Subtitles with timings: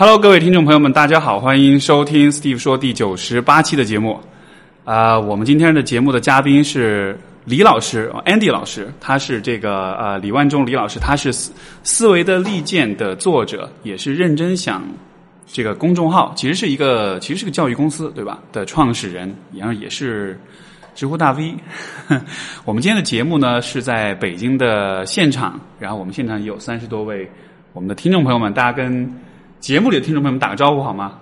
[0.00, 4.16] Hello，各位听众朋友们，大家好，欢迎收听 Steve 说第九十八期的节目。
[4.84, 14.84] 啊、我们今天的节目的嘉宾是李老师，Andy 老师，他是这个呃李万忠李老师，他是思思维的利剑的作者，也是认真想
[15.48, 20.38] 这个公众号，其实是一个其实是个教育公司对吧的创始人，然后也是
[20.94, 21.56] 知乎大 V。
[22.64, 27.28] 我们今天的节目呢是在北京的现场，然后我们现场也有三十多位
[27.72, 29.12] 我们的听众朋友们，大家跟
[29.60, 31.14] 节目里的听众朋友们打个招呼好吗？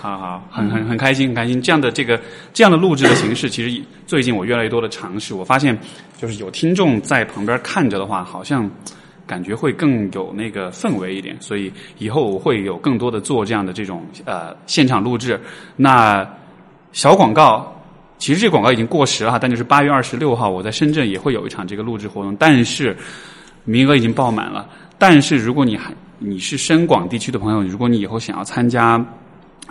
[0.00, 1.60] 好 好，很很很开心，很开心。
[1.60, 2.20] 这样的这个
[2.52, 5.76] 这样的录制的形式，其实最近我越来越多的尝试，我发现
[6.16, 8.70] 就是有听众在旁边看着的话，好像
[9.26, 11.36] 感觉会更有那个氛围一点。
[11.40, 15.40] 所以以后我会有更多的做这样的这种呃现场录制。
[15.76, 16.26] 那
[16.92, 17.72] 小广告。
[18.18, 22.96] 其实这个广告已经过时了哈，但就是八月二十六号，我在深圳也会有一场这个录制活动，但是
[23.64, 24.66] 名额已经爆满了。
[24.98, 29.04] 但是如果你还你是深广地区的朋友，如果你以后想要参加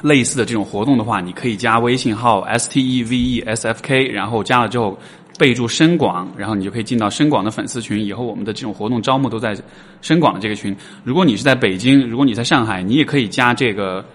[0.03, 4.97] 类似的这种活动的话，你可以加微信号 s t e v e s f k，然后加了之后
[5.39, 8.05] 备注深广，然后你就可以进到深广的粉丝群。
[8.05, 9.57] 以后我们的这种活动招募都在
[10.01, 10.75] 深广的这个群。
[11.03, 14.05] 如果你是在北京，如果你在上海，你也可以加这个。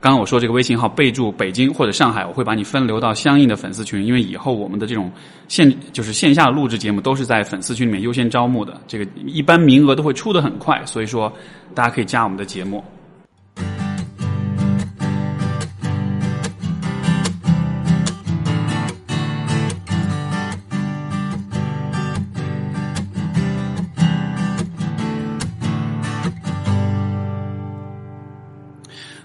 [0.00, 5.10] 刚刚我说这个微信号，备注北京或者上海，我会把你分流到相应的粉丝群，因为以后我们的这种
[5.48, 11.32] 线就是线下录制节目都是在粉丝群里面优先招募的，这个一般名额都会出的很快，所以说
[11.74, 12.82] 大家可以加我们的节目。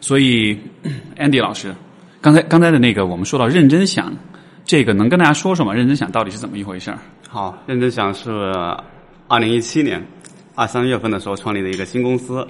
[0.03, 0.59] 所以，
[1.15, 1.73] Andy 老师，
[2.19, 4.13] 刚才刚才的那个，我们说到认真想，
[4.65, 5.73] 这个能跟大家说说吗？
[5.73, 6.99] 认真想到底是怎么一回事儿？
[7.29, 8.29] 好，认真想是
[9.29, 10.05] 二零一七年
[10.55, 12.45] 二三月份的时候创立的一个新公司，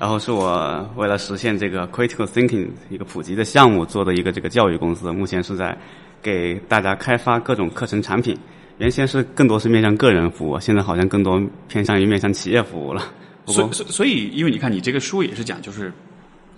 [0.00, 5.78] 然后是我为了实现这个 critical thinking 一个普及的项目做的一个这个教育公司，目前是在
[6.20, 8.36] 给大家开发各种课程产品。
[8.78, 13.00] 原先是更多是面向个人服务，现在好像更多偏向于面向企业服务了。
[13.46, 15.92] 所，所所以，因为你看，你这个书也是讲，就是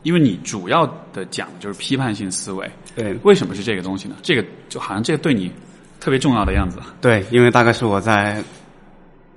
[0.02, 4.16] 因为你主要的讲的就是批判性思维，对为什么是这个东西呢？
[4.22, 5.50] 这个就好像这个对你
[6.00, 6.78] 特别重要的样子。
[7.00, 8.42] 对，因为大概是我在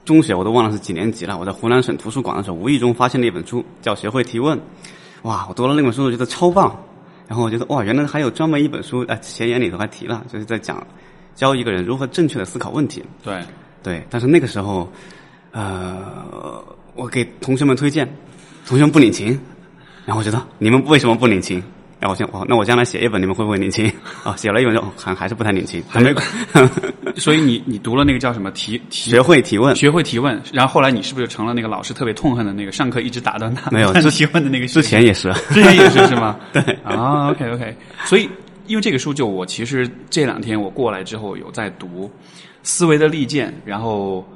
[0.05, 1.38] 中学，我都忘了是几年级了。
[1.38, 4.57] 我在湖南省图书馆的时候，无意中发现了一本书，叫《学会提问》。
[5.23, 6.75] 哇，我读了那本书，我觉得超棒。
[7.28, 10.85] 然后我觉得哇，原来还有专门一本书，哎，前言里头还提了，就是在讲
[11.33, 13.01] 教一个人如何正确的思考问题。
[13.23, 13.41] 对，
[13.81, 14.91] 对，但是那个时候，
[15.51, 16.61] 呃，
[16.93, 18.05] 我给同学们推荐，
[18.66, 19.39] 同学们不领情，
[20.06, 21.62] 然后我觉得你们为什么不领情？
[22.00, 23.85] 然后我想，哦，那我将来写一本，你们会不会领情？
[24.23, 26.12] 啊、 写了一本，就还还是不太领情，还没
[27.16, 29.75] 所以你你读了那个叫什么提提学会提问。
[29.75, 36.40] 学会提问，然后后来你是不是成了那个老师特别痛恨的那个上课一直打断他没有 之提问的那个之前也是，之前也是是吗？
[36.51, 38.28] 对啊，OK OK，所以
[38.66, 42.07] 因为这个书就我其实这两天我过来之后有在读
[42.63, 44.28] 《思维的利剑》，然后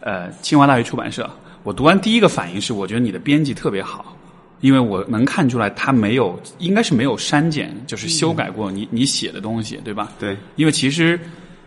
[0.00, 1.30] 呃清华大学出版社，
[1.62, 4.16] 我读完第一个反应是，我觉得你的编辑特别好，
[4.60, 10.12] 因为我能看出来他没有应该是没有删减，就是修改过你你写的东西，对吧？
[10.18, 11.18] 对，因为其实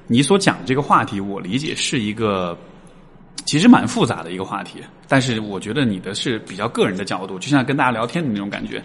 [0.08, 2.58] 你所讲这个话题，我理解是一个
[3.46, 8.84] 其实蛮复杂的一个话题，但是我觉得你的是比较个人的角度，就像跟大家聊天的那种感觉，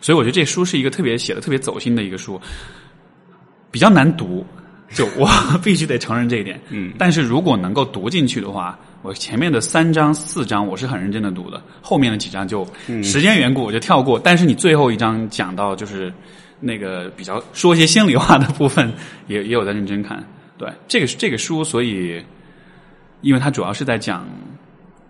[0.00, 2.40] 所以我觉得这书是一个特别写的特别走心的一个书，
[3.70, 4.44] 比较难读，
[4.90, 5.28] 就我
[5.64, 6.60] 必须得承认这一点。
[6.68, 12.66] 嗯，但是如果能够读进去的话，我前面的三章四章我是很认真的读的，后面的几章就
[13.02, 14.18] 时间缘故我就跳过。
[14.18, 16.10] 但是你最后一章讲到就是
[16.58, 18.90] 那个比较说一些心里话的部分，
[19.26, 20.26] 也也有在认真看。
[20.56, 22.24] 对，这个这个书，所以
[23.20, 24.26] 因为它主要是在讲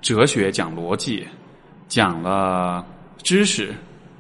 [0.03, 1.25] 哲学、讲逻辑、
[1.87, 2.85] 讲了
[3.23, 3.73] 知识、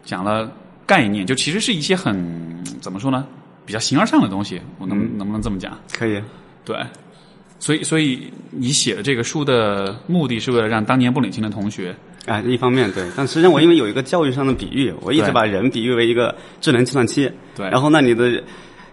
[0.04, 0.48] 讲了
[0.86, 3.26] 概念，就其实是一些很怎么说呢，
[3.66, 4.60] 比较形而上的东西。
[4.78, 5.76] 我能、能不能这么讲？
[5.92, 6.22] 可以。
[6.64, 6.76] 对，
[7.64, 17.32] 所以所以你写的这个书的目的是为了让当年不领情的同学，啊，一方面对，但实际上我因为有一个教育上的比喻，我一直把人比喻为一个智能计算器。
[17.56, 18.44] 对然后那你的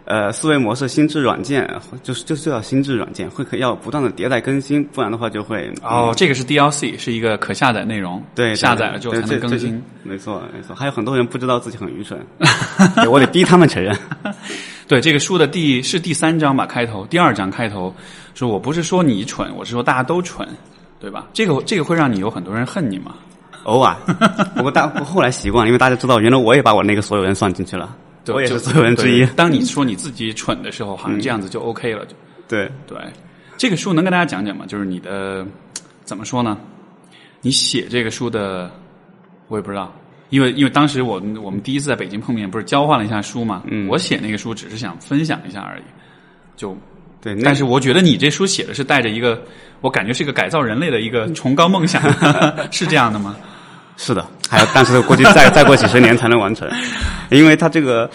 [0.05, 1.69] 呃思维模式、心智软件，
[2.01, 9.83] 就是就是要心智软件，会可要不断的迭代更新，不然的话就会哦，这个是 DLC，是一个可下载内容，对，下载了之后才能更新。
[10.03, 10.73] 没错，没错。
[10.73, 12.17] 还有很多人不知道自己很愚蠢，
[12.95, 13.93] 对我得逼他们承认。
[14.87, 17.93] 对，这个书的第是第三章吧，开头第二章开头
[18.41, 20.47] 说我不是说你蠢，我是说大家都蠢，
[20.99, 21.27] 对吧？
[21.31, 23.13] 这个这个会让你有很多人恨你吗？
[23.65, 23.95] 偶尔，
[24.57, 27.95] 不过大后来习惯了，因为大家知道，原来我也把我那个所有人算进去了，
[28.29, 29.23] 我也所有人之一。
[29.35, 32.03] 当你说你自己蠢的时候，好像这样子就 OK 了。
[32.07, 32.15] 就
[32.47, 32.97] 对，对，
[33.57, 34.65] 这个书能跟大家讲讲吗？
[34.67, 35.45] 就是你的
[36.03, 36.57] 怎么说呢？
[37.41, 38.71] 你写这个书的
[39.49, 39.93] 我也不知道，
[40.31, 43.61] 因为因为当时我们我们第一次在北京碰面，不是交换了一下书嘛？
[43.67, 45.83] 嗯我写那个书只是想分享一下而已，
[46.55, 46.75] 就
[47.21, 49.39] 对，但是我觉得你这书写的是带着一个，
[49.79, 52.01] 我感觉是一个改造人类的一个崇高梦想，
[52.71, 53.35] 是这样的吗？
[53.97, 56.67] 是的，还有，但是估计再再过几十年才能完成，
[57.29, 58.09] 因为它这个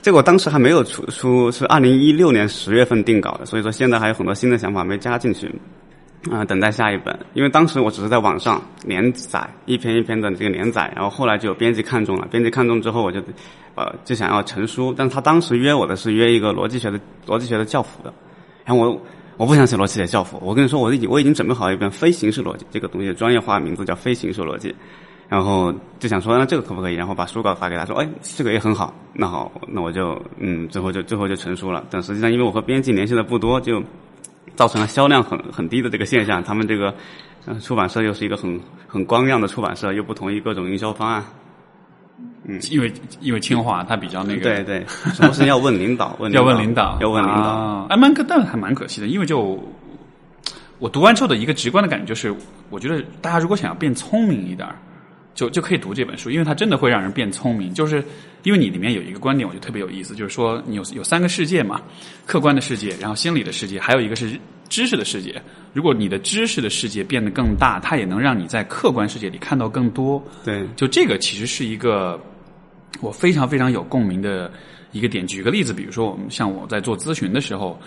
[0.00, 5.54] 这个我当时还没有出书，是二零一六年十月份定稿的，所以说现在还有很多新的想法没加进去，
[6.30, 7.18] 啊、等待下一本。
[7.34, 13.20] 因为当时我只是在网上连载一篇一篇的这个连载，然后后来就有编辑看中了，编辑看中之后我就
[13.74, 18.10] 呃就想要成书，但是他当时约我的是约一个逻辑学的逻辑学的教辅的，
[18.68, 19.00] 然后我。
[19.38, 24.74] 我不想写逻辑学教辅，我跟你说，我已经我已经准备好一本非形式逻辑这个东西的专业化名字叫非形式逻辑，
[25.28, 26.94] 然后就想说，那这个可不可以？
[26.94, 28.92] 然后把书稿发给他说，哎，这个也很好。
[29.12, 31.84] 那好，那我就嗯，最后就最后就成书了。
[31.88, 33.80] 但实际上，因为我和编辑联系的不多，就
[34.56, 36.42] 造成了销量很很低的这个现象。
[36.42, 36.92] 他们这个
[37.46, 41.24] 呃出版社又是一个很很光亮的出版社，又不同意各种营销方案。
[42.70, 47.40] 因为因为清华它比较那个，对对，什么事要问领导， 问要问领导，要问领导。
[47.40, 49.62] 啊，哎，蛮可，但还蛮可惜的，因为就
[50.78, 52.34] 我读完之后的一个直观的感觉就是，
[52.70, 54.74] 我觉得大家如果想要变聪明一点儿，
[55.34, 57.74] 就就可以读这本书，因为它真的会让人变聪明。
[57.74, 58.02] 就是
[58.42, 61.80] 因为你里面有一个观点，我觉得特别有意思，就是说你有有三个世界嘛，
[62.24, 64.38] 客观的世界，然后心理的世界，还有一个是
[64.68, 65.40] 知识的世界。
[65.72, 70.22] 如果你的知识的世界变得更大，它也能让你在客观世界里看到更多。
[70.44, 72.20] 对，就这个其实是一个
[73.00, 74.50] 我非常非常有共鸣的
[74.92, 75.26] 一个点。
[75.26, 77.78] 举个例子，比如说我们像我在做咨询的时候，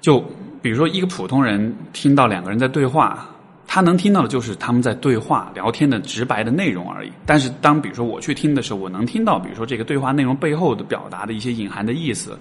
[0.00, 0.20] 就
[0.62, 3.28] 比如说一个普通人听到两个人在对话，
[3.72, 7.12] 他能听到的就是他们在对话聊天的直白的内容而已。
[7.24, 12.36] 但是当比如说我去听的时候，我能听到比如说这个对话内容背后的表达的一些隐含的意思。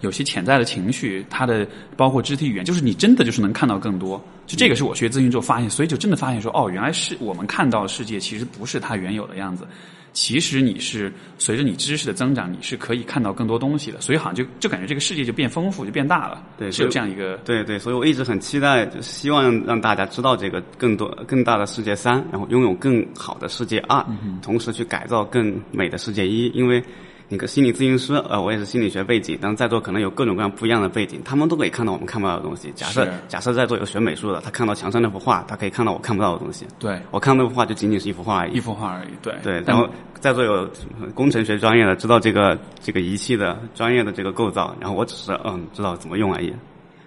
[0.00, 1.68] 有些潜在的情绪，它的
[1.98, 4.18] 包括肢体语言，就是你真的就是能看到更多。
[4.46, 9.66] 就这个是我学咨询之后发现，所以就真的发现说，哦，原来是我们看到的世界其实不是它原有的样子。
[10.12, 14.00] 其实你是随着你知识的增长，你是可以看到更多东西的。
[14.00, 16.42] 所以好像就就感觉这个世界就变丰富，就变大了。
[16.58, 24.04] 对是有这样一个对对，所以我一直很期待，就希望让大家知道这个更多更大的世界三，然后拥有更好的世界二，
[24.42, 26.82] 同时去改造更美的世界一，因为。
[27.32, 32.72] 那个心理咨询师，呃，我也是心理学背景，但是在座可能有各种各样不一样的背景，他们都可以看到我们看不到的东西。
[32.74, 36.66] 假设假设在座有学美术的，他看到墙上那幅画，他可以看到我看不到的东西。
[36.80, 38.60] 对我看到那幅画就仅仅是一幅画而已一。
[38.60, 39.08] 幅画而已。
[39.22, 39.88] 对对，然后
[40.18, 40.68] 在座有
[41.14, 46.52] 工程学专业的，知道这个这个仪器的专业的这个构造，然后我只是嗯知道怎么用而已。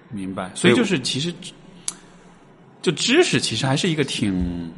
[0.10, 0.50] 明白。
[0.56, 1.34] 所以就是其实
[2.82, 4.72] 就知识其实还是一个挺。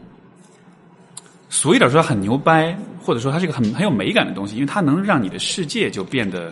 [1.49, 6.51] 俗一点说很牛掰，或者说它是一个很很有美感的东西，因为它能让你的世界就变得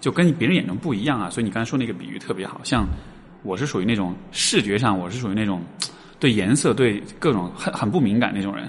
[0.00, 1.30] 就跟别人眼中不一样啊。
[1.30, 2.88] 所以你刚才说那个比喻特别好，像
[3.42, 5.62] 我是属于那种视觉上我是属于那种
[6.18, 8.68] 对颜色对各种很很不敏感那种人。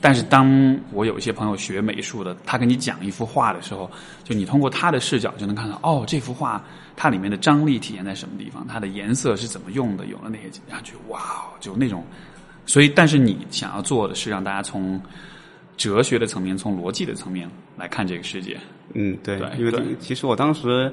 [0.00, 3.90] 但是当我有一些朋友学美术的，他跟你讲一幅画的时候，
[4.22, 6.62] 就你通过他的视角就能看到，哦，这幅画
[6.94, 11.20] 它里面的张力体现在什么地方，它的颜色是怎么用的，有了那些，然后就哇，
[11.60, 12.04] 就那种。
[12.66, 15.00] 所以，但是你想要做的是让大家从
[15.76, 18.56] 哲学的层面、从逻辑的层面来看这个世界。
[18.94, 20.92] 嗯，对，对因为其实我当时，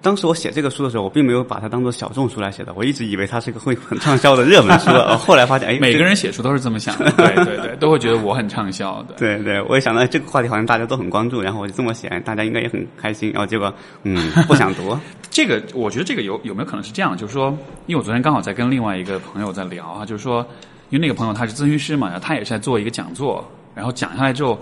[0.00, 9.14] 当时我写这个书的时候，我并没有把它当做小众书来写的，我一直以为它是一个会很畅销的热门书，呃 后来发现，哎，每个人写书都是这么想的， 对对对，都会觉得我很畅销的。
[9.16, 13.72] 对对，我也想到哎这个话题好像大家都很关注，然后我就这么写，大家应该也很开心，然后结果
[14.04, 14.96] 嗯不想读，
[15.30, 17.16] 这个我觉得这个有有没有可能是这样？
[17.16, 17.50] 就是说，
[17.86, 20.46] 因为我昨天刚好在跟另外一个朋友在聊啊，就是说，
[20.94, 24.56] 因为那个朋友他是咨询师嘛，然后他也是在做一个讲座，然后讲下来之后，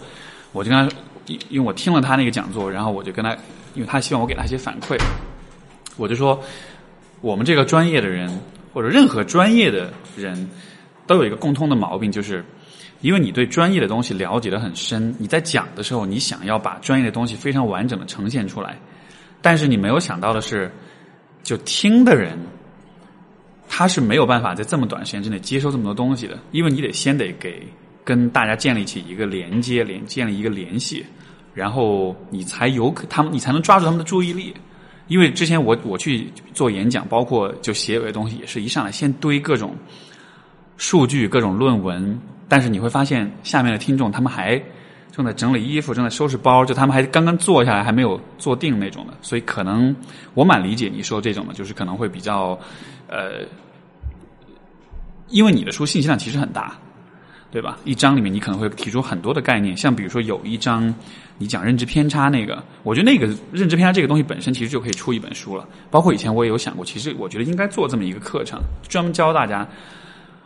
[0.52, 0.96] 我就跟他，
[1.26, 3.36] 因因为我听了他那个讲座，然后我就跟他，
[3.74, 4.98] 因为他希望我给他一些反馈，
[5.98, 6.42] 我就说，
[7.20, 8.40] 我们这个专业的人
[8.72, 10.48] 或者任何专业的人
[11.06, 12.42] 都有一个共通的毛病，就是。
[13.02, 18.78] 因为你对专业的东西了解的很深，你在讲的时候，你想要把专业的东西非常完整的呈现出来，
[19.40, 20.70] 但是你没有想到的是，
[21.42, 22.38] 就听的人，
[23.75, 27.67] 他是没有办法在这么短时间之内接收这么多东西的，因为你得先得给
[28.05, 31.02] 跟大家建立起一个连接，连建立一个联系，
[31.55, 34.55] 然后你才有可他们，你才能抓住他们的注意力。
[35.09, 39.75] 因为之前我我去做演讲，包括就写有些东西，也是一上来先堆各种
[40.76, 44.62] 数据、各种论文，但是你会发现下面的听众他们还
[45.11, 49.14] 正在整理衣服，正在收拾包，就他们还刚刚坐下来，还没有坐定那种的。
[49.23, 49.97] 所以可能
[50.35, 52.59] 我蛮理解你说这种的，就是可能会比较
[53.12, 53.45] 呃，
[55.28, 56.78] 因为你的书信息量其实很大，
[57.50, 57.76] 对吧？
[57.85, 60.92] 一章里面你可能会提出很多的概念，像比如说有一章
[61.37, 65.69] 你讲认知偏差那个，我觉得那个认知偏差这个东西本身其实就可以出一本书了。
[65.90, 69.69] 包括以前我也有想过，其实我觉得应该做这么一个课程，专门教大家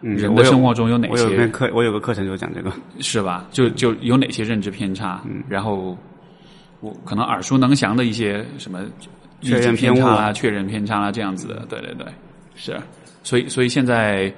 [0.01, 2.73] 嗯人的生活中有哪我有些个课，我有个课程就讲这个。
[2.99, 3.47] 是吧？
[3.53, 5.23] 就就有哪些认知偏差？
[5.25, 5.97] 嗯然后
[6.81, 8.81] 我可能耳熟能详的一些什么
[9.41, 12.07] 确认偏差啊确认偏差啊这样子的，对对对，
[12.57, 12.77] 是。
[13.23, 14.33] 所以所以现在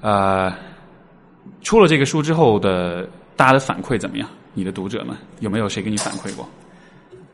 [0.00, 0.52] 呃，
[1.62, 4.28] 出了这个书之后的大家的反馈怎么样？
[4.52, 6.48] 你的读者们有没有谁给你反馈过？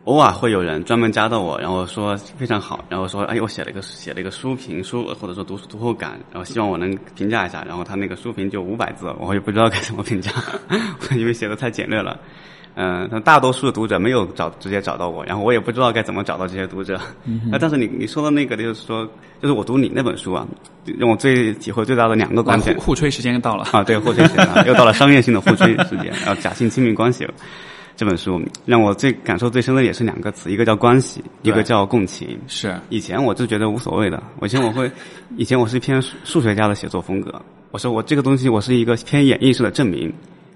[0.04, 7.62] 偶尔会有人专门加到我，然后说非常好，然后说哎，我写了一个写了一个书评书，或者说读读后感，然后希望我能评价一下。
[7.68, 10.32] 然后他那个书评就五百字，我也不知道该怎么评价，
[11.14, 12.18] 因为写的太简略了。
[12.74, 16.98] 嗯、但大多数的读者没有找直接找到我，然后我也不知道该怎么找到这些读者。
[17.24, 19.06] 嗯、但是你你说的那个就是说，
[19.42, 20.46] 就是我读你那本书啊，
[20.98, 27.26] 让我最体会最大的两个来观点互互吹时间到了，啊，对，互吹时间啊， 又到了商业性的互吹时间，然后假性亲密关系
[27.96, 32.38] 这本书让我最感受最深的也是两个词，一个叫关系，一个叫共情。
[32.46, 34.90] 是以前我就觉得无所谓的，我以前我会，
[35.36, 37.30] 以前我是偏数数学家的写作风格。
[37.72, 40.10] 我说我这个东西我是一个偏演绎式的证明，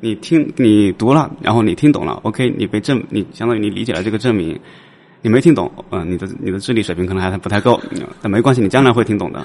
[0.05, 4.55] 你听你读了，然后你听懂了，OK，你被证，你相当于你理解了这个证明。
[5.23, 9.39] 你没听懂，嗯、你的你的智力水平可能还不太够，嗯但没关系，你将来会听懂的。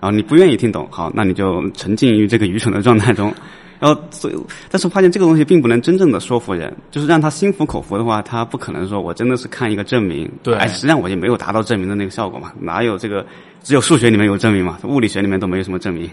[0.00, 3.32] 然后你不愿意听懂，好，那你就沉浸于这个愚蠢的状态中。
[3.78, 4.34] 然后，所以，
[4.68, 13.24] 但是发现这个东西并不能真正的说服人，就是让他心服口服的话，他不可能说我真的是看一个证明，对哎，实际上我也没有达到证明的那个效果嘛，哪有这个？
[13.62, 16.10] 只有数学里面有证明嘛，物理学里面都没有什么证明。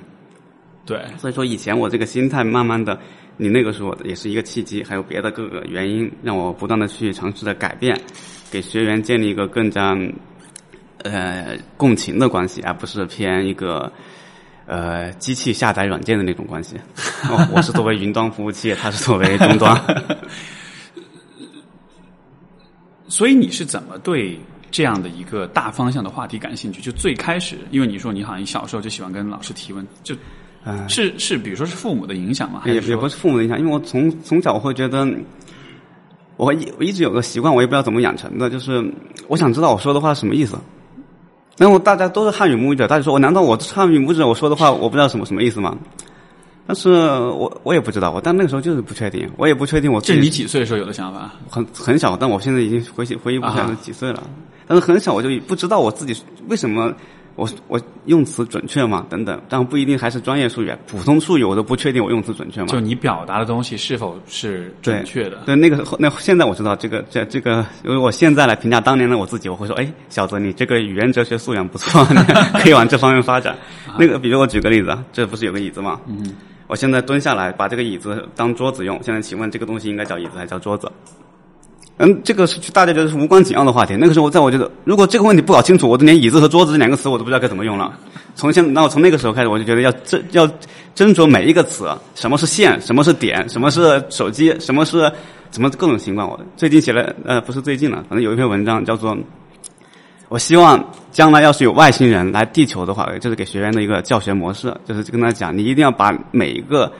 [0.85, 2.97] 对，所以说，以前我这个心态慢慢的，
[3.37, 7.95] 你那个时候也是一个契机，还有别的各个原因，让我不断的去尝试的改变，
[8.51, 9.95] 给学员建立一个更加
[11.03, 13.91] 呃共情的关系，而不是偏一个
[14.65, 16.75] 呃机器下载软件的那种关系。
[17.53, 19.79] 我是作为云端服务器，他是作为终端。
[23.07, 24.37] 所以你是怎么对
[24.69, 26.81] 这样的一个大方向的话题感兴趣？
[26.81, 30.15] 就最开始，因为你说你好像小时候就喜欢跟老师提问，就
[30.67, 32.63] 嗯是是，比如说是父母的影响吗？
[32.65, 35.07] 也也不是父母的影响，因为我从从小我会觉得，
[36.35, 38.83] 我一我一直有个习惯，我也不知道怎么养成的，就是
[39.27, 40.57] 我想知道我说的话什么意思。
[41.57, 45.75] 然后大家都是汉语母语者，大家说我难道我是汉语母语者，我说的话我不知道什么什么意思吗？
[46.67, 51.33] 但是我我也不知道，我但那个时候就是不确定，我也不确定我自这是你己几岁的时候有的想法？
[51.49, 54.21] 很很小，但我现在已经回忆回忆不起来几岁了。
[54.67, 56.13] 但是很小我就不知道我自己
[56.49, 56.93] 为什么
[57.37, 59.05] 我我用词准确吗？
[59.09, 62.67] 等等，但不一定还是专业术语，普通术语我都不确定我用词准确吗？
[62.67, 65.37] 就你表达的东西是否是准确的？
[65.45, 72.15] 对，那个那现在我知道这个这这个，如果我现在来评价当年的我自己，我会说，哎，小泽，你这个语言哲学素养不错，你
[72.59, 73.55] 可以往这方面发展。
[73.99, 76.01] 那个，比如我举个例子啊，这不是有个椅子吗？
[76.07, 76.33] 嗯，
[76.65, 80.91] 我现在蹲下来把这个椅子当桌子用，现在请问这个东西应该叫椅子还是叫桌子？
[81.97, 83.95] 嗯，这个是大家觉得是无关紧要的话题。
[83.95, 87.91] 那个时候，在我觉得，如果这个问题不搞清楚，我都连椅子和桌子这两个词我都不知道该怎么用了。
[88.35, 90.47] 从现，那我从那个时候开始，我就觉得要斟要
[90.95, 95.11] 斟酌每一个词，什么是线，什么是点，什么是手机，什么是
[95.51, 96.29] 什么各种情况。
[96.29, 99.17] 我最近写了，呃，不是最近了，反正有一篇文章叫做。
[100.29, 106.91] 我希望将来要是有外星人来地球的话，就是给学员的一个教学模式，就是跟他讲，你一定要把每一个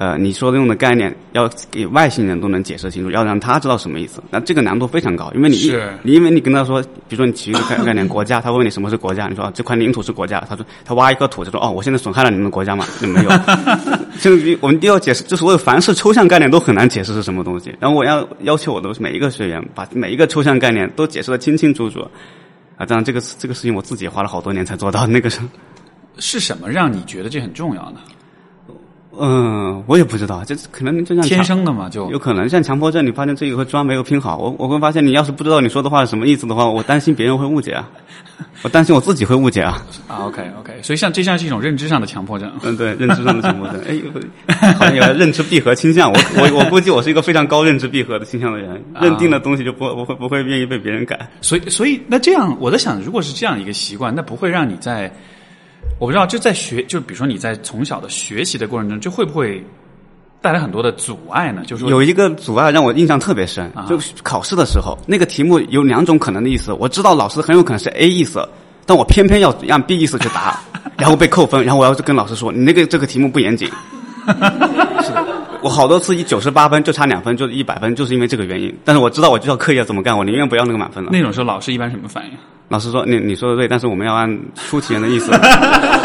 [0.00, 4.22] 呃你说的用的概念，要给外星人都能解释清楚，要让他知道什么意思。
[4.30, 12.86] 那这个难度非常高，因为你是你因为你跟他说，比如说你提一个概概念国家，他问你什么是国家，你说、啊、这块领土是国家，他说他挖一颗土，他说哦，我现在损害了你们国家嘛？
[13.02, 13.30] 那没有，
[14.20, 17.76] 就是我们都要解释，就所有凡是抽象概念都很难解释是什么东西。
[17.78, 22.00] 然后我要要求我的每一个学员把每一个抽象概念都解释的清清楚楚。
[22.78, 25.06] 啊，当然这个这个事情我自己花了好多年才做到。
[25.06, 25.42] 那个是，
[26.18, 28.00] 是什么让你觉得这很重要呢？
[29.18, 37.88] 嗯，我也不知道，这可能就像天生的嘛，就有可能像强迫症，你发现这一个砖没有拼好，我我会发现你要是不知道你说的话是什么意思的话，我担心别人会误解啊，
[38.62, 39.84] 我担心我自己会误解啊。
[40.06, 42.50] 啊，OK OK，所以像这像是一种认知上的强迫症。
[42.62, 43.80] 嗯，对，认知上的强迫症，
[44.46, 46.10] 哎，好像有认知闭合倾向。
[46.12, 51.28] 我我我估计我是一个非常高认知闭合的倾向的人， 认定的东西就不不会不会愿意被别人改。
[51.40, 55.12] 所以，所以那这样，我在想，如果是这样一个习惯，那不会让你在，
[55.98, 59.62] 我不知道，就在学，就比如说你在从小的学习的过程中，就会不会
[60.40, 61.62] 带来很多的阻碍呢？
[61.66, 68.48] 就是，有一个阻碍让我印象特别深，啊就是考试的时候，那个题目有两种可能的意思，我知道老师很有可能是 A 意思，
[68.86, 70.58] 但我偏偏要按 B 意思去答，
[70.96, 73.68] 然后被扣分，然后我要跟老师说你那个这个题目不严谨。
[75.02, 75.26] 是的
[75.62, 78.74] 我好多次以九十八分就差两分，就是一百分，就是因为这个原因。
[78.84, 81.10] 但是我知道我就要刻意要怎么干，我宁愿不要那个满分了。
[81.12, 82.30] 那种时候老师一般什么反应？
[82.70, 85.32] 老师说你你说的对，但是我们要按出题人的意思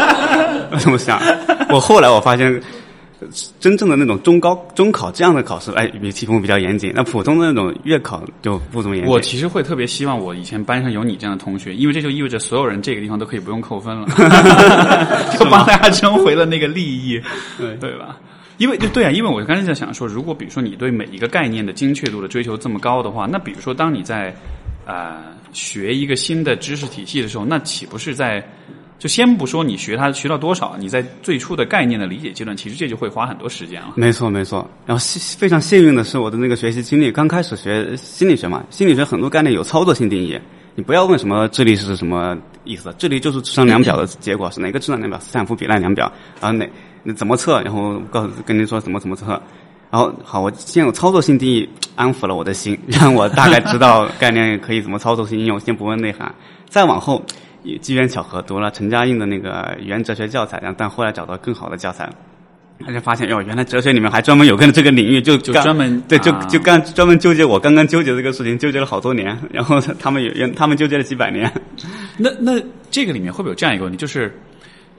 [0.80, 1.18] 这么想。
[1.70, 2.60] 我后来我发现，
[3.60, 6.92] 真正的那种中高中考这样的考试，哎，比题目比较严谨。
[6.92, 9.12] 那普通的那种月考就不怎么严谨。
[9.14, 14.06] 我其实会特别希望我以前班上有你这样的同学，因为这就意味着所有人这个地方都可以不用扣分了，
[15.38, 17.20] 就帮大家争回了那个利益，
[17.56, 18.16] 对对吧？
[18.58, 24.34] 因为就对啊，因为我刚才在想说，如果比如说你对每一个概念的精确度的追求这么高的话，那比如说当你在
[24.86, 28.42] 呃学一个新的知识体系的时候，那岂不是在
[28.98, 33.92] 就先不说你学它学到多少，你在最初的概念的理解阶段，其实这就会花很多时间了。
[33.94, 34.66] 没错，没错。
[34.86, 35.04] 然后
[35.36, 40.40] 非常幸运的是，我的那个学习经历，刚开始学心理学嘛，心理学很多概念有操作性定义。
[40.74, 45.18] 你不要问什么智力是什么意思，智力就是智商量表的结果，是哪个智商量表？
[45.20, 46.66] 斯坦福比烂量表，然后哪
[47.02, 47.60] 那怎么测？
[47.62, 49.40] 然后告诉跟您说怎么怎么测。
[49.96, 55.58] 然后好，我先有操作性定义安抚了我的心，让我大概知道概念可以怎么操作性应用。
[55.58, 56.34] 先不问内涵，
[56.68, 57.24] 再往后。
[57.80, 62.08] 机缘巧合读了陈嘉映的那个语言哲学教材，然后但后来找到更好的教材，
[62.84, 71.50] 他就发现哟，原来哲学里面还专门有个这个领域，就就专门对，就啊就干专门纠结我刚刚纠结这个事情，纠结了好多年，然后他们也他们纠结了几百年。
[72.18, 72.52] 那那
[72.90, 74.32] 这个里面会不会有这样一个问题，就是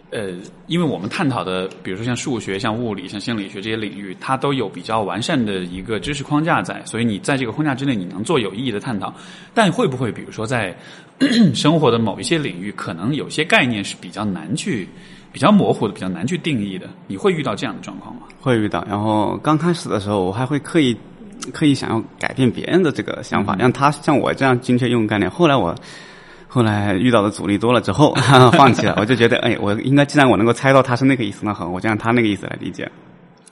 [0.09, 0.29] 呃，
[0.67, 9.13] 因为我们探讨的，比如说像数学、像物理、像心理学这些领域，它都有比较完善的一个知识框架在，所以你在这个框架之内，你能做有意义的探讨。
[9.53, 10.73] 但会不会，比如说在
[11.53, 14.87] 生活的某一些领域，可能有些概念是比较难去、
[15.33, 16.87] 比较模糊的、比较难去定义的？
[17.07, 18.21] 你会遇到这样的状况吗？
[18.39, 20.95] 会遇到，然后刚开始的时候，我还会刻意
[21.51, 25.29] 刻意想要改变别人的这个想法，让他像我这样精确用概念。
[25.29, 25.75] 后来我
[26.47, 28.15] 后来遇到的阻力多了之后，
[28.53, 28.95] 放弃了。
[28.99, 32.89] 我就觉得，哎，我应该既然我能够猜到他是那个意思，那好，我就按他那个意思来理解。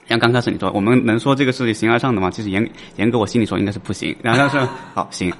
[0.08, 2.30] 像刚开始你说，我们能说这个是形而上的吗？
[2.30, 4.16] 其实严严格我心里说应该是不行。
[4.22, 5.34] 然后他说好行，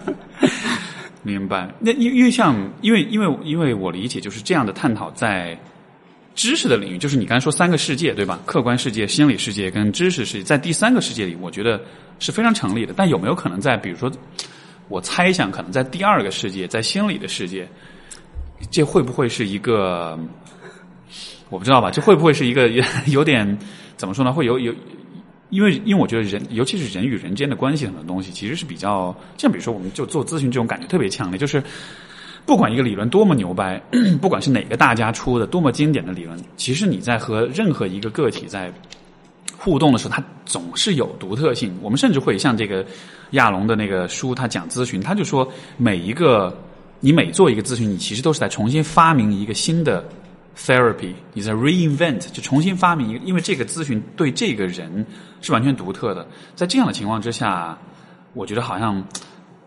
[1.22, 1.68] 明白。
[1.78, 5.58] 那因因为像因为因为因为我理解就是这样的探讨在
[6.34, 8.38] 知识的领域，就是你刚才说三个世界对吧？
[8.46, 11.80] 客观世界、心理世界跟知识世界，在第三个世界里，我觉得
[12.18, 12.94] 是非常成立的。
[12.96, 14.10] 但有没有可能在比如说，
[14.88, 17.68] 我猜想可能在第二个世界，在心理的世界，
[18.70, 20.18] 这会不会是一个
[21.48, 21.90] 我不知道吧？
[21.90, 22.68] 这会不会是一个
[23.06, 23.58] 有点
[23.96, 24.32] 怎么说呢？
[24.32, 24.74] 会有有。
[25.48, 31.62] 因为，因为我觉得人，尤其是人与人间的关系，很多东西其实是比较，像比如说，我们就做咨询这种感觉特别强烈，就是
[32.44, 33.80] 不管一个理论多么牛掰，
[34.20, 38.72] 不管是哪个大家出的多么经典的理论，其实你在和任何一个个体在
[39.58, 41.74] 互动的时候，它总是有独特性。
[41.82, 42.84] 我们甚至会像这个
[43.30, 46.56] 亚龙的那个书，他讲咨询，他就说每一个
[47.00, 50.04] 你每做一个咨询，你其实都是在重新发明一个新的
[50.56, 55.04] therapy，你在 reinvent，就重新发明一个，因为这个咨询对这个人
[55.40, 56.26] 是完全独特的。
[56.54, 57.76] 在这样的情况之下，
[58.34, 59.04] 我觉得好像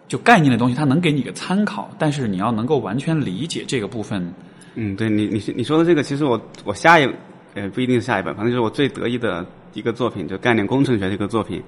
[0.07, 4.33] 就概念的东西，它能给你一个参考，但是你要能够完全理解这个部分。
[4.75, 7.09] 嗯，对你你你说的这个，其实我我下一
[7.53, 11.61] 呃不一定是下一本，反正就是我最得意的一个作品，就概念工程学这个作品，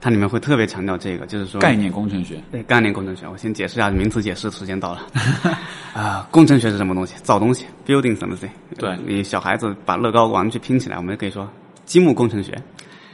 [0.00, 5.06] 它里面会特别强调这个，就是说概念工程学，对概念工程学，我先解释一下名词解释，时间到了。
[5.94, 7.14] 啊，工程学是什么东西？
[7.22, 8.48] 造东西，building something。
[8.78, 11.48] 对你小孩子把乐高玩具拼起来，我们可以说
[11.84, 12.56] 积木工程学。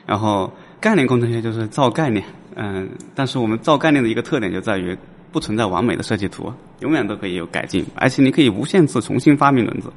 [0.06, 2.24] 然后概念工程学就是造概念，
[2.54, 4.96] 嗯，但是我们造概念的一个特点就在于
[5.30, 9.92] 不存在完美的设计图，永远都可以有改进，而且你可以无限次重新发明轮子。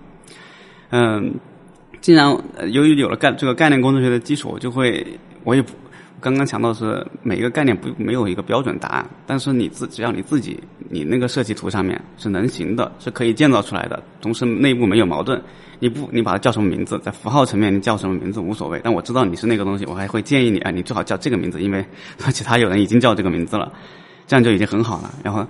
[0.89, 1.33] 嗯，
[2.01, 2.35] 既然
[2.71, 5.05] 由于有了概这个概念工程学的基础，我就会
[5.43, 5.71] 我也不
[6.19, 10.59] 刚刚强调是每一个概念不没有一个标准答案，但是你自只要你自己
[10.89, 15.41] 你那个设计图上面是能行的，是可以建造出来的，同时内部没有矛盾。
[15.79, 21.83] 你不你把它叫什么名字，在符号层面你叫什么名字无所谓，但我知道你是那个东西，我还会建议你啊，你最好叫这个名字，因为
[22.31, 23.73] 其他有人已经叫这个名字了，
[24.27, 25.11] 这样就已经很好了。
[25.23, 25.43] 然后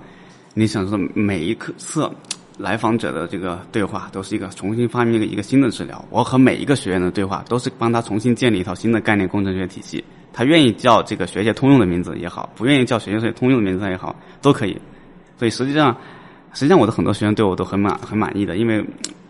[0.54, 2.10] 你想说每一刻次
[2.62, 10.02] 来访者的这个对话都是一个重新发明一个一个新的治疗，我和每一个学员的对话都是帮他重新建立一套新的概念工程学体系。
[10.32, 14.80] 他愿意叫这个学界通用的名字也好，不愿意叫学界通用的名字也好，都可以。
[15.36, 15.94] 所以实际上，
[16.54, 18.82] 实际上我的很多学员对我都很满很满意的，因为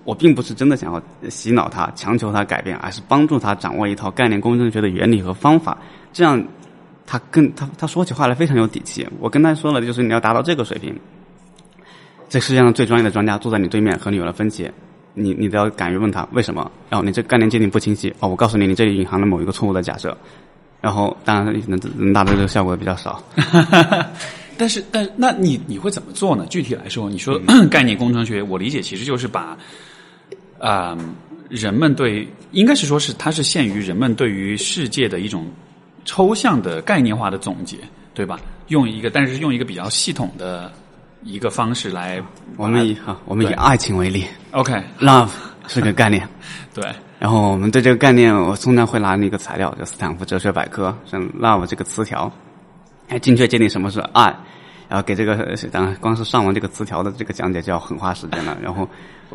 [0.04, 5.78] 我并不是真的想要洗脑他、强求他改变，而是帮助他掌握一套概念工程学的原理和方法，
[6.12, 6.40] 这样
[7.06, 9.08] 他更他他说起话来非常有底气。
[9.18, 10.94] 我跟他说了，就是你要达到这个水平，
[12.32, 14.66] 这世界上最专业的专家坐在你对面，和你有了分歧。
[15.12, 20.16] 你你都要敢于问他为什么，然后你这概念界定不清晰哦，我告诉你，你这里隐含了某一个错误的假设，
[20.80, 23.22] 然后当然能能达到这个效果比较少。
[24.56, 26.46] 但是，但那你你会怎么做呢？
[26.48, 27.38] 具体来说，你说、
[27.70, 29.54] 概念工程学，我理解其实就是把
[30.58, 30.96] 啊、
[31.50, 35.46] 人们对应该是说是它是限于人们对于世界的一种
[36.06, 37.76] 抽象的概念化的总结，
[38.14, 38.40] 对吧？
[38.68, 40.72] 用一个但是用一个比较系统的
[41.24, 42.22] 一个方式来，
[42.56, 44.24] 我们以哈，我们以爱情为例。
[44.50, 45.30] OK，love
[45.68, 46.28] 是个概念，
[46.74, 46.84] 对，
[47.18, 52.30] 然后我们对这个概念，我通常会拿那个材料，就斯坦福哲学百科，像 love 这个词条，
[53.08, 54.24] 来，精确界定什么是爱，
[54.88, 58.56] 然后给这个当然光是上完这个词条的这个讲解就要很花时间了。
[58.62, 58.88] 然后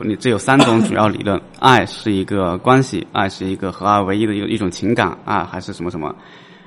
[0.04, 6.14] 你这有三种主要理论：爱是一个关系，爱是一个合二为一的一一种情感，爱还是什么什么。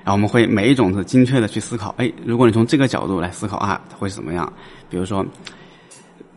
[0.02, 4.50] 然后我们会每一种是精确的去思考，哎，如果你从这个角度来思考爱会是怎么样？
[4.90, 5.24] 比如说。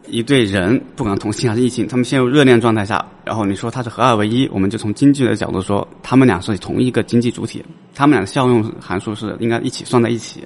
[0.06, 7.64] 一对人，不管同性还是异性，他们陷入热恋状态下，然后你说他是合二为一，我们就从经济的角度说，他们俩是同一个经济主体，
[7.96, 10.46] 他们俩的效用函数是应该一起算在一起。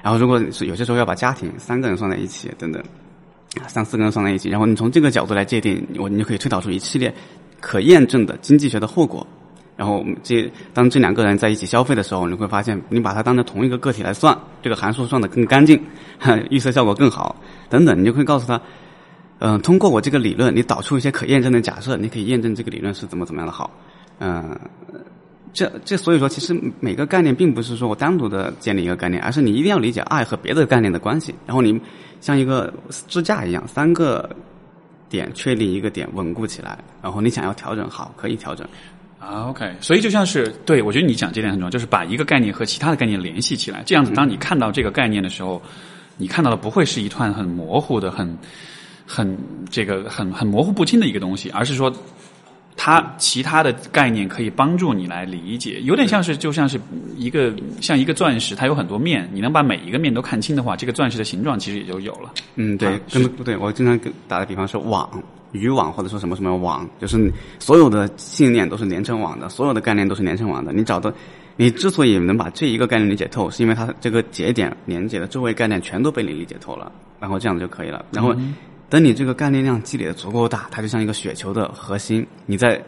[0.00, 2.80] 然后，如果是有些时候要把家庭三个人算在一起，等等，
[3.66, 7.12] 三四个人算在一起，然后你从这个角度来界定，我你就可以推导出一系列
[7.58, 9.26] 可验证的经济学的后果。
[9.78, 15.80] 然后，这当这两个人在一起消费的时候，你会发现，你把它当成同一个个体来算，这个函数算得更干净，
[16.50, 17.36] 预测效果更好。
[17.70, 18.60] 等等，你就会告诉他，
[19.38, 23.70] 嗯，通过我这个理论，你导出一些可验证的假设，你可以验证这个理论是怎么怎么样的好，
[24.18, 24.58] 嗯，
[25.52, 31.80] 这这所以说，其实每个概念并不是说我单独的建立一个概念，而是你一定要理解爱和别的概念的关系，然后你
[32.20, 32.74] 像一个
[33.06, 34.28] 支架一样，三个
[35.08, 38.66] 点确立一个点稳固起来，然后你想要调整好，可以调整。
[39.18, 45.60] 啊，OK，所以就像是对我觉得你讲这点很重要，就是把一个概念和其他的概念联系起来，这样子，当你看到这个概念的时候。
[46.20, 48.36] 你看到的不会是一团很模糊的、很、
[49.06, 49.38] 很
[49.70, 51.92] 这个、很、很模糊不清的一个东西，而是说，
[52.80, 56.80] 它其他的概念可以帮助你来理解，有点像是就像是
[57.16, 62.32] 一个像一个钻石，它有很多面，你能把每一个面都看清的话，这个钻石的形状其实也就有了。
[62.54, 65.10] 嗯，对，跟不对，我经常跟打的比方说网、
[65.50, 71.12] 渔网或者说什么什么网，就是所有的信念都是连成网的，所有的概念都是连成网的，你找到。
[71.60, 78.04] 你之所以能把这一个概念理解透，是因为它这个节点连接的周围概念全都被你理解透了，然后这样子就可以了。
[78.12, 78.32] 然后，
[78.90, 82.82] 等你这个概念量积累的足够大，它就像一个雪球的核心，你在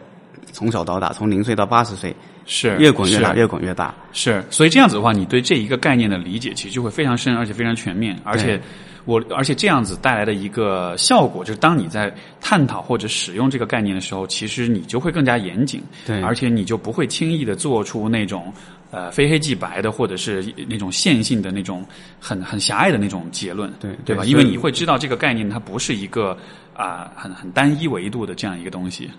[0.52, 2.14] 从小到大，从零岁到八十岁，
[2.46, 3.94] 是越滚越大，越滚越大。
[4.12, 8.60] 是，所以这样子的话，你对这一个概念的理解其实就会非常深，而且非常全面，而且。
[9.04, 18.52] 我而且这样子带来的一个效果，就是当你在探讨或者使用这个概念的时候，其实你就会更加严谨，对，而且你就不会轻易的做出那种
[18.90, 21.84] 呃非黑即白的，或者是那种线性的那种
[22.20, 24.24] 很很狭隘的那种结论，对对吧？
[24.24, 26.36] 因为你会知道这个概念它不是一个
[26.74, 29.10] 啊很很单一维度的这样一个东西。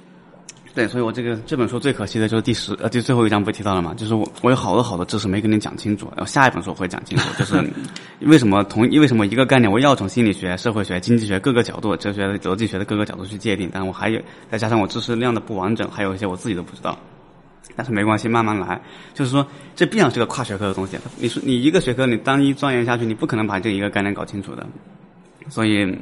[0.73, 3.93] 对，所以我这个这本书最可惜的就是第十呃，第最后一章不提到了嘛？
[3.93, 7.61] 就是我我有好多好多知识没跟你讲清楚，然后下一本书我会讲清楚，就是
[8.21, 16.97] 为什么同为什么一个概念我要从心理学、社会学、经济学各个角度、哲学、逻辑学的各个角度去界定，但我还有再加上我知识量的不完整，还有一些我自己都不知道，
[17.75, 18.81] 但是没关系，慢慢来。
[19.13, 20.97] 就是说，这必然是个跨学科的东西。
[21.17, 24.65] 你说你一个学科你单一钻研下去，你不可能把这一个概念搞清楚的，
[25.49, 25.93] 所以。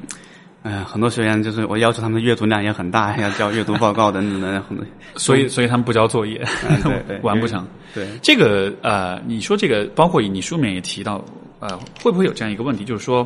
[0.61, 6.45] 哎，很多学员就是我要求他们的阅读量也很大，要交阅读报告等等等，很多，所以所以他们不交作业，
[7.23, 7.65] 完不成。
[7.95, 11.23] 对这个呃，你说这个，包括你书里面也提到，
[11.59, 11.69] 呃，
[12.01, 13.25] 会不会有这样一个问题，就是说，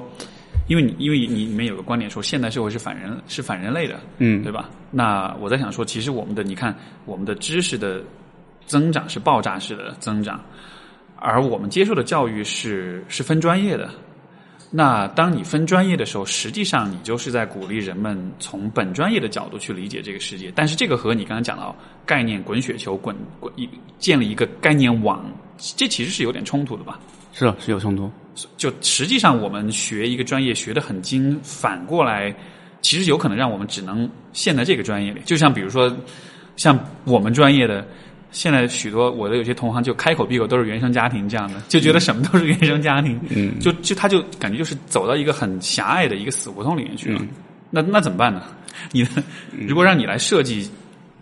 [0.67, 4.69] 因为你因为你里面有个观点说，现代社会是反人是反人类的，嗯，对吧？
[4.91, 7.99] 那我在想说，其实我们的你看，我们的知识的
[8.67, 10.39] 增长是爆炸式的增长，
[11.17, 13.89] 而我们接受的教育是是分专业的。
[14.75, 20.51] 那当你分专业的时候，实际上你就是在鼓励人们从本专业的角度去理解这个世界。
[20.55, 21.75] 但是这个和你刚刚讲到
[22.07, 25.23] 概念滚雪球滚滚一建立一个概念网，
[25.77, 26.99] 这其实是有点冲突的吧？
[27.33, 28.11] 是啊是有冲突。
[28.57, 32.35] 就实际上我们学一个专业学得很精，反过来
[32.81, 35.21] 其实有可能让我们只能陷在这个专业里。
[35.23, 35.95] 就像比如说，
[36.55, 37.85] 像我们专业的。
[38.33, 47.21] 现在许多我的有些同行就开口闭口都是原生家庭这样的，就觉得什么都是原生家庭，嗯，就就他就感觉就是走到一个很狭隘的一个死胡同里面去了。
[47.69, 48.43] 那那怎么办呢？
[48.91, 49.07] 你
[49.67, 50.69] 如果让你来设计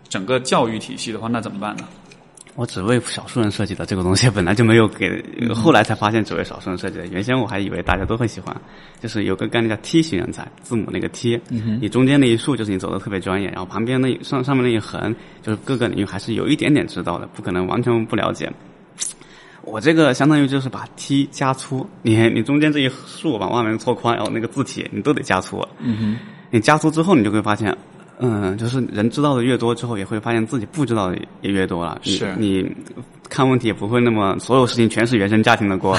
[0.08, 1.84] 整个教育体系的话，那怎么办呢？
[2.54, 5.22] 我只为少数人设计的这个东西，本来就没有给，
[5.54, 7.06] 后来才发现只为少数人设计的。
[7.06, 8.54] 原先我还以为大家都会喜欢，
[9.00, 11.40] 就是有个概念叫梯形人才，字母那个梯，
[11.80, 18.52] 你中间那一竖就是你走的特别专业，然后旁边那上上面那一横就是各个领域还是有一点点知道的，不可能完全不了解。
[19.62, 25.66] 我这个相当于就是把 T 加粗，你你中间这一竖往外面拓宽，然后那个字体你都得加粗。
[25.78, 26.18] 嗯哼，
[26.50, 27.74] 你加粗之后，你就会发现。
[28.24, 32.00] 嗯，就是人知道的越多之后，也会发现自己不知道的也越多了。
[32.04, 32.64] 是，你
[33.28, 35.98] 看问题也不会那么所有事情全是原生家庭的锅。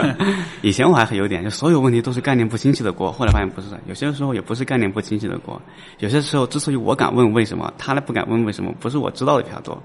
[0.62, 3.12] 以前我还有点，就所有问题都是概念不清晰的锅。
[3.12, 5.60] 后来发现不是，有些时候也不是概念不清晰的锅。
[5.98, 9.78] 有些时候之所以我敢问为什么，他呢不敢问为什么，不是我知道的比较多，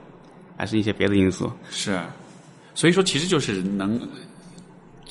[0.55, 1.51] 而是一些别的因素。
[1.69, 1.99] 是，
[2.73, 3.99] 所以说其实就是能。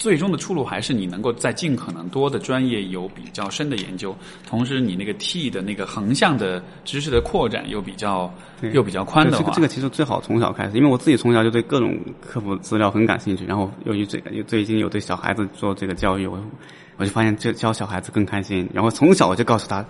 [0.02, 4.12] 最终的出路还是你能够在尽可能多的专业有比较深的研究，
[4.44, 8.28] 同时你那个 T 的那个横向的知识的扩展又比较
[8.60, 16.36] 对又比较宽的话，这个这个其实最好从小开始，因为我自己从小就对各种科普资料很感兴趣，然后由于这个最近有对小孩子做这个教育，我
[16.96, 19.86] 我就发现这教小孩子更开心，然后从小我就告诉他。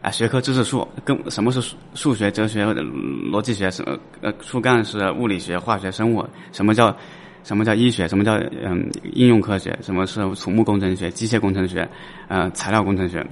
[0.00, 3.70] 啊，学科知识树跟什么是数数学、哲学、逻辑学？
[3.70, 6.26] 什么呃，树干是物理学、化学、生物？
[6.52, 6.96] 什么叫
[7.42, 8.06] 什么叫医学？
[8.06, 9.76] 什么叫嗯应用科学？
[9.82, 11.88] 什么是土木工程学、机械工程学？
[12.28, 13.26] 呃，材料工程学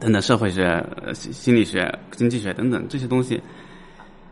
[0.00, 3.40] 等等，社会学、心心理学、经济学等等这些东西。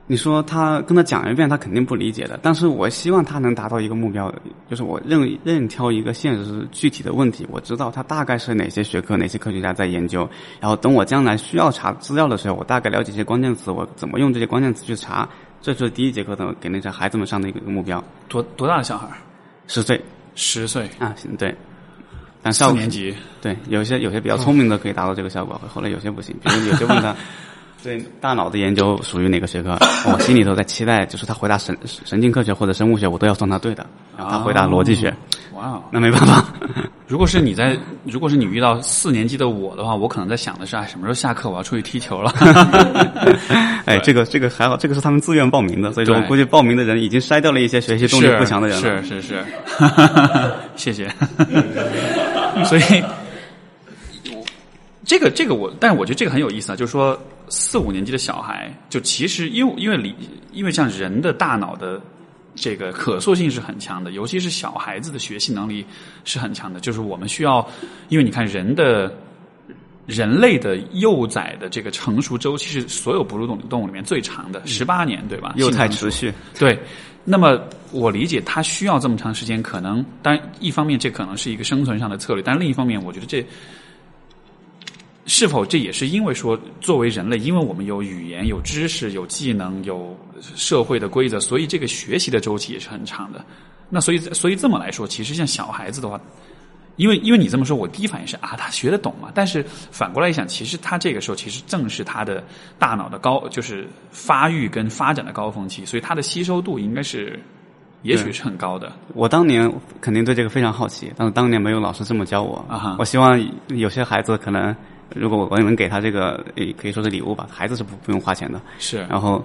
[0.07, 2.39] 你说他跟他讲一遍，他肯定不理解的。
[2.43, 4.31] 但是我希望他能达到一个目标，
[4.69, 10.29] 就是我任任挑一个现实具体的问题，我知道他大概是哪些学科、哪些科学家在研究。
[10.61, 15.27] 然后等我将来需要查资料的时候，我大概了解一些关键词，我怎么用这些关键词去查。
[15.65, 18.05] 这就是第一节课的给那些孩子们上的一个目标。
[18.29, 19.09] 多多大的小孩？
[19.67, 19.99] 十岁
[20.35, 21.57] 十岁啊，行对。
[22.43, 26.37] 但效果四年级对，有些有些比较聪明的可以达到这个效果，后来有些不行。
[26.45, 27.17] 比如有些问他。
[27.83, 29.77] 对大脑的研究属于哪个学科？
[30.07, 33.87] 我心里头在期待，就是他回答神神经科学或者生物学，我都要算他对的。
[34.17, 35.15] 然后他回答逻辑学，
[35.65, 36.45] 哇哦，那没办法。
[37.09, 42.31] 如果是你在，如果是你遇到四年级的我的话，我可能在想的是，哎，什么时候下课我要出去踢球了？
[43.87, 49.03] 哎，这个这个还好，这个是他们自愿报名的，所以说我估计报名的人已经筛掉了一些学习动力不强的人了。
[49.03, 49.45] 是是是，
[50.77, 51.09] 谢谢。
[52.65, 53.05] 所以，
[55.05, 60.15] 这个这个我，但是我觉得这个很有意思啊，就是说四五年级的小孩，就其实因为因为理
[60.53, 62.01] 因为像人的大脑的
[62.55, 65.85] 这个可塑性是很强的，尤其是小孩子的学习能力
[66.25, 67.67] 是很强的，就是我们需要，
[68.09, 69.13] 因为你看人的。
[70.07, 75.55] 人类的幼崽的这个成熟周期是所有哺乳动动物里面最长的，十八年，对吧？
[75.57, 76.79] 幼态持续，对，
[77.25, 77.59] 那么
[77.91, 83.43] 我理解它需要这么长时间，可能当然一方面这可能是一个生存上的策略，但另一方面，我觉得这
[85.27, 93.45] 是否这也是因为说作为人类，因为我们有语言、有知识、有技能、有社会的规则，所以这个学习的周期也是很长的。
[93.89, 96.21] 那所以所以这么来说，其实像小孩子的话。
[96.97, 99.29] 因为因为你这么说，我第一反应是啊，他学得懂嘛。
[99.35, 102.41] 但是反过来一想，其实他这个时候其实正是他的
[102.79, 107.37] 大脑的高，就是发育跟发展的高峰期，所以他的吸收度应该是，
[108.03, 108.93] 也许是很高的。
[109.13, 109.69] 我当年
[110.01, 112.65] 肯定对这个非常好奇，但是当年没有老师这么教我。
[112.69, 114.73] 啊哈我希望有些孩子可能，
[115.15, 118.61] 如果我能给他这个，也可以说是礼物吧，孩子是不不用花钱的。
[118.79, 118.99] 是。
[119.09, 119.45] 然后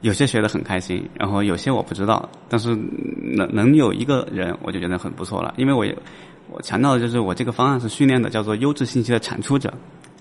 [0.00, 2.76] 有些学的很开心，然后有些我不知道，但是
[3.22, 5.96] 能能有一个人，我就觉得很不错了，因为我也
[6.50, 9.72] 我强调的就是我这个方案是训练的，叫做优质信息的产出者，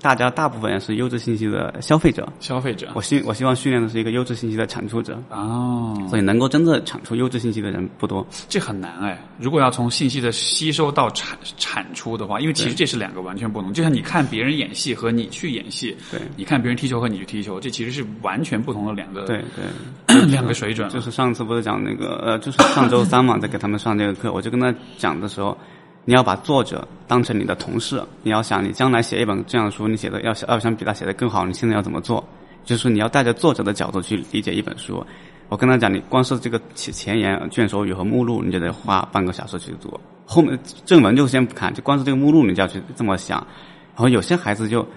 [0.01, 8.25] 大家大部分人是优质信息的消费者，消费者我希我希望训练的是一个优质信息的产出者，哦，所以能够真正产出优质信息的人不多。
[8.47, 9.19] 这很难哎。
[9.39, 13.73] 如果要从信息的吸收到产产出的话，因为其实这是两个完全不同。
[13.73, 19.43] 就像你看别人演戏和你去演戏，对你看别人踢球和你去踢球，这其实是完全不同的两个对
[20.07, 20.87] 对，两个水准。
[20.89, 25.57] 就是上次不是讲那个呃，就是上周三嘛，在给他们上这个课，我就跟他讲的时候，
[26.05, 32.23] 你要把作者当成你的同事，你要想你将来写一本这样的书，你写的要要想比他写的更好，你现在要怎么做？
[32.63, 35.05] 就是你要带着作者的角度去理解一本书。
[35.49, 39.99] 我跟他讲，你光是这个前前言、卷首语和目录，你就得花半个小时去读。
[40.25, 43.39] 后面正文就先不看，就光是这个目录，你就要去这么想。
[43.95, 44.87] 然后有些孩子就。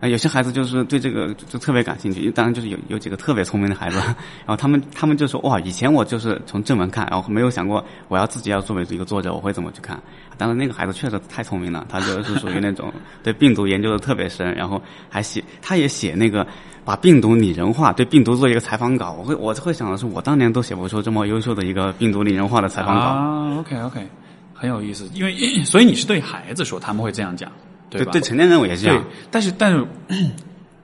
[0.00, 3.98] 啊，有些孩子就是对这个就特别感兴趣，当然就是有有几个特别聪明的孩子，
[4.46, 10.00] 然后他们他们就说哇，以前我就是从正文看，然后没有想过我要自己要作为一个作者，我会怎么去看。
[10.36, 12.92] 当然那个孩子确实太聪明了，他就是属于那种
[13.24, 16.46] 对病毒研究的特别深，然后还写他也写那个
[16.84, 19.16] 把病毒拟人化，对病毒做一个采访稿。
[19.18, 23.04] 我会我会想的是，我当年都写不出这么优秀的一个病毒拟人化的采访稿。
[23.04, 24.08] 啊，OK OK，
[24.54, 25.10] 很有意思。
[25.12, 25.34] 因为
[25.66, 27.50] 所以你是对孩子说他们会这样讲，
[27.90, 28.12] 对吧？
[28.12, 29.86] 对成年人我也是这对样。，但是但是，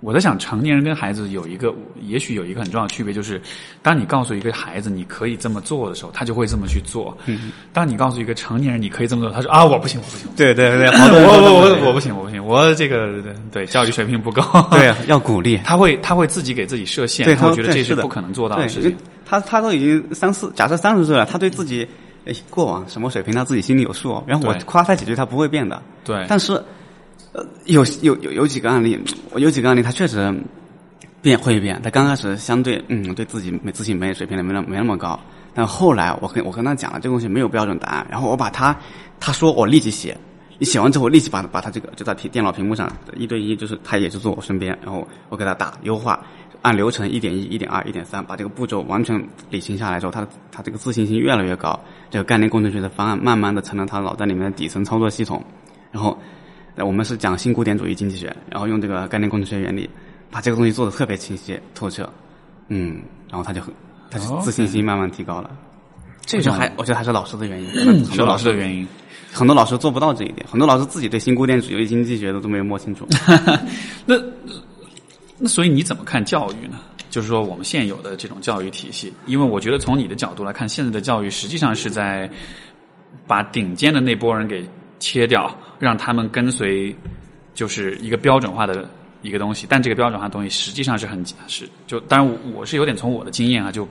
[0.00, 3.40] 我在想，成年人跟孩子有一个，也许有一个很重要的区别，就是
[3.80, 7.16] 当你告诉一个孩子你可以这么做的时候，他就会这么去做。
[7.24, 14.42] 嗯，当你告诉一个成年人你可以这么做，他说啊，我不行，我不行，对对对， 我我我我不行，我不行，我这个对对教育水平不够。
[14.70, 15.56] 对，要鼓励。
[15.64, 18.94] 他会他会自己给自己设限，对，他他会觉得这是不可能做到的事情。
[19.24, 21.88] 他他都已经三四，假设三十岁了，他对自己
[22.26, 24.22] 诶过往什么水平，他自己心里有数。
[24.26, 25.80] 然后我夸他几句，他不会变的。
[26.04, 26.62] 对，但是，
[27.34, 28.98] 呃，有有有有几个案例，
[29.32, 30.32] 我有几个案例，他确实
[31.20, 31.82] 变会变。
[31.82, 35.18] 他刚开始相对嗯，对自己没自信没水平的没那没那么高，
[35.52, 38.06] 但后来我跟我跟他讲了，这个东西没有标准答案。
[38.08, 38.74] 然后我把他
[39.18, 40.16] 他说我立即写。
[40.56, 46.24] 你写完之后，我立即把把他这个就在电脑屏幕上一对一，就是他也是坐我身边，然后我给他打优化，
[46.62, 49.20] 按流程一点一、一点二、一点三，把这个步骤完全
[49.50, 51.78] 理清下来之后，他他这个自信心越来越高。
[52.08, 55.44] 这个概念工程学的方案慢慢的成了他脑袋里面的底层操作系统。
[55.90, 56.16] 然后，
[56.76, 59.88] 我们是讲新古典主义经济学，然后用这个概念工程学原理，
[60.30, 62.08] 把这个东西做的特别清晰透彻。
[62.68, 63.72] 嗯，然后他就很，
[64.10, 65.50] 他就自信心慢慢提高了。
[66.24, 68.86] 这个还我觉得还是老师的原因，是老师的原因。
[69.32, 73.06] 很多老师做不到这一点，很多老师自己对新古典主义经济学的都没有摸清楚。
[74.06, 74.16] 那
[75.38, 76.78] 那所以你怎么看教育呢？
[77.10, 82.28] 就是说我们现有的这种教育体系，因为我觉得从你的角度来看，现在的教育实际上是在
[83.26, 84.68] 把顶尖的那波人给
[85.04, 86.96] 切掉，让他们跟随
[87.52, 88.88] 就是一个标准化的
[89.20, 89.66] 一个东西。
[89.68, 93.86] 但这个标准化的东西实际上是很是就当然我我是有点从我的经验啊就。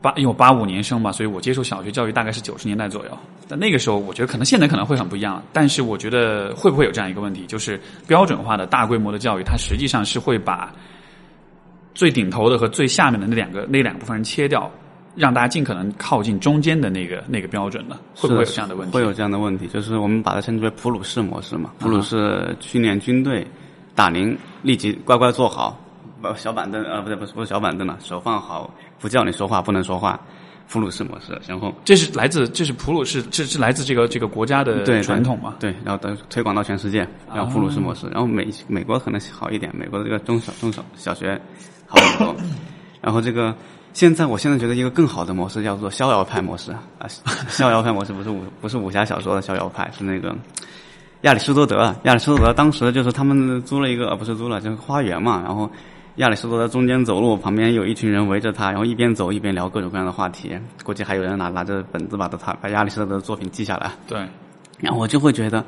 [0.00, 3.10] 八，因为我八五年生嘛，所以我接受小学教育大概是九十年代左右。
[3.48, 5.42] 但那个时候，我觉得可能现在可能会很不一样。
[5.52, 10.72] 但是我觉得会不会有这样一个问题，就是标准化的大规模的教育，它实际上是会把
[11.96, 14.70] 最顶头的和最下面的那两个那两部分人切掉，
[15.18, 17.98] 让大家尽可能靠近中间的那个那个标准呢？
[18.14, 18.94] 会不会有这样的问题？
[18.94, 21.72] 会有这样的问题，就是我们把它称之为普鲁士模式嘛。
[21.80, 23.46] 普鲁士训练军队，
[23.94, 25.78] 打铃立即乖乖坐好。
[26.20, 30.20] 不小板凳啊，不对，不是不是小板凳了，手放好，不叫你说话，不能说话，
[30.68, 31.40] 普鲁士模式。
[31.46, 35.54] 然后这是来自，这是普鲁士，这是来自这个这个国家的传统嘛？
[35.60, 38.08] 对，然后推推广到全世界，然后普鲁士模式。
[38.08, 41.40] 然后美美国可能好一点，美国的这个中小中小小学
[41.86, 42.36] 好很多。
[43.00, 43.54] 然后这个
[43.98, 47.08] 现在，我现在觉得一个更好的模式叫做逍遥派模式啊，
[47.50, 50.32] 逍遥派模式不是武不是武侠小说的逍遥派，是那个。
[51.22, 55.68] 亚里士多德，亚里士多德当时就是他们租了一个，不是租了，就是花园嘛，然后。
[56.18, 60.56] 亚里士多德中间走路，旁边有一群人围着他，然后一边走一边聊各种各样的话题。
[60.84, 63.90] 估计还有人拿拿着本子把他把亚里士多德的作品记下来。
[64.06, 64.18] 对，
[64.80, 65.64] 然后我就会觉得，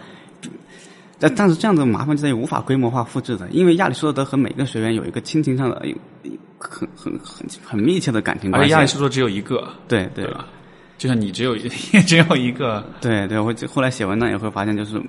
[1.21, 5.81] 但但是这样的麻烦就在于无法规模化复制的，因为亚里士多德和每个学员有一个亲情上的
[6.59, 8.73] 很很很很密切的感情关系。
[8.73, 10.47] 而亚里士多德只有一个，对对吧？
[10.99, 11.55] 就像你只有
[11.93, 13.39] 也只有一个，对对。
[13.39, 15.01] 我后来写文章也会发现，就是。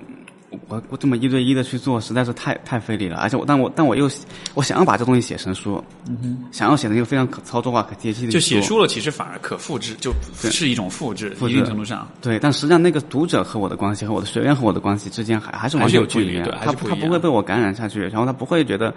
[0.67, 3.17] 我我这么一对一的去做，实在是太太费力了。
[3.17, 4.09] 而且我，但我但我又
[4.53, 8.31] 我想要把这东西写成书，嗯哼，想要写成一个非常可操作化、可接近的。
[8.31, 10.13] 就写书了，其实反而可复制，就
[10.49, 12.05] 是一种复制，一定程度上。
[12.21, 16.41] 对，但实际上那个读者和我的关系，和我的学员和我的关系之间，还还是完全有距离。
[16.41, 18.93] 他他不会被我感染下去，然后他不会觉得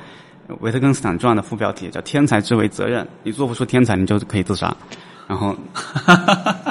[0.60, 4.76] 维特根斯坦传的副标题叫“天才之为责任”，你做不出天才，你就可以自杀。
[5.28, 5.56] 然后，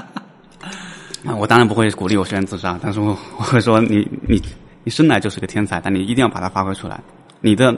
[1.23, 4.41] 那我当然不会鼓励我学员自杀，但是我我会说你你。
[4.83, 7.01] 你生来就是个天才，但你一定要把它发挥出来。
[7.41, 7.75] 你的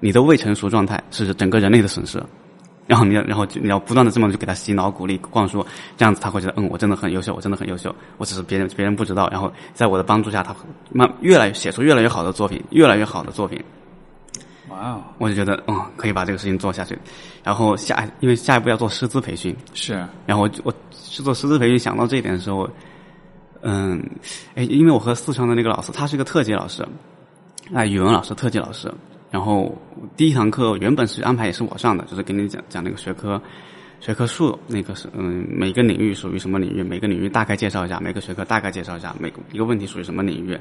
[0.00, 2.22] 你的未成熟状态是整个人类的损失。
[2.86, 7.92] 然后你要，然后你要不断的这么去给他洗脑、鼓励、灌输，这样子他会觉得，嗯，我真的很优秀，我真的很优秀。
[8.16, 9.28] 我只是别人别人不知道。
[9.32, 10.54] 然后在我的帮助下，他
[10.92, 13.60] 慢越来越写出越来越好的作品，越来越好的作品。
[14.68, 15.02] 哇哦！
[15.18, 16.96] 我就觉得，嗯，可以把这个事情做下去。
[17.42, 19.56] 然后下，因为下一步要做师资培训。
[19.74, 19.94] 是。
[20.24, 22.70] 然后我我去做师资培训，想到这一点的时候。
[23.68, 24.00] 嗯，
[24.54, 26.86] 哎，因为我和四川的那个老师，他是一个特级老师，
[27.74, 28.92] 哎，语文老师，特级老师。
[29.28, 29.76] 然后
[30.16, 33.42] 第一堂课原本是安排也是我上的，就是给你讲讲那个学科，
[33.98, 40.56] 学科树，那个是嗯，每个领域属于什么领域，每个领域大概介绍一下，每个学科大概介绍一下，每个一个问题属于什么领域。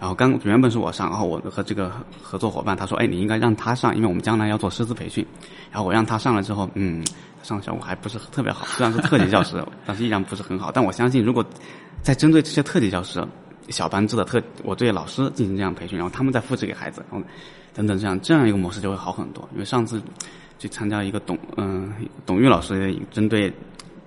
[0.00, 5.24] 然后刚原本是我上，然后我和这个合作伙伴他说，哎，你应该让他上，因为我们将来要做师资培训。
[5.70, 7.04] 然后我让他上了之后，嗯，
[7.42, 10.72] 上的效果还不是特别好，虽然是特级教师， 但是依然不是很好。
[10.72, 11.44] 但我相信如果
[12.02, 13.22] 在针对这些特级教师、
[13.68, 17.26] 小班制的特，我对老师进行这样培训，然后他们再复制给孩子，然后
[17.74, 19.48] 等等这样这样一个模式就会好很多。
[19.52, 20.00] 因为上次
[20.58, 21.92] 去参加一个董嗯
[22.26, 23.52] 董玉老师针对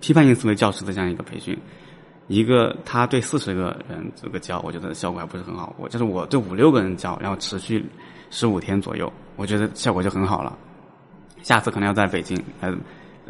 [0.01, 1.57] 批判性思维教师的这样一个培训，
[2.27, 5.75] 一个他对四十个人这个教，我觉得效果还不是很好。
[5.77, 7.85] 我就是我对五六个人教，然后持续
[8.29, 10.57] 十五天左右，我觉得效果就很好了。
[11.41, 12.75] 下次可能要在北京，呃，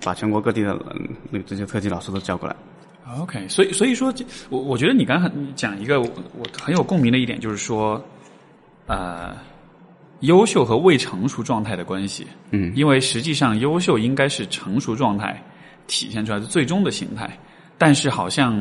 [0.04, 0.78] 把全国各地的
[1.30, 2.56] 那这些特级老师都叫过来。
[3.20, 4.14] OK，所以所以说，
[4.50, 6.10] 我我觉得你刚才讲一个我
[6.60, 8.02] 很有共鸣的一点，就是说，
[8.88, 9.36] 呃，
[10.22, 12.26] 优秀和未成熟状态的关系。
[12.52, 15.44] 嗯，因为实际上优秀应该是成熟状态
[15.86, 17.38] 体现出来的最终的形态，
[17.78, 18.56] 但是好像，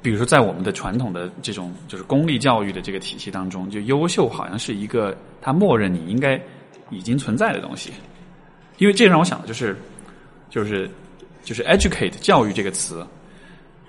[0.00, 6.40] 比如说在我们的传统的这种就是公立教育的这个体系当中，就优秀好像是一个他默认你应该
[6.88, 7.92] 已经存在的东西，
[8.78, 9.76] 因为这让我想的就是
[10.48, 10.88] 就是。
[11.42, 13.06] 就是 educate 教育这个词，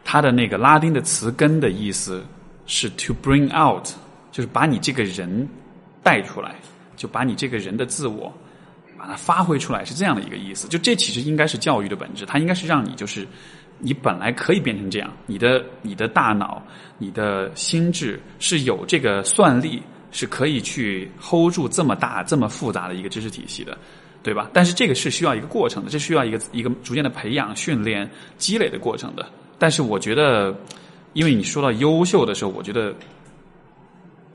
[0.03, 2.25] 它的那个拉丁的词根的意思
[2.65, 3.87] 是 to bring out，
[4.31, 5.47] 就是把你这个人
[6.01, 6.55] 带出来，
[6.95, 8.33] 就把你这个人的自我
[8.97, 10.67] 把它发挥出来，是这样的一个意思。
[10.67, 13.27] 就这其实应该是教育的本质，它应该是让你就是
[13.79, 16.61] 你本来可以变成这样，你的你的大脑、
[16.97, 23.77] 你的心智是有这个算力，是可以去 hold 住这么大、这么复杂的一个知识体系的。
[24.23, 24.49] 对吧？
[24.53, 29.25] 但是这个是需要一个过程的，这需要一个一个逐渐的培养、训练、积累的过程的。
[29.59, 30.55] 但是我觉得，
[31.11, 32.95] 因为你说到优秀的时候，我觉得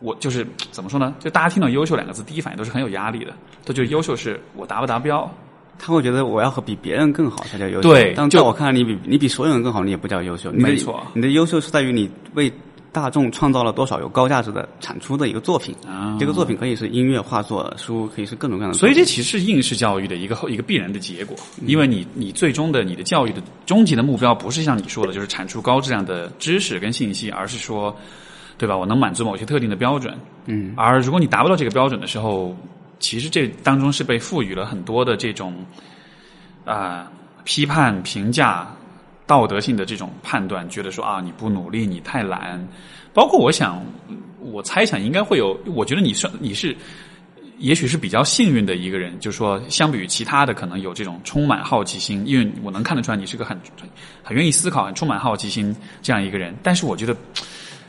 [0.00, 1.14] 我就是怎么说呢？
[1.18, 3.32] 就大家听到“优秀”两个字，第一反应都是很有压力的，
[3.64, 5.28] 都觉得优秀是我达不达标。
[5.78, 7.88] 他会觉得我要和比别人更好才叫优秀。
[7.88, 10.50] 对但在我看来，你比你比所有人更好，你也不叫优秀。
[10.52, 12.52] 没错你的优秀是在于你为
[13.00, 15.74] 大众创造了多少有高价值的产出的一个作品。
[15.86, 18.94] 啊这个作品可以是音乐、画作、书，可以是各种各样的所以。
[18.94, 27.96] 这其实是应试教育的一个后一个必然的结果，因为你你最终的你的教育的终极的目标不是像你说的，就是产出高质量的知识跟信息，而是说，
[28.56, 28.76] 对吧？
[28.76, 30.12] 我能满足某些特定的标准。
[30.46, 32.56] 嗯，而如果你达不到这个标准的时候，
[32.98, 35.64] 其实这当中是被赋予了很多的这种
[36.64, 37.08] 啊、
[37.44, 38.68] 批判、评价、
[39.28, 42.66] 道德性的这种判断，觉得说啊你不努力，你太懒。
[43.14, 43.80] 包括我想，
[44.40, 46.76] 我猜想应该会有，我觉得你算你是。
[47.60, 53.58] 也许是比较幸运的一个人，就是说，相比于其他的，可能有这种充满好奇心，因为我能看得出来你是个很
[54.22, 56.54] 很愿意思考、很充满好奇心这样一个人。
[56.62, 57.16] 但是我觉得，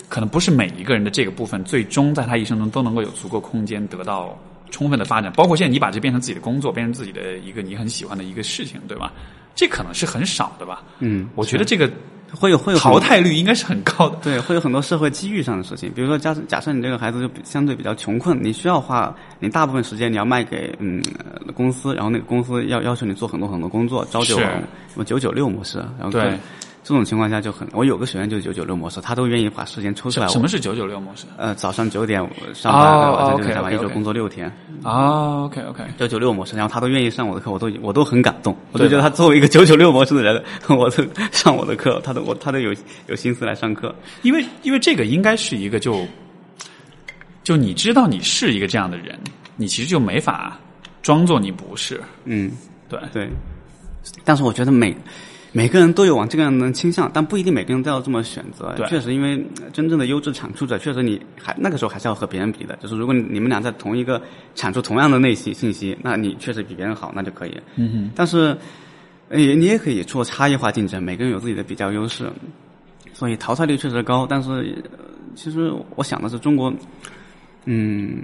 [0.07, 4.35] 可能不是每一个人的这个部分，最终在他一生中都能够有足够空间得到
[4.71, 5.31] 充分的发展。
[5.33, 9.13] 包括现在你把这变成自己的工作，变成自己的一个你很喜欢的一个事情，对吧？
[9.55, 10.83] 这可能是很少的吧。
[10.99, 11.89] 嗯，我觉得这个
[12.33, 14.17] 会有会有淘汰率应该是很高的。
[14.21, 26.29] 对，会有很多社会机遇上的事情，比如说假设假设你这个孩子就比相对比较穷困，你需要花你大部分时间你要卖给嗯呃公司，然后那个公司要要求你做很多很多工作，朝九晚五，什么九九六模式，然后对各
[26.89, 30.27] 这种情况下就很，我有个学员就是九九六模式，他都愿意把时间抽出来。
[30.27, 31.27] 什么是九九六模式？
[31.37, 32.19] 呃，早上九点
[32.51, 42.73] 上班，哦晚上九点下班一周工作六天，啊，OK OK，九九六模式，然后他都愿意上我的课，我都我都很感动，我对吧就觉得他作为一个九九六模式的人， 我都上我的课，他都我他都有
[43.05, 43.93] 有心思来上课。
[44.23, 46.07] 因为因为这个应该是一个就
[47.43, 49.15] 就你知道你是一个这样的人，
[49.57, 50.57] 你其实就没法
[51.03, 52.01] 装作你不是。
[52.25, 52.51] 嗯，
[52.89, 53.29] 对，对，
[54.23, 54.95] 但是我觉得每
[55.51, 58.75] 每个人都有往这个样的倾向，但不一定每个人都要这么选择。
[58.87, 62.75] 确实，因为呃真正的优质产出者，确实你还那个时候还是要和别人比的。
[62.77, 64.21] 就是如果你们俩在同一个
[64.53, 67.57] 产出同样的内信信息，那你确实比别人好，那就可以。
[67.75, 68.55] 嗯哼，但是，
[69.29, 72.29] 你，你也可以做差异化竞争，每个人有自己的比较优势，
[73.13, 74.27] 所以淘汰率确实高。
[74.27, 74.51] 但是，
[74.91, 76.73] 呃其实我想的是，中国，
[77.65, 78.23] 嗯，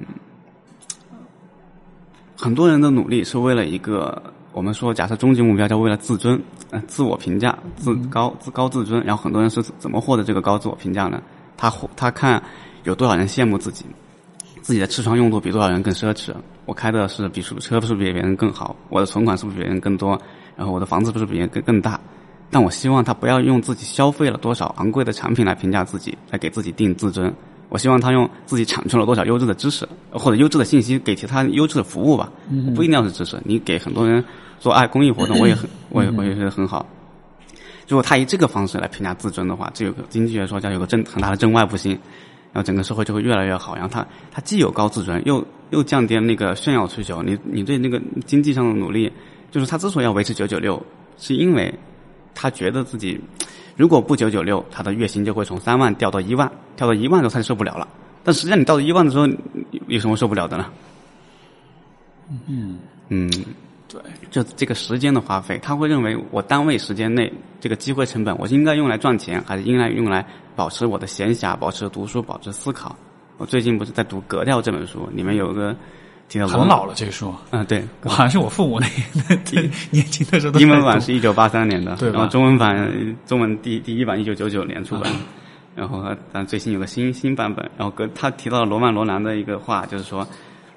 [2.35, 4.21] 很多人的努力是为了一个，
[4.55, 6.41] 我们说假设终极目标叫为了自尊，
[6.71, 9.03] 呃，自我评价，自高自高自尊。
[9.03, 11.21] 然后很多人是怎么获得这个高自我评价呢？
[11.57, 12.41] 他获他看
[12.85, 13.83] 有多少人羡慕自己，
[14.61, 16.33] 自己的吃穿用度比多少人更奢侈，
[16.65, 20.17] 我开的是比车是不是比别人更好，我的存款是不是比别人更多，
[20.55, 21.99] 然后我的房子是不是比别人更更大。
[22.49, 27.33] 但我希望他不要用自己消费了多少昂贵的产品来评价自己，来给自己定自尊。
[27.67, 32.31] 我希望他用自己产出了多少优质的知识或者优质的信息，给其他优质的服务吧。
[32.73, 34.23] 不一定要是知识，你给很多人
[34.59, 36.85] 做爱公益活动，我也很，我也我也觉得很好。
[37.87, 41.91] 如果他以这个方式来评价自尊的话，这有个经济学说叫有个正很大的正外部性，
[42.51, 43.75] 然后整个社会就会越来越好。
[43.75, 47.21] 然后他他既有高自尊，又又降低了那个炫耀需求。
[47.21, 49.11] 你你对那个经济上的努力，
[49.51, 50.83] 就是他之所以要维持九九六，
[51.19, 51.71] 是因为
[52.33, 53.21] 他觉得自己
[53.75, 57.87] 如果不九九六，他的月薪就会从三万掉到一万，掉到一万的时候他就受不了了。
[58.23, 59.27] 但实际上你到了一万的时候，
[59.87, 60.71] 有什么受不了的呢？
[62.47, 62.79] 嗯
[63.09, 63.45] 嗯，对，
[64.29, 72.95] 就这个时间的花费，他会认为我单位时间内这个机会成本，我应该用来赚钱，还是应该用来保持我的闲暇、保持读书、保持思考？
[73.37, 75.75] 我最近不是在读《格调》这本书，里面有个
[76.29, 78.87] 提到很老了这个书，嗯，对，好像是我父母那
[79.29, 79.35] 那
[79.91, 85.11] 年轻的时候英文版是一九八三年的，对然后中文版中文第第一版一九九九年出版，
[85.75, 90.25] 然后但最新有个新新版本，然后格他提到了罗曼罗兰的一个话，就是说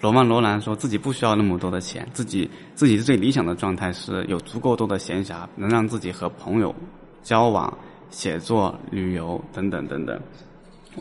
[0.01, 6.75] 罗曼罗兰说自己不需要那么多的钱，自己自己最理想的状态是有足够多的闲暇，能让自己和朋友
[7.23, 7.77] 交往、
[8.11, 10.21] 写作、旅游等等等等。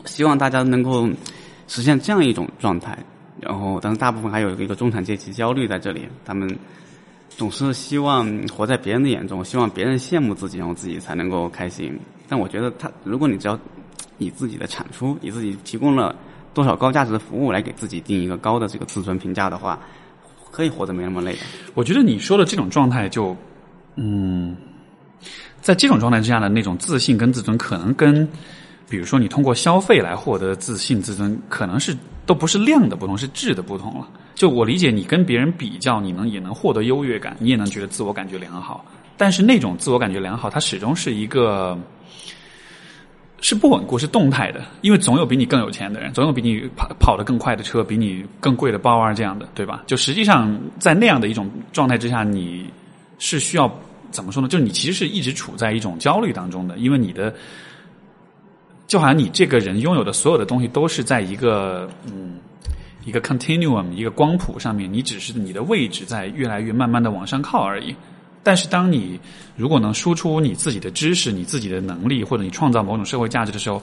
[0.04, 1.08] 希望大家能够
[1.66, 2.98] 实现这样一种状态。
[3.40, 6.58] 然后，但是大部分还有一个中产阶级焦虑在这里，他们
[7.28, 11.96] 总是希望活在别人的眼中，希望别人羡慕自己，然后自己才能够开心。
[12.28, 13.56] 但我觉得他，如果你只要
[14.18, 16.16] 以自己的产出，以自己提供了
[16.58, 19.78] 多少高价值的服务来给自己定一个高的这个自尊评价的话，
[20.50, 21.36] 可以活得没那么累。
[21.74, 23.36] 我觉得你说的这种状态就，
[23.94, 24.56] 嗯，
[25.60, 28.28] 在这种状态之下的那种自信跟自尊，可能跟
[28.88, 31.96] 比如说你通过消费来获得自信、自尊，可能是
[32.26, 34.08] 都不是量的不同，是质的不同了。
[34.34, 38.84] 就我理解，你跟别人比较，你能也能获得优越感，你也能觉得自我感觉良好。
[39.16, 41.78] 但是那种自我感觉良好，它始终是一个，
[43.40, 49.84] 是不稳固，是动态的，因为总有比你更有钱的人，总有比你跑跑得更快的车，比你更贵的包啊，这样的，对吧？
[49.86, 52.68] 就实际上在那样的一种状态之下，你
[53.18, 53.72] 是需要
[54.10, 54.48] 怎么说呢？
[54.48, 57.32] 就是你其实是一直处在一种焦虑当中的，因为你的
[58.86, 62.38] 就好像你这个人拥有的所有的东西都是在一个嗯
[63.04, 67.94] 一个 continuum 一个光谱上面，你只是你的位置在越来越慢慢的往上靠而已。
[68.48, 69.20] 但是，当你
[69.56, 73.82] 如果能输出你自己的知识、你自己的能力，或者你创造某种社会价值的时候，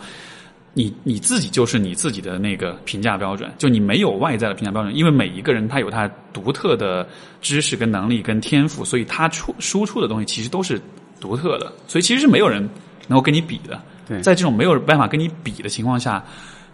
[0.74, 3.54] 你你自己就是你自己的那个评价标准。
[3.60, 7.08] 就你没有外在的评价标准，因为每一个人他有他独特的
[7.44, 10.82] 知识、跟能力、跟天赋，所以他出输出的东西其实都是
[11.20, 11.72] 独特的。
[11.86, 12.68] 所以其实是没有人
[13.08, 13.80] 能够跟你比的。
[14.08, 16.26] 对在这种没有办法跟你比的情况下，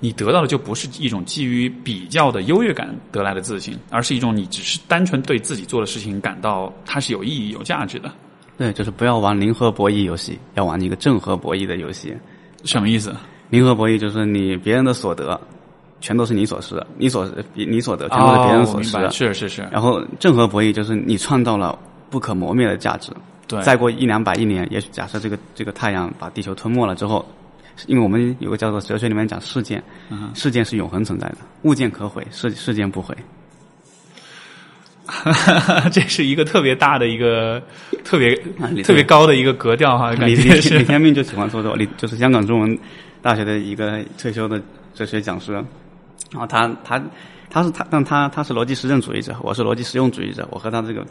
[0.02, 8.12] 你得到的就不是一种基于比较的优越感得来的自信，而是一种你只是单纯对自己做的事情感到它是有意义、有价值的。
[8.58, 12.14] 对，就是不要玩零和博弈游戏，要玩一个正和博弈的游戏。
[12.64, 13.16] 什么意思？
[13.50, 15.40] 零和博弈就是你别人的所得，
[16.00, 18.98] 全都是你所失，你所你所得全都是别人所失。
[18.98, 21.78] 哦是是是，然后正和博弈就是你创造了
[22.10, 23.12] 不可磨灭的价值。
[23.48, 27.26] 对，再过一两百亿年，也许假设这个这个太阳把地球吞没了之后，
[27.88, 33.16] 因为我们有个叫做哲学里面讲事件，嗯事件是永恒存在的，物件可毁，事事件不毁。
[35.92, 37.62] 这是一个特别大的一个
[38.04, 42.80] 特别啊特别高的一个格调哈，感李李李天命就喜欢说这个，李就是香港中文
[43.22, 44.62] 大学的一个退休的
[44.94, 47.02] 哲学讲师，然后他他
[47.50, 51.06] 他是他，但他他是逻辑实证主义者，我是逻辑实用主义者，我和他这个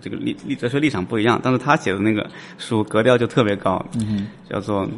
[0.00, 2.24] 这个立立哲学立场不一样，但是他写的那个
[2.56, 4.88] 书格调就特别高，嗯叫做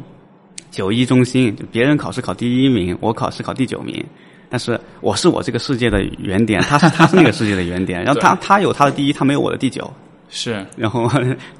[0.73, 4.03] 九一中心，就别人考试考第一名，我考试考第九名。
[4.49, 9.91] 但是我是我这个世界的原点， 他是他是那个世界的原点，然后他他有他的第一，他没有我的第九，
[10.29, 10.65] 是。
[10.75, 11.07] 然后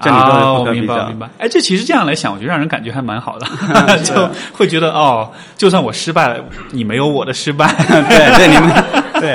[0.01, 1.19] 这里都哦，明白明。
[1.19, 1.29] 白。
[1.37, 3.47] 哎，这其实这样来想，我觉得让人感觉还蛮好的，
[4.03, 7.67] 就会觉得哦，就算我失败了，你没有我的失败。
[7.87, 8.83] 对对，你们
[9.19, 9.31] 对。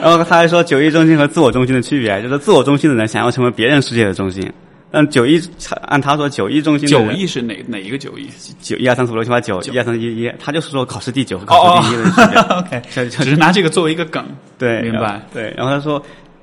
[0.00, 4.50] 然后他还说九一中心和自我中心的区别，就是自我中心的人想要成为别人世界的中心，
[4.92, 5.40] 但九一
[5.86, 8.28] 按他说九一中心九人亿是哪哪一个九亿？
[8.60, 12.40] 九一二三四五六七八九一二三四一一，他就是说考试第九和考试第一的区别。
[12.58, 14.22] OK， 就是拿这个作为一个梗。
[14.58, 16.00] 对，明白对，然后他说，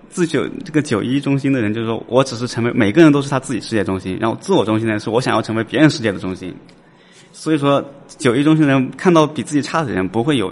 [0.10, 6.52] 自九这个九一中心的人，就是说我只是成为每个人都是他自己世界中心，然后自我中心的人是我想要成为别人世界的中心。
[7.32, 7.84] 所以说，
[8.18, 10.52] 九一中心的人看到比自己差的人不会有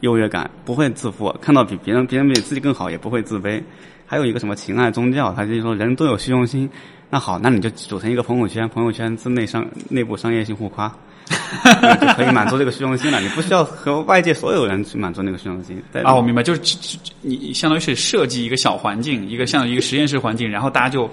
[0.00, 3.62] 优越感，不会自负；看到比别人别人比自己更好，也不会自卑。
[4.04, 6.68] 还有一个什么情爱宗教，他就是说人都有虚荣心。
[7.10, 10.92] 那好，那你就组成一个朋友圈，朋友圈自内商内部商业性互夸。
[12.00, 15.78] 就可以满足这个虚荣心了，你不需要和外界所有人去满足那个虚荣心。
[15.92, 21.10] 对啊，我明白，就是你相当于是设计一个小环境，一个像一个实验室环境，然后大家就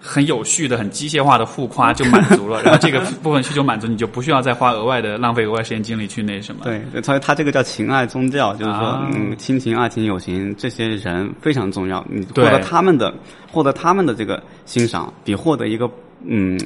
[0.00, 6.62] 很有序的、很机械化的互夸 就满足了，然后这个部分需求满足，你就不需要再花额外的浪费额外时间精力去那什么。
[6.64, 12.04] 对，所以他这个叫情爱宗教，就是说，啊嗯，亲情、爱情、友情这些人非常重要。
[12.08, 13.12] 你获得他们的，
[13.50, 15.90] 获得他们的这个欣赏，比获得一个
[16.24, 16.58] 嗯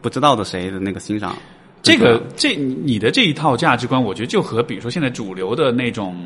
[0.00, 1.36] 不知道的谁的那个欣赏
[1.82, 1.96] 这。
[1.96, 6.16] 个这你的这一套价值观，我觉得就和比如说现在主流的那种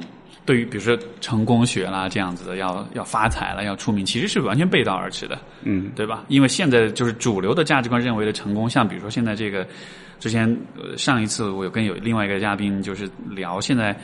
[0.46, 5.38] 对于比如说成功学啦这样子的，要要发财了，要出名，其实是完全背道而驰的。
[5.62, 6.24] 嗯，对吧？
[6.28, 9.66] 因为现在就是主流的价值观认为的成功，像比如说现在这个，
[10.20, 13.96] 之前呃上一次我有跟有另外一个嘉宾就是聊，现在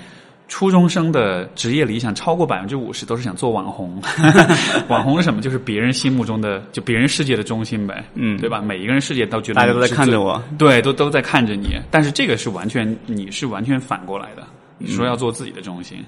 [0.49, 4.03] 初中生的职业理想超过百分之五十都是想做网红，
[4.89, 5.41] 网红是什么？
[5.41, 8.61] 就是别人心目中的就别人世界的中心呗，嗯对吧？
[8.61, 14.43] 每一个人世界都觉得大家都在看着我，对，都都在看着你，但是这个是完全你是完全反过来的，
[14.79, 16.03] 你说要做自己的中心，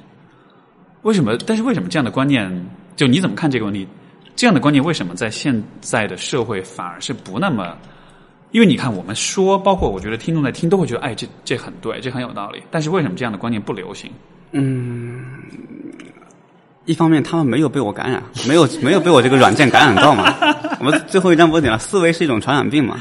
[1.03, 1.36] 为什么？
[1.46, 2.50] 但是为什么这样的观念，
[2.96, 3.86] 就你怎么看这个问题？
[4.34, 7.76] 这样的观念为什么在现在的社会反而是不那么？
[8.50, 12.62] 因为你看，我们说，包括我觉得听众在听都会觉得，哎，这这很对，这很有道理。
[12.70, 14.11] 但是为什么这样的观念不流行？
[14.53, 15.24] 嗯
[16.84, 20.34] 一方面他们没有被我感染，没有没有被我这个软件感染到嘛。
[20.80, 22.98] 我们最后一章不是讲了，思维是一种传染病嘛？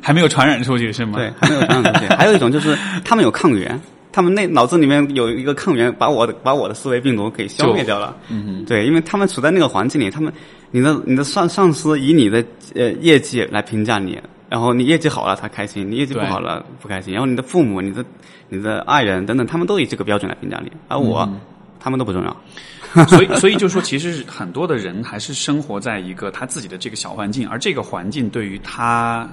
[0.00, 1.18] 还没有传染出去是吗？
[1.18, 2.06] 对，还没有传染出去。
[2.14, 3.78] 还有一种就是他们有抗原，
[4.12, 8.16] 他们那脑子里面有一个抗原，把我的把我的思维病毒给消灭掉了。
[8.28, 10.32] 嗯对，因为他们处在那个环境里，他们
[10.70, 12.44] 你的你的上上司以你的
[12.74, 18.04] 呃业绩来评价你，然后你业绩好了他开心，你业绩不好了不开心，然后你的父母、你的
[18.48, 21.40] 你的爱人等等，他们都以这个标准来评价你，而我、嗯
[21.84, 23.06] 他们都不重要。
[23.08, 29.28] 所以 所以就说，其实很多的人还是生活在一个他自己的这个小环境，而这个环境对于他，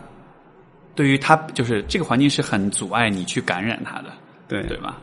[0.95, 4.05] 对于他就是这个环境是很阻碍你去感染他的，
[4.49, 4.97] 对对吧？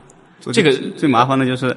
[0.52, 1.74] 这个最麻烦的就是，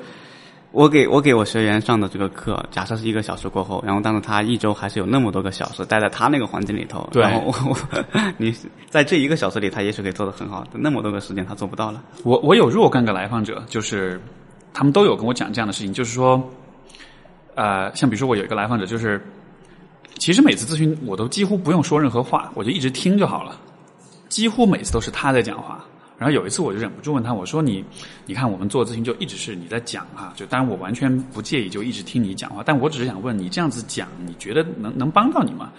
[0.72, 7.78] 我给我给我学员上的这个课，假设是一个小时过后，然后但是他一周还是有那么多个小时待在他那个环境里头，然后我我
[8.38, 8.54] 你
[8.90, 12.04] 在这一个小时里，他也许可以做得很好，那么多个时间他做不到了。
[12.24, 14.22] 我我有若干个来访者，就是
[14.74, 16.44] 他们都有跟我讲这样的事情，就是说，
[17.56, 19.20] 呃，像比如说我有一个来访者，就是
[20.20, 23.56] 其实每次咨询我都几乎不用说任何话，我就一直听就好了，
[24.28, 25.84] 几乎每次都是他在讲话。
[26.20, 27.84] 然后有一次我就忍不住问他，我说你，
[28.26, 35.72] 你看我们做咨询就一直是你在讲啊，就当然我完全不介意，就一直听你讲话，但我只是想问你这样子讲，你觉得能能帮到你吗？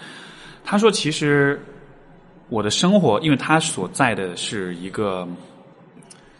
[0.65, 1.61] 他说其实
[2.49, 5.29] 我的生活，因为他所在的是一个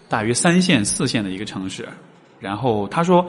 [0.09, 1.89] 大约三线四线的一个城市，
[2.41, 3.25] 然后他说。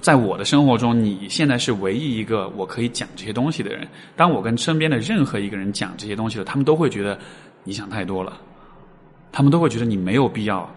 [0.00, 3.86] 在我的生活中，你现在是唯一一个我可以讲这些东西的人。
[4.16, 7.18] 当我跟身边的任何一个人讲这些东西了，他们都会觉得
[7.62, 8.40] 你想太多了，
[9.32, 10.70] 他们都会觉得你没有必要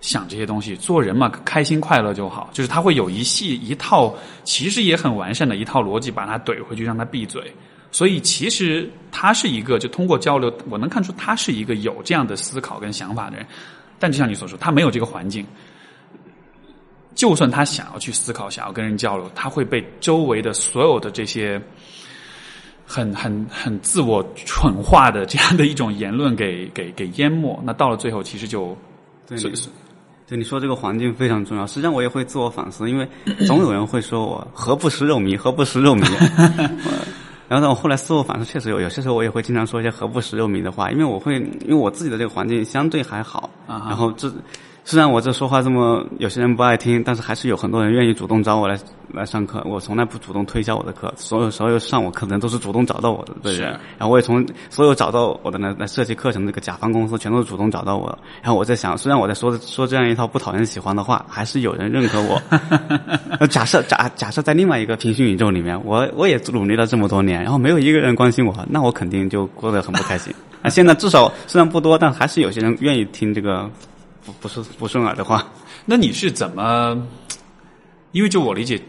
[0.00, 0.76] 想这些东西。
[0.76, 2.48] 做人嘛，开心快乐就好。
[2.52, 7.52] 就是他会有一系一套，其实也很完善的一套逻辑，把他怼回去，让他闭嘴。
[7.90, 13.46] 所以其实他是一个，就通过交流，我能看出他是一个有这样的思考跟想法的人。
[13.98, 15.44] 但就像你所说，他没有这个环境。
[17.14, 21.58] 就算他想要去思考，想要跟人交流，他会被周围的所有的这些
[22.86, 27.60] 很很很自我蠢化的这样的一种言论给给给淹没。
[27.64, 28.76] 那到了最后，其实就
[29.26, 29.50] 对是
[30.26, 31.66] 对你说这个环境非常重要。
[31.66, 33.08] 实际上我也会自我反思，因为
[33.46, 36.08] 总有人会说我何不食肉糜，何不食肉糜。
[37.48, 44.32] 然后呢，我后来自我反思，确实有有些时候我也会经常说一些何不食肉糜的话，因为我会因为我自己的这个环境相对还好，啊然后这。
[44.88, 48.78] 虽然我这说话这么有些人不爱听，但是还是有很多人愿意主动找我来
[49.12, 49.60] 来上课。
[49.66, 53.70] 我从来不主动推销我的课，所有所有上我课的人都是主动找到我的对人。
[53.98, 58.16] 然后我也从所有找到我的来来设计课程的这个甲方公司，全都是主动找到我。
[58.40, 62.40] 然后我在想，虽然我在说说这样一套不讨人喜欢的话，还是有人认可我。
[63.50, 70.32] 假设假假设在另外一个平行宇宙里面，我我也努力了这么多年，然后没有一个人关心我，那我肯定就过得很不开心。
[70.62, 73.68] 啊，现在至少虽然不多，但还是有些人愿意听这个。
[74.26, 75.46] 不不是不顺耳的话，
[75.84, 77.00] 那你是怎么？
[78.12, 78.80] 因为就我理解，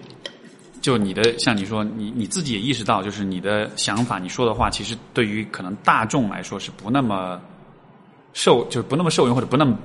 [0.81, 7.39] 就你的像你说，你你自己也意识到，就是你的想法，你说的话，其实对于可能大众来说是不那么
[8.33, 9.77] 受，就是不那么受用，或者不那么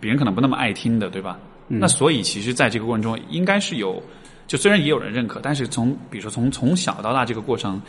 [0.00, 1.38] 别人可能不那么爱听的，对吧？
[1.66, 4.02] 那所以其实在这个过程中，应该是有，
[4.46, 7.80] 就虽然也有人认可，但是从比如说从从小到大这个过程，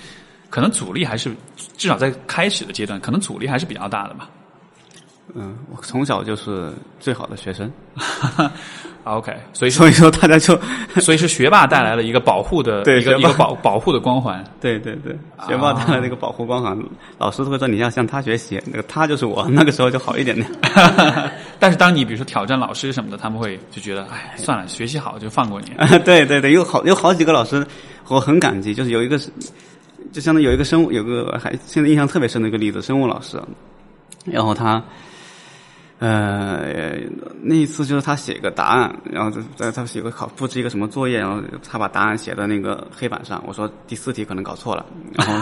[0.49, 1.35] 可能阻力还是
[1.77, 4.29] 至少在开始的阶段，可能阻力还是比较大的吧。
[5.33, 7.71] 嗯，我从小就是最好的学生。
[9.05, 10.59] OK，所以所以说大家就，
[10.99, 14.43] 所以是学霸带来了一个保护的一个一个保保护的光环。
[14.59, 15.15] 对对对，
[15.47, 16.75] 学霸带来了一个保护光环，
[17.19, 20.49] 老师都会说你要向他学习，那个他就是我， 那个时候就好一点点。
[21.59, 25.71] 但是当你比如说挑战老师什么的，他们会就觉得，哎，算了，学习好就放过你。
[25.99, 27.63] 对对对，有好有好几个老师，
[28.07, 29.29] 我很感激，就是有一个是，
[30.11, 33.39] 就相当于有一个生物，有个还现在印象特别深的一个例子，生物老师，
[34.25, 34.81] 然后他。
[35.97, 36.97] 呃，
[37.41, 43.41] 那一次就是他写一个答案，然后在他写个考布置一个什么作业，然后他把答案写在那个黑板上。
[43.47, 45.33] 我说第四题可能搞错了，然 后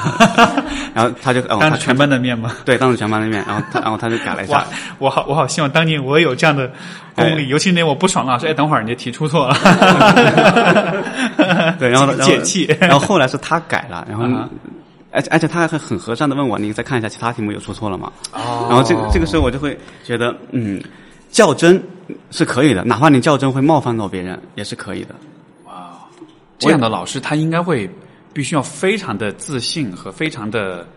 [0.94, 2.52] 然后他就哦，当着全班的面吗？
[2.66, 4.64] 对，当着全班的面，然后他然后他就改了一下。，
[5.00, 6.72] 我好我好希望当年我有这样的
[7.16, 9.56] 功力，尤其那我不爽了，说，哎，等会儿你这题出错了，
[11.80, 12.66] 对，然后然后解气。
[12.80, 14.48] 然后后来是他改了，然后啊
[15.14, 18.12] 而且而且他还很很和善的问我，你再看一下其他题目有出错了吗？
[18.34, 20.82] 哦然后这个这个时候我就会觉得，嗯，
[21.30, 21.82] 较真
[22.32, 25.16] 是可以的，哪怕你较真会冒犯到别人，也是可以的。
[25.66, 25.92] 哇
[26.58, 27.90] 这样的老师，他应该会
[28.34, 30.88] 必须要非常的自信和非常的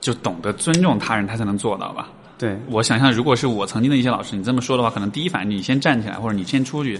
[0.00, 2.08] 就懂得尊重他人，他才能做到吧？
[2.38, 6.98] 对，我想象，如果是我曾经的一些老师，你这么说的话，可能第一反应你先站起来，或者你先出去，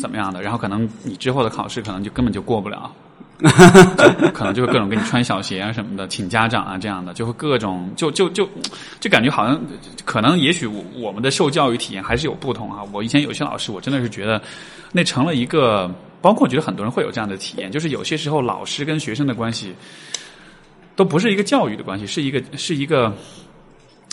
[0.00, 0.42] 怎么样的？
[0.42, 3.11] 然后可能你之后的考试可能就根本就过不了，就
[4.22, 8.48] 就可能就会各种给你穿小鞋啊什么的，请家长啊这样的，就会各种就就就
[9.00, 9.60] 就感觉好像
[10.04, 12.82] 可能也许我我们的受教育体验还是有不同啊。
[12.92, 14.40] 我以前有些老师，我真的是觉得
[14.92, 19.74] 那成了一个，包括我觉得很多人会有这样的体验，就是有些时候老师跟学生的关系
[20.94, 23.12] 都不是一个教育的关系，是一个是一个。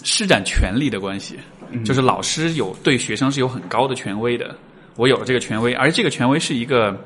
[0.01, 1.37] 施展权力的关系，
[1.83, 4.55] 就是老师有对学生是有很高的权威的，
[4.95, 6.97] 我有了这个权威，而这个权威是一个，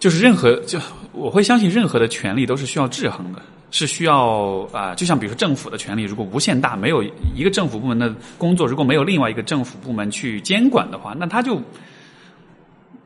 [0.00, 0.80] 就是任何就
[1.12, 7.02] 我会相信任何的权利都是需要制衡的，是需要啊、就像比如说政府的权力，如果无限大，没有
[7.36, 11.60] 一个政府部门的工作，如果没有另外一个政府部门去监管的话，那它就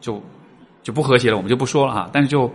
[0.00, 0.22] 就
[0.82, 2.08] 就不和谐了，我们就不说了哈。
[2.12, 2.50] 但是就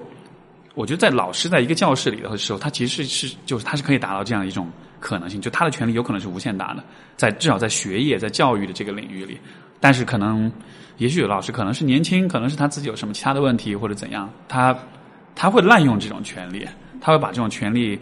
[0.74, 4.72] 我觉得在老师在一个教室里的时候，他其实是就是他是可以达到这样一种
[5.02, 6.84] 可能性，就他的权利有可能是无限大的，
[7.18, 9.38] 在至少在学业、在教育的这个领域里。
[9.82, 10.52] 但是可能，
[11.00, 14.78] 也许有老师可能是年轻，可能是他自己有什么其他的问题或者怎样，他
[15.36, 16.66] 他会滥用这种权利，
[17.02, 17.98] 他会把这种权利，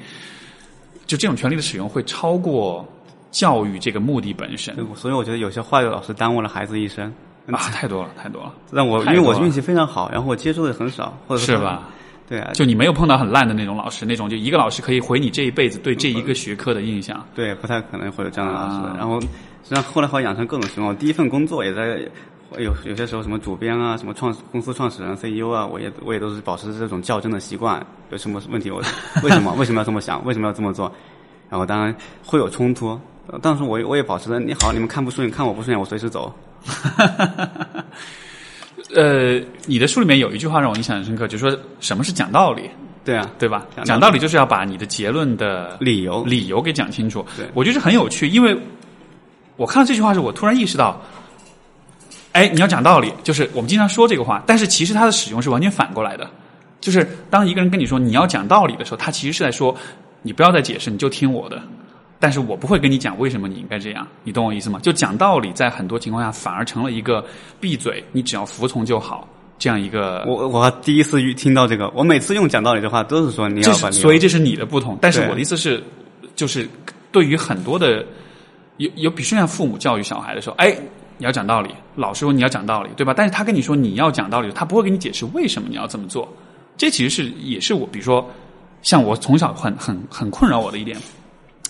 [1.06, 2.86] 就这种权利的使用会超过
[3.32, 7.14] 教育这个目的本身所以我觉得有些坏的老师耽误了孩子一生。
[7.50, 11.56] 啊，太多了，太多了，让我因为我运气非常好，然后我接触的很少，或者说？
[11.56, 11.88] 是吧？
[12.28, 17.26] 对啊，就你没有碰到很烂的那种老师，那种就一个老师可以毁你这一辈子对这一个学科的印象。
[17.34, 18.76] 对，不太可能会有这样的老师。
[18.88, 19.28] 啊然后，实
[19.70, 20.93] 际上后来好养成各种情况。
[20.98, 22.02] 第一份工作也在
[22.58, 27.86] 有有些时候什么主编啊，什么创公司创始人、CEO 啊，我也我也都是保持着这种较真的习惯。
[28.10, 28.82] 有什么问题我
[29.24, 30.24] 为什么为什么要这么想？
[30.26, 30.91] 为什么要这么做？
[31.50, 31.95] 然后当然
[32.26, 36.34] 会有冲突，呃但是我我也保持着你好，你们看不顺眼，看我不顺眼，我随时走。
[38.95, 42.70] 呃，你的书里面有一句话让我印象很深刻，就是说什么是讲道理，
[43.04, 43.66] 对啊，对吧？
[43.84, 47.26] 讲道理就是要把你的结论的理由理由给讲清楚。
[47.36, 48.58] 对我觉得这很有趣，因为
[49.58, 51.02] 我看到这句话时，我突然意识到，
[52.38, 56.29] 哎，你要讲道理，就是我们经常说这个话，但是其实它的使用是完全反过来的。
[56.79, 59.75] 就是当一个人跟你说你要讲道理的时候，他其实是在说
[60.21, 61.59] 你不要再解释，你就听我的。
[62.19, 64.79] 但是我不会跟你讲为什么你应该这样，你懂我意思吗？
[64.83, 67.25] 就讲道理，在很多情况下反而成了一个
[67.59, 69.27] 闭嘴，你只要服从就好
[69.57, 70.23] 这样一个。
[70.27, 74.95] 我我第一次遇听到这个，我每次用讲道理的话都是说你要所以这是你的不同。
[75.01, 75.83] 但是我的意思是，
[76.35, 76.69] 就是
[77.11, 78.05] 对于很多的
[78.77, 80.75] 有有，比如说像父母教育小孩的时候，哎，
[81.18, 83.13] 你要讲道理，老师说你要讲道理，对吧？
[83.15, 86.28] 但是他跟你说你要讲道理，他不会给你解释为什么你要这么做。
[86.78, 88.30] 这其实是也是我，比如说
[88.82, 90.97] 像我从小很很很困扰我的一点，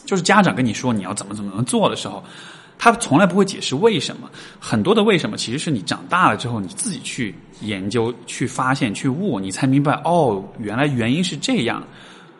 [0.06, 2.24] 就是家长跟你说你要怎么怎么怎么做的时候。
[2.80, 4.30] 他从来不会解释为什么，
[4.60, 11.82] 很多的为什么其实是你长大了之后你自己去研究、去发现、去悟，你才明白哦，原来原因是这样。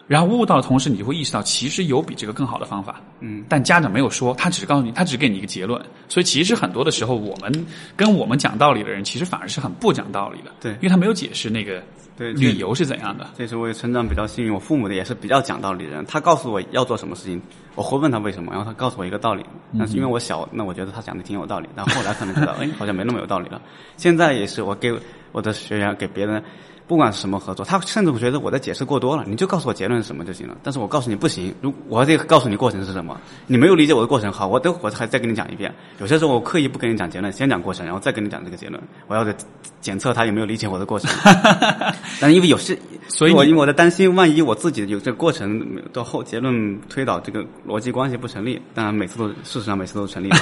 [0.08, 3.02] 然后悟到的同时，你就会意识到，其实有比这个更好的方法。
[3.20, 5.82] 嗯，但家长没有说，他只是告诉你，他只给你一个结论。
[6.08, 10.52] 所以其实很多的时候，我们跟我们讲道理的人，其实反而是很不讲道理的。
[10.62, 11.84] 对因为他没有解释那个
[12.16, 13.28] 对理由是怎样的。
[13.38, 16.06] 这是我成长比较幸运，我父母的也是比较讲道理的人。
[16.06, 17.42] 他告诉我要做什么事情，
[17.76, 19.44] 我会问他为什么，然后他告诉我一个道理。
[19.78, 21.68] 但是因为我小，那我觉得他讲的挺有道理。
[21.76, 23.62] 但后来可能觉得，哎，好像没那么有道理了。
[23.98, 24.94] 现在也是，我给
[25.34, 26.42] 我的学员给别人，
[26.88, 30.56] 不管是什么合作，他甚至会觉得我在解释过多了，你就告诉我结论是什么就行了。
[30.64, 33.20] 但是我告诉你不行，如我得告诉你过程是什么。
[33.46, 35.74] 你没有理解我的过程，好，我等会儿还再跟你讲一遍。
[36.00, 38.82] 有些时候我刻意不跟你讲结论，先讲过程，然后再跟你讲这个结论。
[39.08, 39.36] 我要得
[39.82, 41.12] 检测他有没有理解我的过程。
[42.22, 42.78] 但因为有些，
[43.10, 45.62] 所以我因为我在担心，万一我自己有这个过程
[45.92, 50.38] 到后结论推导这个逻辑关系不成立，当然每次都事实上每次都成立的。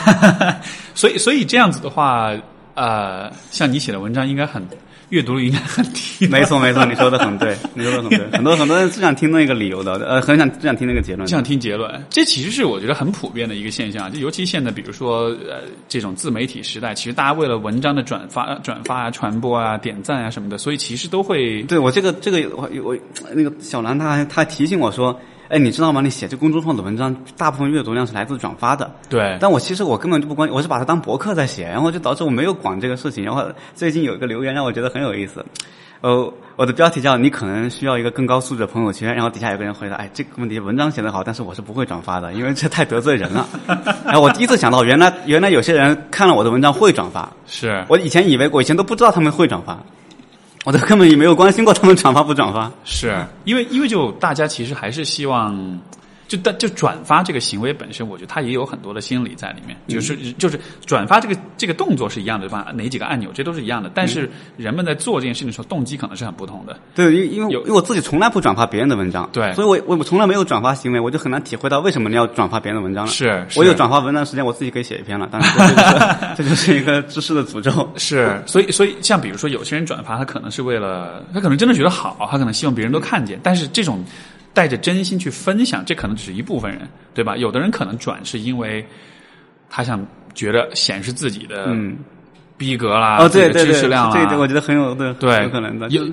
[0.93, 2.31] 所以，所以这样子的话，
[2.75, 4.63] 呃，像你写的文章应该很
[5.09, 6.27] 阅读率应该很低。
[6.27, 8.19] 没错没错，你说的很对， 你说的很对。
[8.31, 11.31] 很多很多人只想听那个理由的，呃，很想只想听那个结论只。
[11.31, 14.11] 想听结论，这其实是我觉得很普遍的一个现象。
[14.11, 22.97] 就尤其现在，比如说呃，这种自媒体时代，其实大家为了文章的转发、转发啊、传播啊、点赞啊什么的，所以其实都会对我这个这个我我
[23.33, 26.01] 那个小兰她还她还提醒我说，哎，你知道吗？
[26.01, 28.91] 你写这公众号的文章，大部分阅读量是来自转发的。
[29.09, 33.23] 对但我其实我根本就不关，我是把它当博客在写，然后就导致我没有管这个事情。
[33.23, 35.45] 然后最近有一个留言让我觉得很有意思，
[36.01, 43.47] 呃，我的标题叫“你可能需要一个更高素质的朋友圈”，然后底下有个人回答：“哎，这个问题文章写得好，但是我是不会转发的，因为这太得罪人了。
[44.05, 49.77] ”然后我第一次想到，原来原来有些人看了我的文章会转发，是我以前以为我以前都不知道他们会转发，
[50.65, 52.69] 我都根本也没有关心过他们转发不转发。
[52.83, 55.79] 是因为因为就大家其实还是希望。
[56.27, 62.71] 就但就转发这个行为本身，我觉得它也有很多的心理在里面，就是就是转发这个这个动作是一样的，吧？
[62.75, 66.77] 哪几个按钮这都是一样的，但是人们在做这件事情的时候，动机可能是很不同的。
[66.95, 73.11] 对，因为因为有因为我自己从来不转发别人的文章，对所以我我我从来没有转发行为，我就很难体会到为什么你要转发别人的文章了。
[73.11, 75.27] 是是我有转发文章的时间，我自己可以写一篇了。
[75.31, 77.87] 当然， 这就是一个知识的诅咒。
[77.97, 84.03] 是，所以所以像比如说有些人转发，他可能是为了他可能真的觉得好，他可能希望别人都看见，但是这种
[84.55, 87.35] 带着真心去分享，这可能只是一部分人，对吧？
[87.35, 88.83] 有的人可能转是因为
[89.69, 90.03] 他想
[90.33, 91.97] 觉得显示自己的嗯，
[92.57, 95.89] 逼格啦，哦，对对对，知识量啦，这个我觉得很有对对，有可能的。
[95.89, 96.07] 有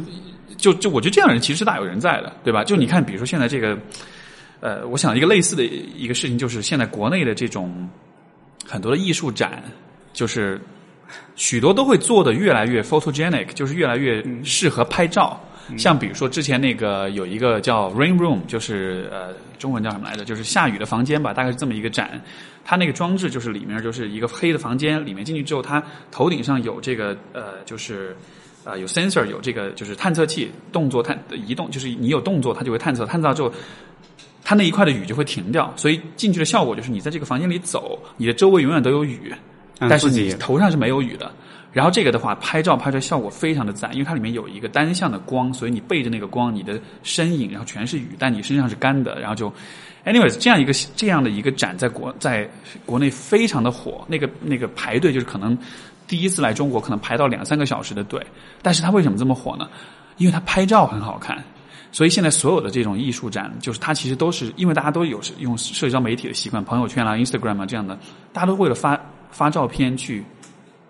[0.58, 2.64] 就就我觉得这样的人其实是大有人在的，对吧？
[2.64, 3.78] 就你看，比如说现在这个，
[4.60, 7.88] 呃，我想一个类似的一个事情，就是现在国内的这种
[8.66, 9.62] 很多的艺术展，
[10.12, 10.60] 就是
[11.36, 15.40] 许多都会做的越来越 photogenic，就是越来越适合拍照。
[15.78, 20.24] 像比如说之前那个有一个叫 Rain Room，就是呃中文叫什么来着？
[20.24, 22.20] 就是下雨的房间吧，大概是这么一个展。
[22.64, 28.16] 它那个装置就是里面就是一个黑的房间，里面进去之后，它头顶上有这个呃就是。
[28.64, 33.04] 呃，有 sensor，有这个就是探测器，动作探移动，就是你有动作，它就会探测。
[33.04, 33.52] 探测到之后，
[34.44, 39.34] 它那一块的雨就会停掉，所以进去的效果就是你在这个房间里走，你的周围永远都有雨，
[39.80, 41.28] 嗯但是你头上是没有雨的。
[41.72, 49.52] 然后这个的话，拍照拍出来效果非常的赞，因为它里面有一个单向的光，所以你背着那个光，你的身影然后全是雨，但你身上是干的，然后就
[50.04, 52.48] ，anyways 这样一个这样的一个展在国在
[52.84, 55.56] 国内非常的火，那个那个排队就是可能
[56.06, 58.24] 第一次来中国可能排到两三个小时的队，
[58.60, 59.68] 但是它为什么这么火呢？
[60.18, 61.42] 因为它拍照很好看。
[61.94, 67.98] 所以现在所有的这种艺术展，就是它其实都是因为大家都有用社交媒体的习惯，朋友圈啦、Instagram 啊这样的，
[68.32, 68.98] 大家都为了发
[69.30, 70.24] 发照片去，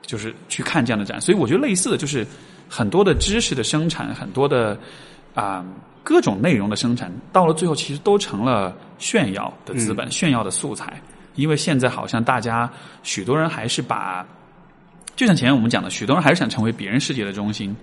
[0.03, 1.21] 就是去看这样的展。
[1.21, 2.27] 所以我觉得类似的就是
[2.69, 4.79] 很多的知识的生产，很多的
[5.35, 5.65] 啊、
[6.03, 11.01] 各种内容的生产，到了最后其实都成了炫耀的资本、炫耀的素材。
[11.35, 12.71] 因为现在好像大家
[13.03, 14.27] 许多人还是把，
[15.17, 17.75] 就像前面我们讲的，许多人还是想成为别人世界的中心。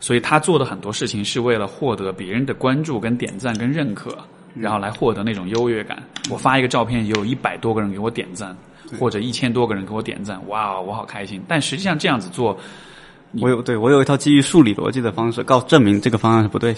[0.00, 4.18] 所以他做的很多事情是为了获得别人的关注、跟点赞、跟认可，
[4.54, 6.02] 然后来获得那种优越感。
[6.30, 8.56] 我发一个照片，有一百多个人给我点赞，
[8.98, 11.42] 或者一千多个人给我点赞，哇，我好开心。
[11.46, 12.58] 但实际上这样子做，
[13.40, 16.74] 我有对我有一套基于数理逻辑的方式，告证明这个方案是不对。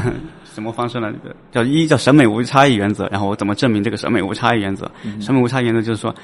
[0.54, 1.12] 什么方式呢？
[1.52, 4.90] 叫一叫审美无差异原则，然后我怎么证明这个审美无差异原则？
[5.20, 6.14] 审美无差异原则就是说，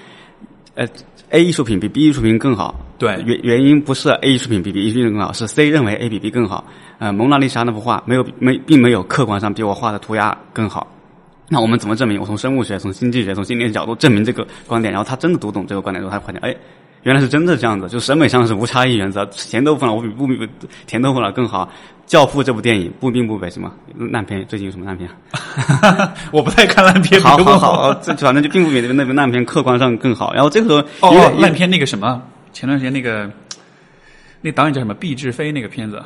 [0.75, 0.87] 呃
[1.33, 2.75] ，A 艺术品比 B 艺术品更好。
[2.99, 6.65] 对原原因不是 A 艺术品比 B 艺术品更好，是 C 认为 A 比 B 更好。
[6.99, 10.87] 呃，蒙娜丽莎那幅画没有没并没有客观上比我画的涂鸦更好。
[11.49, 12.21] 那我们怎么证明？
[12.21, 16.57] 我从生物学、从经济学、从心理学角度证明这个观点，然后他真的读懂这个观点之后，他发现，哎，
[17.03, 20.49] 原来是真的这样子，就审美上是无差异原则，甜豆腐脑我比不比
[20.87, 21.69] 甜豆腐脑更好。
[22.07, 23.73] 教父这部电影不并不北什么
[24.11, 25.09] 烂片，最近有什么烂片？
[26.31, 30.35] 我不太看烂片，好好好，这反正就并不比那个烂片客观上更好。
[30.35, 32.23] 然后这个时候，哦烂片那个什么，
[32.53, 33.31] 前段时间那个
[34.41, 34.93] 那导演叫什么？
[34.93, 36.03] 毕志飞那个片子。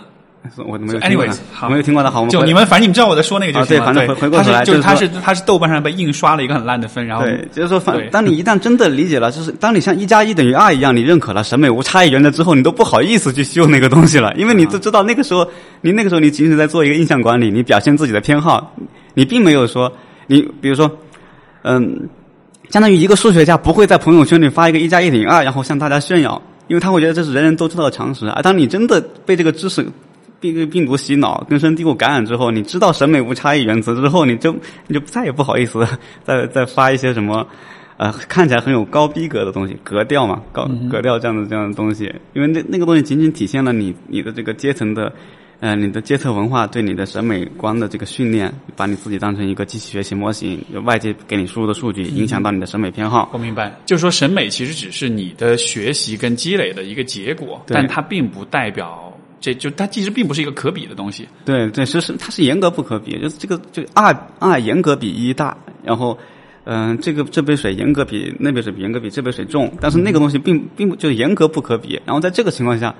[0.66, 1.36] 我没有听过 Anyways，
[1.68, 2.10] 没有听过的。
[2.10, 3.82] 好，就你们，反正你们知道我在说那个就啊行了。
[3.82, 15.46] 对反正回回过头来就是他是是他是豆瓣上被印刷了一个很烂的分，然后对，就是说，反当你一旦真的理解了，就是当你像一加一等于二一样，你认可了审美无差异原则之后，你都不好意思去秀那个东西了，因为你都知道那个时候，
[15.80, 18.74] 你那个时候你仅仅在做一个印象管理，你表现自己的偏好，
[19.14, 19.92] 你并没有说，
[20.26, 20.90] 你比如说，
[21.62, 22.08] 嗯，
[22.70, 28.28] 相当于一个数学家不会在朋友圈里发一个一加一等于二，然后向大家炫耀，因为他会觉得这是人人都知道的常识。
[28.30, 29.86] 而当你真的被这个知识
[30.40, 34.52] 病病毒洗脑、根深蒂固感染之后，你知道审美无差异原则之后，你就
[34.86, 35.86] 你就再也不好意思
[36.24, 37.46] 再再发一些什么。
[37.98, 45.10] 呃，看起来很有高逼格的东西，格调嘛，高格调这样的这样的东西，因为那那个东西仅仅体现了你你的这个阶层的，
[45.60, 53.30] 呃，你的阶层文化对你的审美观的这个训练，把你自己当成一个机器学习模型，有外界给你输入的数据影响到你的审美偏好。
[53.32, 59.10] 我明白，就是说审美其实只是你的学习跟积累的一个结果，但它并不代表
[59.46, 61.28] 这就它其实并不是一个可比的东西。
[61.44, 66.18] 对对，是是，它是严格不可比，就是这个就二二严格比一大，然后。
[66.68, 72.02] 嗯，这个这杯水严格比那杯水严格比这杯水重，但是那个东西并并不就是严格不可比。
[72.04, 72.92] 然后在这个情况下，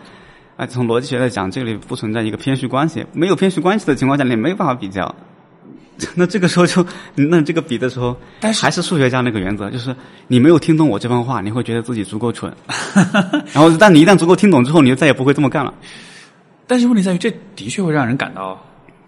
[0.57, 5.12] 啊，从逻辑学来讲，这里不存在一个偏序关系，没有偏序关系的情况下，你没办法比较。
[6.14, 6.86] 那这个时候就，
[7.16, 9.92] 那这个比的时候，但是还是数学家那个原则，就是
[10.28, 12.55] 你没有听懂我这番话，你会觉得自己足够蠢。
[13.53, 15.74] 然后，但你一旦足够听懂之后，你就再也不会这么干了。
[16.66, 18.60] 但是问题在于，这的确会让人感到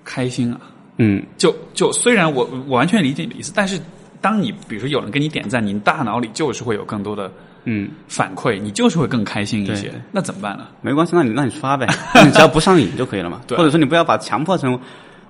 [0.05, 0.61] 开心啊。
[0.99, 3.81] 嗯，就就虽然我我完全理解你的意思，但是
[4.21, 7.31] 当你比如说有人给你点赞，你大脑里就是会有更多的
[7.65, 9.93] 嗯，反馈，你就是会更开心一些。
[10.11, 10.67] 那怎么办呢？
[10.81, 13.41] 没关系，那你那你刷呗，那你只要不上瘾就可以了嘛。
[13.47, 14.79] 对或者说你不要把强迫成，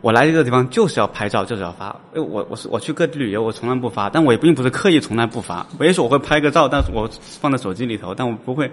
[0.01, 1.89] 我来这个地方就是要拍照，就是要发。
[2.15, 5.67] 哎，我我是我去各地旅游，我从来不发，但我也并不是刻意从来不发。
[5.79, 7.11] 我也许我会拍个照，但是我
[7.41, 8.71] 放在手机里头，但我不会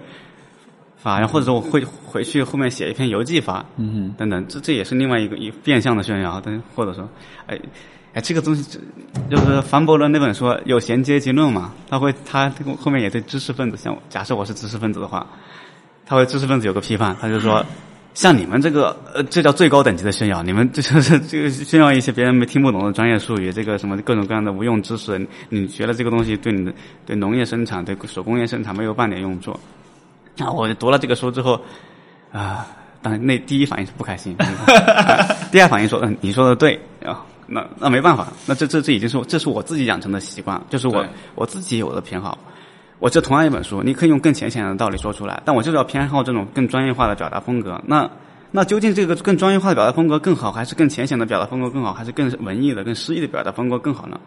[1.06, 1.18] 发。
[1.20, 6.40] 然后或者说我会回去后面写一篇游记发，嗯哼，等等，这这也是另外一个一变相的炫耀。
[6.44, 7.08] 但或者说，
[7.46, 7.58] 哎。
[8.16, 8.80] 哎，这个东西就
[9.28, 12.50] 就是凡伯伦那本书有衔接结论嘛，他会他
[12.80, 15.26] 后面也对知识分子，像我假设我是知识分子的话，
[16.06, 17.62] 他会知识分子有个批判，他就说，
[18.14, 26.72] 像你们这个呃，这叫最高等级的炫耀，你们这就是这个炫耀一些别人没听不懂的专业术语，这个什么各种各样的无用知识，你学了这个东西对你的
[27.04, 29.54] 对农业生产、对手工业生产没有半点用处。
[30.38, 31.60] 啊，我读了这个书之后，
[32.32, 32.66] 啊，
[33.02, 34.36] 当然那第一反应是不开心，
[35.50, 37.24] 第二反应说，嗯，你说的对啊。
[37.48, 41.06] 那那没办法，那这这这已经是这是我自己养成的习惯，就是我
[41.36, 42.36] 我自己有的偏好。
[42.98, 47.80] 我这同样一本书，你可以用更浅显的道理说出来，但我就是要偏好这种更专业化的表达风格。
[47.86, 48.10] 那
[48.50, 54.18] 那究竟这个更专业化的表达风格更好，还是更浅显的表达风格更好，还是更文艺的、更诗意的表达风格更好呢？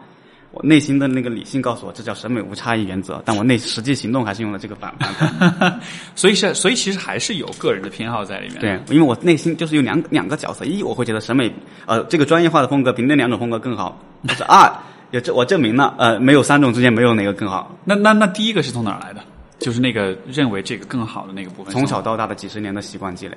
[0.52, 5.80] 我内心的那个理性告诉我，这叫审美无差异原则，但我内实际行动还是用了这个反反反。
[6.16, 8.58] 所以是，所以其实还是有个人的偏好在里面。
[8.60, 11.52] 对，因为我内心就是有两两个角色，一我会觉得审美
[11.86, 14.68] 呃这个专业化的风格比那两种风格更好，就是二
[15.12, 17.76] 也证我证明了，呃，没有三种之间没有哪个更好。
[17.84, 19.20] 那那那第一个是从哪儿来的？
[19.60, 21.70] 就是那个认为这个更好的那个部分。
[21.70, 23.36] 从小到大的几十年的习惯积累，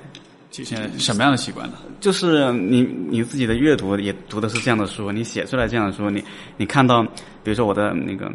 [0.54, 1.78] 几十年什么样的习惯呢？
[1.98, 6.22] 就是你你自己的阅读也读的是这样的书，你写出来这样的书，你
[6.56, 7.02] 你看到，
[7.42, 8.30] 比如说我的那个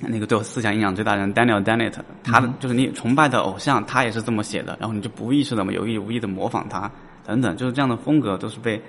[0.00, 1.92] 那个对我思想影响最大的人 Daniel Dennett，
[2.24, 6.90] 他的、就是你崇拜的偶像，他也是这么写的，然后你就不意识的有意无意的模仿他
[7.24, 8.82] 等等，就是这样的风格都是被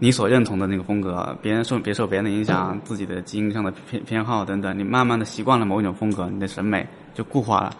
[0.00, 6.84] 你所认同的那个风格，别人受别受别人的影响，自己的基因上的偏偏好等等，你慢慢的习惯了某一种风格，你的审美
[7.14, 7.72] 就固化了。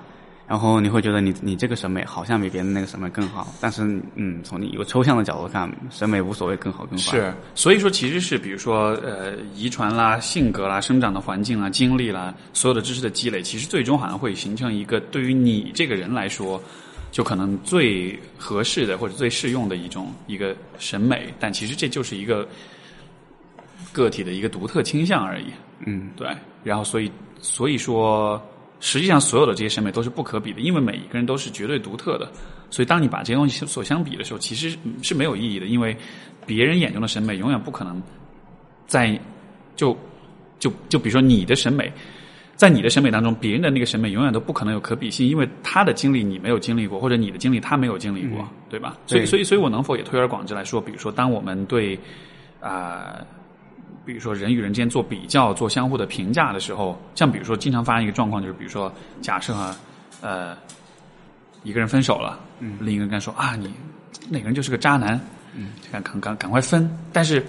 [0.49, 3.83] 然后你会觉得你你这个审美好像比别人那个审美更好，但是
[4.17, 7.17] 嗯，从你一个抽象的角度看，审美无所谓更好更坏。
[7.17, 16.63] 是，所以说其实是比如说呃，遗传啦、性格啦、生长的环境啦、经历啦，所有的知识的积累，其实最终好像会形成一个对于你这个人来说，
[17.11, 22.47] 就可能最合适的或者最适用的一种一个审美，但其实这就是一个
[23.91, 25.47] 个体的一个独特倾向而已。
[25.87, 26.29] 嗯，对。
[26.63, 28.43] 然后所以所以说。
[28.85, 32.29] 实际上，所有的这些审美都是不可比的，因为每一个人都是绝对独特的。
[32.69, 35.97] 所以，当你把这些东西所相比的时候，其实是没有意义的，因为
[36.45, 38.03] 别人眼中的审美永远不可能
[38.89, 39.17] 在
[39.77, 39.97] 就
[40.59, 41.93] 就就比如说你的审美，
[42.57, 48.99] 在你的审美当中，别人的那个审美永远都不可能有可比性，因为他的经历你没有经历过，或者你的经历他没有经历过，对吧？
[49.07, 51.97] 所以，所以，所以我能否也推而广之来说，比如说，当我们对
[52.59, 53.25] 啊。
[54.05, 59.77] 比如说人与人之间做比较、做相互的评价的时候，像比如说经常发生一个状况，就是比如说假设啊，
[60.21, 60.57] 呃，
[61.63, 63.73] 一个人分手了，嗯，另一个人说啊，你
[64.29, 65.21] 那个人就是个渣男，
[65.55, 66.91] 嗯，赶赶赶赶快分。
[67.13, 67.45] 但是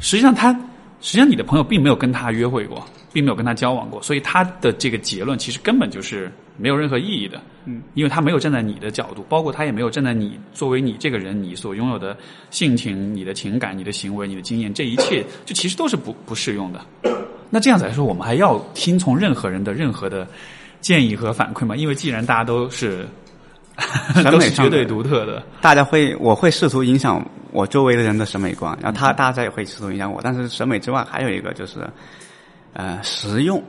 [0.00, 0.52] 实际上他，
[1.00, 2.84] 实际上你的朋友并没有跟他约会过，
[3.14, 7.40] 并没有跟他交往过，所以他的这个结论其实根本就是没有任何意义的。
[7.64, 12.14] 嗯，因为他没有站在你的角度，包括他也没有站在你作为你这个人你所拥有的
[12.50, 16.80] 性情、你的情感、你的行为、你的经验，这一切就其实都是不不适用的。
[17.50, 20.26] 那这样子来说，我们还要听从任何人的任何的
[20.80, 21.76] 建议和反馈吗？
[21.76, 23.06] 因为既然大家都是
[24.14, 30.20] 审美 绝对独特的，大家会我会试图影响我周围的人的审美观，然后他大家也会试图影响我。
[30.22, 31.78] 但是审美之外，还有一个就是
[32.74, 33.62] 呃实用。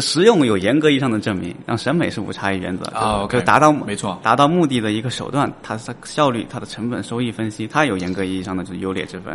[0.00, 9.32] 实用有严格意义上的证明，让审美是无差异原则，啊，就达到没错，达到目的的一个手段，它的效率、它的成本、收益分析，它有严格意义上的就是优劣之分。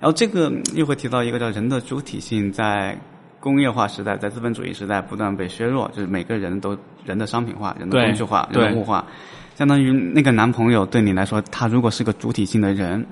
[0.00, 2.98] 然后这个又会提到一个叫人的主体性，在
[3.38, 9.06] 工业化时代，在资本主义时代不断被削弱，就是每个人都人的商品化、人的工具化、人的物化，
[9.54, 13.06] 相当于那个男朋友对你来说，他如果是个主体性的人，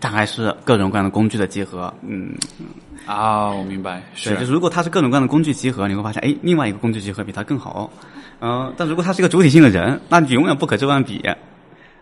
[0.00, 2.34] 他还是各种各样的工具的结合，嗯。
[3.06, 7.88] 啊，我明白，是就是如果它是各种各样的工具集合，你会发现，哎，另外一个工具集合比它更好，
[8.40, 11.24] 嗯，但如果他是一个主体性的人，那你永远不可这般比，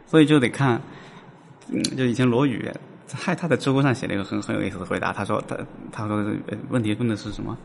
[0.07, 0.81] 所以就得看，
[1.69, 2.69] 嗯，就以前罗宇
[3.07, 5.57] 在他的知乎上写了一个很很有意思的回答，他说他
[5.93, 6.25] 他说
[6.71, 7.57] 问题问的是什么？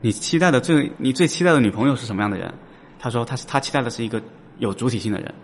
[0.00, 2.54] 你期待的最你最期待的女朋友是什么样的人？
[3.00, 4.22] 他说他是他期待的是一个
[4.58, 5.34] 有主体性的人。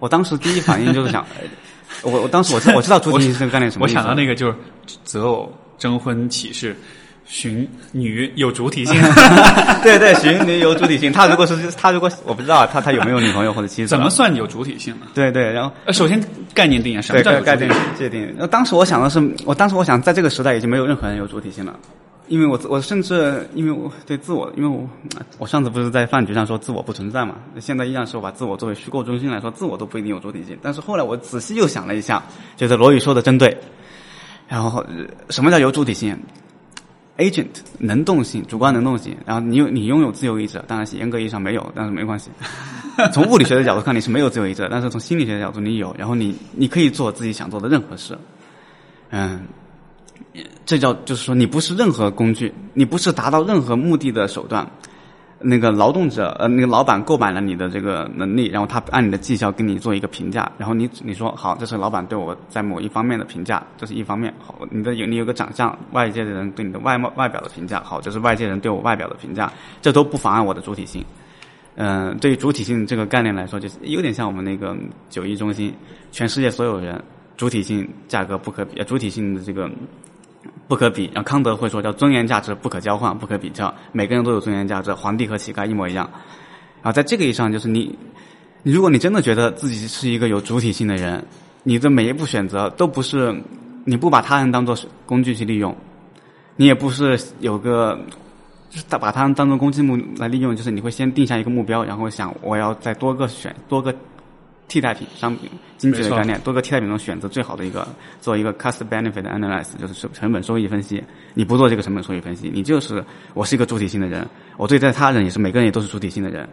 [0.00, 1.24] 我当时第一反应就是想，
[2.02, 4.56] 我我当时我知道我知道主体性这个概念什么，我想到那个就是
[5.04, 5.50] 择偶。
[5.78, 6.76] 征婚启事，
[7.26, 8.94] 寻女有主体性，
[9.82, 11.10] 对对，寻女有主体性。
[11.12, 15.06] 他如果是他如果我不知道他他有没有女朋友或者妻子，怎么算有主体性呢？
[15.14, 16.22] 对对，然后首先
[16.52, 18.34] 概念定义什么叫概念界定？
[18.36, 21.74] 那当时我想的是，我当时我想在这个时代已经没有任何人有主体性了，
[22.28, 24.86] 因为我我甚至因为我对自我，因为我
[25.38, 27.36] 我上次不是在饭局上说自我不存在嘛？
[27.58, 30.58] 现在依然是我把自我作为虚构中心来说，自我都不一定有主体性。
[30.62, 32.22] 但是后来我仔细又想了一下，
[32.56, 33.56] 觉得罗宇说的真对。
[34.48, 34.84] 然后，
[35.30, 36.16] 什么叫有主体性
[37.16, 37.46] ？agent
[37.78, 39.16] 能动性，主观能动性。
[39.24, 42.30] 然后你有你拥有自由意志，当然是严格意义上没有，但是没关系。
[43.12, 45.94] 从物理学的角度看，你是没有自由意志，但是从心理学的角度，你有。
[45.98, 48.16] 然后你你可以做自己想做的任何事。
[49.10, 49.42] 嗯，
[50.64, 54.68] 这叫就是说，你不是任何工具，你不是达到任何目的的手段。
[55.46, 64.32] 那个劳动者，呃，那个老板购买了你的这个能力，然后他按你的绩效给你做一个评价，然后你你说好，这是老板对我在某一方面的评价，这是一方面。
[64.38, 71.04] 好，你的有你有个长相，外界的人对你的外貌外表的评价，好，这是外界人对我外表的评价，这都不妨碍我的主体性。
[71.76, 74.74] 嗯，对于主体性这个概念来说，就是有点像我们那个
[75.10, 75.74] 九一中心，
[76.10, 76.98] 全世界所有人
[77.36, 79.70] 主体性价格不可比，主体性的这个。
[80.66, 86.08] 不可比，然后康德会说叫尊严价值不可交换、不可比较，每个人都有尊严价值，皇帝和乞丐一模一样。
[86.82, 87.98] 然后在这个意义上，就是你，
[88.62, 91.24] 如果你真的觉得自己是一个有主体性的人，
[91.62, 93.34] 你的每一步选择都不是
[93.84, 94.76] 你不把他人当做
[95.06, 95.74] 工具去利用，
[96.56, 97.98] 你也不是有个
[98.70, 103.94] 就是把他人当做工具目来利用，就是你会先定下一个目标，然后想我要在多个选多个
[104.66, 107.86] 替代品商品经济的概念，多个替代品中选择最好的一个，
[108.20, 111.02] 做一个 cost benefit analysis，就是成成本收益分析。
[111.34, 113.04] 你不做这个成本收益分析，你就是
[113.34, 116.48] 我是一个主体性的人，我对待他人也是每个人也都是主体性的人。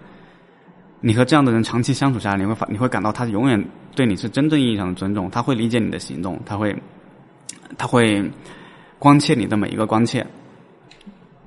[1.00, 6.76] 你和这样的人长期相处下来，你会发你会感到他永远对你是真正意义上的尊重，他会理解你的行动，他会
[7.78, 8.24] 他会
[9.00, 10.26] 关切你的每一个关切。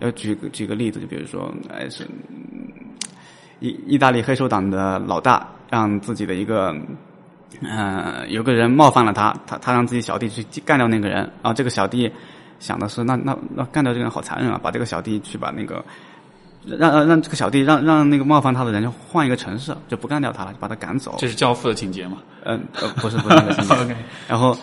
[0.01, 2.05] 要举个举个例子，就比如说，哎是
[3.61, 6.73] 意意大利黑手党的老大让自己的一个
[7.63, 12.09] 呃有个人冒犯了他，他他让自己小弟去干掉那个人，然后这个小弟
[12.61, 15.85] 想的是那那那干掉这个人好残忍啊，把这个小弟去把那个
[16.65, 21.17] 让让让这个小弟让让那个冒犯他的人就换一个城市，就不干掉他了，就把他赶走。
[21.19, 22.19] 这是教父的情节嘛？
[22.45, 23.97] 嗯呃不是不是那个情节 OK
[24.29, 24.57] 然后。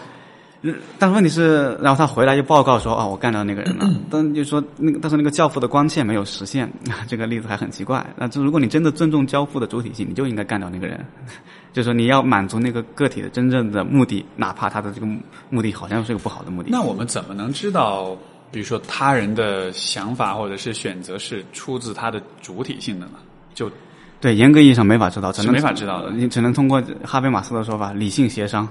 [0.64, 3.90] 呃但是问题是，然后他回来就报告说，哦，我干掉那个人了。
[4.10, 6.72] 但就说那个，但是那个教父的关切没有实现，
[7.08, 8.06] 这个例子还很奇怪。
[8.16, 11.04] 那这如果你真的尊重教父的主体性，你就应该干掉那个人。
[11.74, 15.08] 就是说你要满足那个个体的真正的目的，哪怕他的这个
[15.50, 16.70] 目的好像是个不好的目的。
[16.70, 18.16] 那我们怎么能知道，
[18.52, 23.14] 比如说他人的想法或者是选择是出自他的主体性的呢？
[23.56, 23.72] 就
[24.20, 28.68] 对严格意义上没法知道，只能没法知道的你只能通过哈贝马斯的说法，理性协商。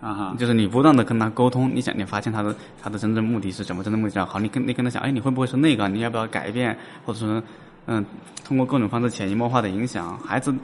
[0.00, 3.82] 啊哈，就是你不断的跟他沟通，你想你发现他的他的真正目的是什么？
[3.82, 5.88] 真正目的好，你跟你跟他讲，哎，你会不会是那个？
[5.88, 6.76] 你要不要改变？
[7.04, 7.42] 或者说，
[7.86, 8.04] 嗯，
[8.44, 10.54] 通过各种方式潜移默化的影响孩子。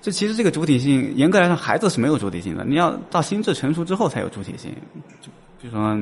[0.00, 2.64] 这其实这个主体性，严格来说，孩子是没有主体性的。
[2.64, 4.72] 你要到心智成熟之后才有主体性。
[5.62, 5.94] 就说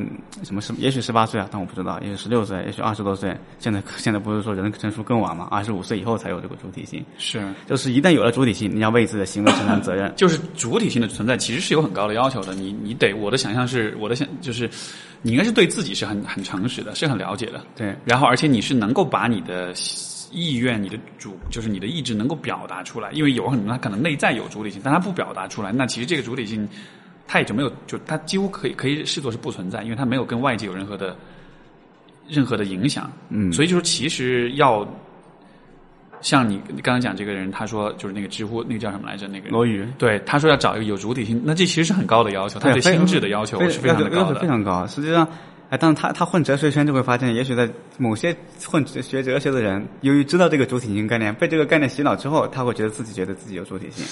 [0.44, 3.36] 什么十，也许十八岁啊，但我不知道，也许十六岁，也许二十多岁。
[3.58, 5.48] 现在现在不是说人成熟更晚嘛？
[5.50, 7.04] 二十五岁以后才有这个主体性。
[7.18, 7.42] 是。
[7.66, 10.10] 就是一旦有了主体性，你要为自己的行为承担责任。
[10.16, 12.54] 就是主体性的存在其实是有很高的要求的。
[12.54, 14.70] 你你得我的想象是我的想就是
[15.22, 17.60] 你应该是对自己是很很诚实的，是很了解的。
[17.74, 17.96] 对。
[18.04, 19.74] 然后而且你是能够把你的
[20.30, 26.68] 意愿、你的主就是你的意志能够表达出来，因为有很多他可能内在有主体性，但他不表达出来，那其实这个主体性
[27.28, 31.16] 他也就没有，就他几乎可以可以视作是不存在，因为他没有跟外界有任何的
[32.26, 33.08] 任何的影响。
[33.28, 33.52] 嗯。
[33.52, 34.84] 所以就是其实要。
[36.20, 39.28] 像你你刚才讲这个人，他说就是那个知乎那个叫什么来着？
[39.28, 44.84] 那个罗宇，对，他说要找一个有主体性，那这其实是很高的要求，他对心智的要求是非常的高的，非常高。
[44.88, 45.24] 实际上，
[45.70, 54.04] 哎，但是他他混哲学圈就会发现，也许在某些混学哲学的人，由于知道这个主体性概念，被这个概念洗脑之后，他会觉得自己觉得自己有主体性。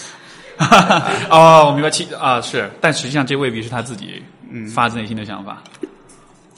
[1.31, 5.63] 哦，我明白，其啊是，但实际上这未必是他自己嗯发自内心的想法。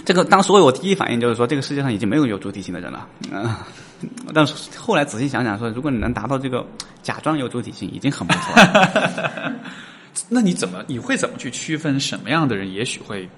[0.04, 3.06] 这个当时我第一反应就是说，这个世界上已经没有有主体性的人了。
[3.30, 3.54] 嗯，
[4.32, 6.66] 但是后来仔细想想说，如果你能达到这个
[7.02, 9.52] 假装有主体性，已经很不错了。
[10.28, 13.28] 那你怎么你会怎么去区分什么样的人也许会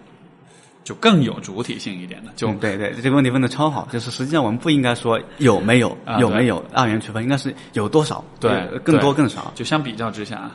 [0.91, 2.33] 就更有主体性一点的？
[2.35, 3.89] 就、嗯、对对，这个问题问的超好。
[3.93, 9.53] 就是实际上我们不应该说有没有、啊、有没有二元区分，应该是有多少，对，更多更少。
[9.55, 10.51] 就相比较之下，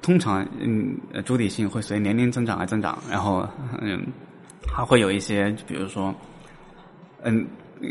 [0.00, 3.46] 通常嗯，主体性会随年龄增长而增长，然后
[3.82, 4.02] 嗯。
[4.66, 6.12] 还会有一些，比如说，
[7.22, 7.46] 嗯，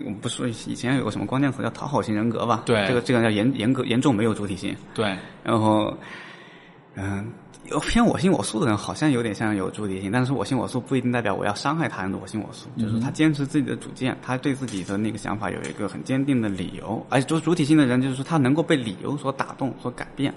[0.06, 2.64] 我们不说以前有个什么关键词叫讨好型人格吧？
[2.66, 4.76] 对，这个这个叫严严格严重没有主体性。
[4.96, 5.96] 对，然后，
[6.96, 7.43] 嗯，有
[7.80, 20.34] 偏我行我素的人好像有点像有主体性，但是我行我素不一定代表我要伤害他人的我行我素，嗯、就是他坚持自己的主见，他对自己的那个想法有一个很坚定的理由，而且就是主体性的人，就是说他能够被理由所打动、所改变，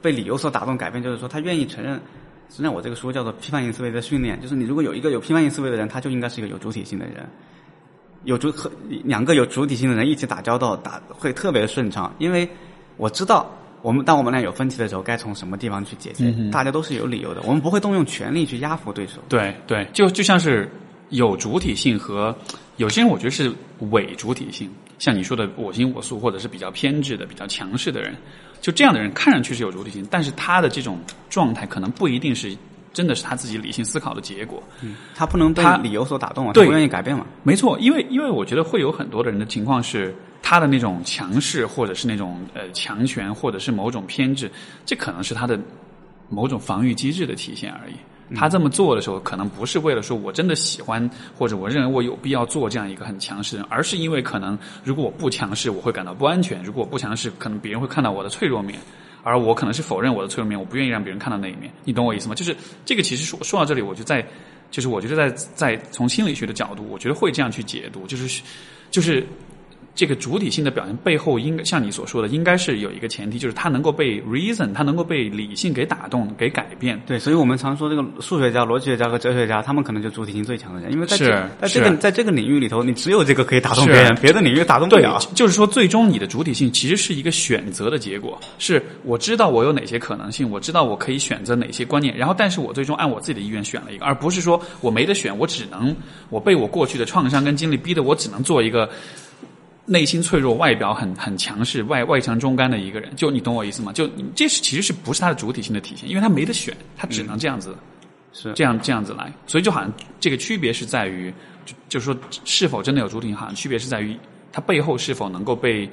[0.00, 2.00] 被理由所打动、改变，就是说他愿意承认。
[2.48, 7.26] 实际上，我这个书叫做《批判性思维的训练》，就是你如果有一个有批判性思维的人，他就应该是一个有主体性的人。
[8.24, 8.70] 有主和
[9.04, 12.46] 两个有主体性的人一起打交道，打会特别顺畅，因为
[12.98, 13.50] 我知道
[13.82, 16.32] 我们当我们俩有分歧的时候，该从什么地方去解决。
[16.38, 19.14] 嗯、大家都是有理由的，我们不会动用权力去压服对手。
[19.28, 20.70] 对对，就就像是
[21.10, 22.34] 有主体性和
[22.76, 23.52] 有些人，我觉得是
[23.90, 28.14] 伪主体性，像你说的我行我素，或者是比较偏执的、比较强势的人。
[28.60, 32.56] 就这样的人看上去是有主体性，但是他的这种状态可能不一定是
[32.92, 34.62] 真的是他自己理性思考的结果。
[34.82, 37.26] 嗯，他不能被理由所打动啊，他，不愿意改变嘛。
[37.42, 44.50] 没错，因为因为我觉得会有很多的人的情况是，他的那种强势，或者是那种呃强权，或者是某种偏执，
[44.84, 45.58] 这可能是他的
[46.28, 47.94] 某种防御机制的体现而已。
[48.34, 58.78] 他这么做的时候，可能不是为了说我真的喜欢，或者我认为我有必要做这样一个很强势的人，而是因为可能如果我不强势，我会感到不安全；如果我不强势，可能别人会看到我的脆弱面，
[59.22, 61.70] 而我可能是否认我的脆弱面，我不愿意让别人看到那一面。
[61.84, 62.34] 你懂我意思吗？
[62.34, 62.56] 就是
[62.86, 64.26] 这个，其实说说到这里，我就在，
[64.70, 68.42] 就是我觉得在在从心理学的角度，我觉得会这样去解读，就是
[68.90, 69.26] 就是
[69.94, 77.00] 这个主体性的表现背后，应该像你所说的，应该是有一个前提，就是它能够被 reason，它能够被理性给打动、给改变。
[77.06, 95.94] 对，所以我们常说这个数学家、逻辑学家和哲学家，他们可能就主体性最强的人，因为在这在这个在这个领域里头，你只有这个可以打动别人，别的领域打动不了。，就是说，最终你的主体性其实是一个选择的结果，是我知道我有哪些可能性，我知道我可以选择哪些观念，然后但是我最终按我自己的意愿选了一个，而不是说我没得选，我只能
[96.30, 98.88] 我被我过去的创伤跟经历逼得我只能做一个
[99.86, 103.14] 内心脆弱、外表很很强势、外外强中干的一个人。
[103.16, 103.92] 就你懂我意思吗？
[103.92, 106.08] 就你这是其实是不是他的主体性的体现？
[106.08, 107.76] 因为他没得选，他只能这样子。
[108.34, 111.30] 是这样这样子来，所以就好像这个区别是在于，
[111.66, 114.18] 就就是说是否真的有主体性，好像区别是在于
[114.50, 115.86] 他背后是否能够被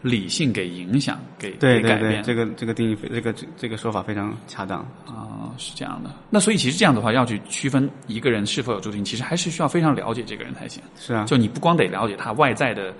[0.00, 2.22] 理性给影响、给对对对，给改变。
[2.22, 4.78] 这个这个定义非这个这这个说法非常恰当。
[5.04, 6.10] 啊、是这样的。
[6.30, 10.82] 那所以其实这样的话，要去区分一个人是否有主体性，其实还是需要非常了解这个人才行。
[10.98, 12.94] 是啊，就你不光得了解他外在的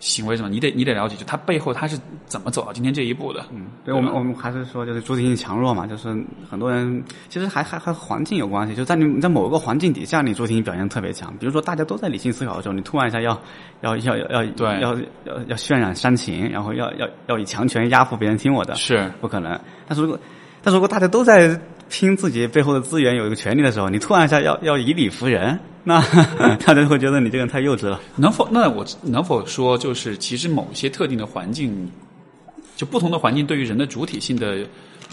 [0.00, 3.44] 行为什么，你得你得了解，就他背后他是怎么走到今天这一步的。
[3.52, 6.08] 嗯，对我们我们还是说就是主体性强弱嘛，就是
[6.48, 11.34] 很多人其实还还还和环境有关系，就在你你在某个环境底下，你主体性表现特别强。
[11.38, 13.40] 比如说大家都在理性思考的时候，你突然一下要
[13.80, 14.94] 要要要要对要
[15.24, 19.58] 要要渲染煽情，然后要要要以强权压服别人听我的，是不可能。
[19.86, 20.20] 但是如果
[20.62, 25.58] 但是如果大家都在拼自己背后的资源，有一个权利的时候，你突然一下要要以理服人，
[25.88, 27.98] 那大家会觉得你这个人太幼稚了。
[28.16, 28.46] 能否？
[28.50, 31.90] 那我能否说，就是其实某些特定的环境，
[32.76, 34.66] 就不同的环境对于人的主体性的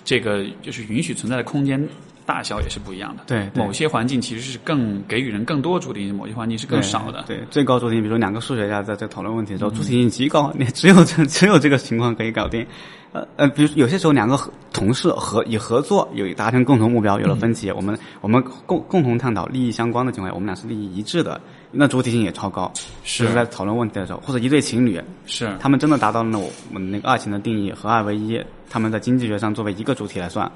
[0.04, 1.82] 这个就是允许存在的空间
[2.26, 3.24] 大小也是不一样的。
[3.28, 7.24] 对对某些环境其实是更给予人更多主体性，某些环境是更少的。
[7.28, 12.66] 对，最高主体性，比如说两个数学家在在讨论问题的时候，主体性极高，你 只有这只有这个情况可以搞定。
[13.12, 21.40] 呃呃，比如有些时候两个合同事合以合作有达成共同目标，有了分歧，我们我们共共同探讨利益相关的情况下，我们俩是利益一致的，
[21.72, 22.70] 那主体性也超高。
[23.06, 28.38] 是就是在讨论问题的时候，或者一对情侣，是他们真的达到了我我们那个爱情的定义，合二为一，
[28.70, 30.52] 他们在经济学上作为一个主体来算。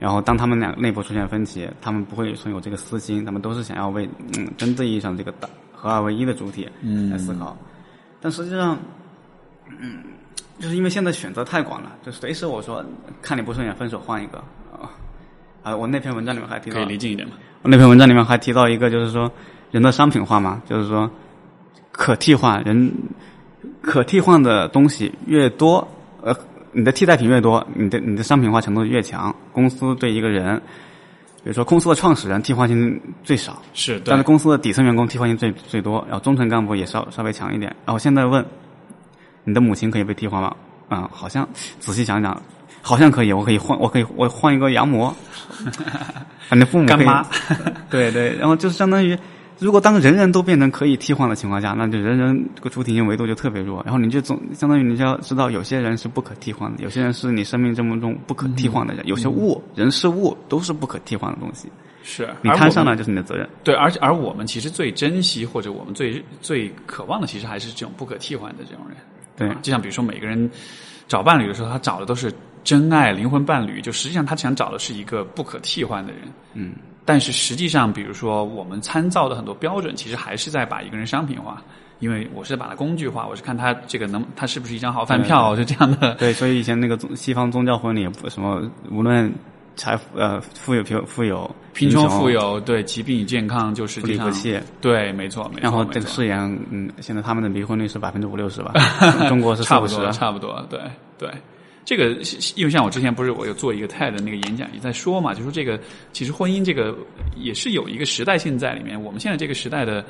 [0.00, 6.66] 然后，当他们俩内部出现分歧，他们不会存有这个私心，他们都是想要为嗯真正意义上这个大合二为一的主体
[7.12, 7.54] 来思考。
[8.18, 8.78] 但实际上，
[9.68, 10.02] 嗯，
[10.58, 12.82] 就是因为现在选择太广了，就随时我说
[13.20, 14.38] 看你不顺眼分手换一个
[14.72, 14.88] 啊
[15.62, 15.76] 啊！
[15.76, 17.34] 我那篇文章里面还提到可以，离近一点嘛？
[17.60, 19.30] 我那篇文章里面还提到一个，就是说
[19.70, 21.10] 人的商品化嘛，就是说
[21.92, 22.90] 可替换人
[23.82, 25.86] 可替换的东西越多，
[26.22, 26.34] 呃，
[26.72, 29.34] 你的替代品越多，你的你的商品化程度越强。
[29.52, 30.56] 公司对一个人，
[31.42, 37.74] 比如说公司的创始人替换性最少，是对但是公司的底层员工替换性最最多，然后中层干部也稍稍微强一点。
[37.84, 38.44] 然后现在问，
[39.44, 40.54] 你的母亲可以被替换吗？
[40.88, 41.48] 啊、好像
[41.78, 42.42] 仔细想想，
[42.82, 45.06] 好像可以，我可以换，我可以我换一个羊膜，
[46.50, 47.24] 啊，你的父母干妈，
[47.88, 49.16] 对对，然后就是相当于，
[49.60, 53.82] 如果当人人都变成可以替换的情况下，那就人人这个主体性维度就特别弱。
[53.84, 61.68] 然后你就总相当于你就要知道，有些人是不可替换的，有些人是你生命中不可替换的人，有些物、人事物都是不可替换的东西。
[62.02, 62.28] 是。
[62.40, 63.46] 你摊上来就是你的责任。
[63.62, 68.96] 对，而且而我们其实最珍惜或者我们最最渴望的，其实还是这种不可替换的这种人。
[69.36, 70.50] 对啊就像比如说每个人
[71.06, 72.32] 找伴侣的时候，他找的都是
[72.64, 76.22] 真爱、灵魂伴侣，就实际上他想找的是一个不可替换的人。
[76.54, 76.72] 嗯，
[77.04, 81.62] 但是实际上，比如说我们参照的很多标准，其实还是在把一个人商品化，
[81.98, 86.14] 因为我是把它工具化，我是看他这个能他是不是一张好饭票，就这样的。
[86.14, 89.32] 对，所以以前那个宗西方宗教婚礼，什么无论
[89.76, 94.58] 财富呃富有贫富有贫穷穷富有，对疾病与健康，就是不离不弃。
[94.80, 95.60] 对，没错，没错。
[95.62, 96.38] 然后这个誓言，
[96.70, 98.72] 嗯，现在他们的离婚率是百分之五六十吧，
[99.28, 100.10] 中国是差不多，。
[100.12, 100.78] 差不多，对
[101.18, 101.30] 对。
[101.84, 102.16] 这个
[102.54, 105.80] 因为像我之前不是我有做一个 TED 的那个演讲，也在说嘛，就说这个
[106.12, 106.96] 其实婚姻这个
[107.36, 109.00] 也是有一个时代性在里面。
[109.02, 110.04] 我们现在这个时代的，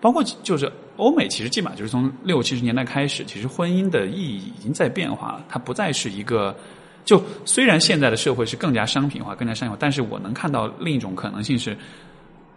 [0.00, 6.56] 包括就是欧美，其实基本上就是从六七十年代开始，其实婚姻的意义已经在变化了，它不再是一个。
[7.04, 11.76] 就虽然现在的社会是更加商品化、更加商业化，但是我能看到另一种可能性是，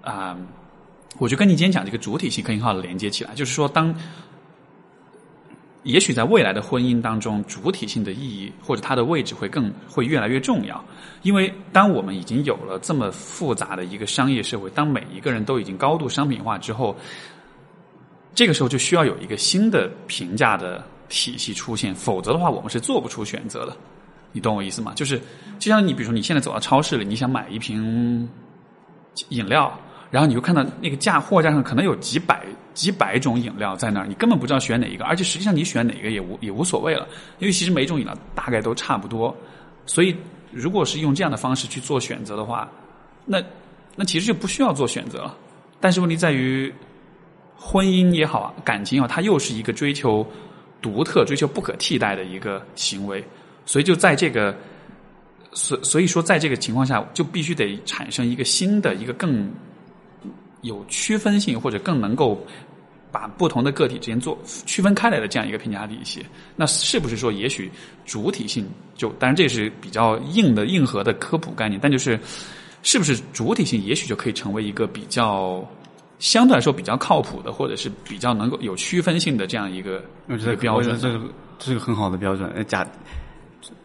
[0.01, 0.37] 啊、
[1.19, 3.93] 我就跟你今天讲这个主体性可以很好的连接起来，就是说当
[5.87, 10.83] 也许在未来的婚姻当中，主体性的意义或者它的位置会更会越来越重要，
[11.21, 16.93] 因为当我们已经有了这么复杂的一个商业社会，当每一个人都已经高度商品化之后，
[18.35, 23.75] 这个时候就需要有一个新的评价的体系出现，否则的话，我们是做不出选择的。
[24.33, 24.91] 你懂我意思吗？
[24.93, 25.17] 就是
[25.57, 28.27] 就像你比如说你现在走到超市里，你想买一瓶
[29.29, 29.73] 饮料，
[30.11, 32.45] 然后你就看到那个价货架上可能有几百
[32.77, 37.07] 几百种饮料在那儿，你根本不知道选哪一个，而且实际上你选哪个也无也无所谓了，
[37.39, 39.35] 因为其实每一种饮料大概都差不多，
[39.87, 40.15] 所以
[40.51, 42.69] 如果是用这样的方式去做选择的话，
[43.25, 43.41] 那
[43.95, 45.35] 那其实就不需要做选择了。
[45.79, 46.71] 但是问题在于，
[47.55, 50.25] 婚姻也好，感情也好，它又是一个追求
[50.79, 53.23] 独特、追求不可替代的一个行为，
[53.65, 54.55] 所以就在这个，
[55.51, 59.51] 所所以说，在这个情况下，就必须得产生一个新的、一个更
[60.61, 62.39] 有区分性或者更能够
[63.11, 66.25] 把不同的个体之间做区分开来的这样一个评价体系。
[66.55, 67.71] 那是不是说，也许
[68.05, 72.19] 主体性就当然这是比较硬的、硬核的科普概念，但就是
[72.83, 75.63] 是不是主体性，也许就可以成为一个比较。
[76.19, 81.21] 相对来说比较靠谱的，或者是比较能够有区分性的这样一个一个标准，这个
[81.59, 82.51] 这是个很好的标准。
[82.67, 82.83] 假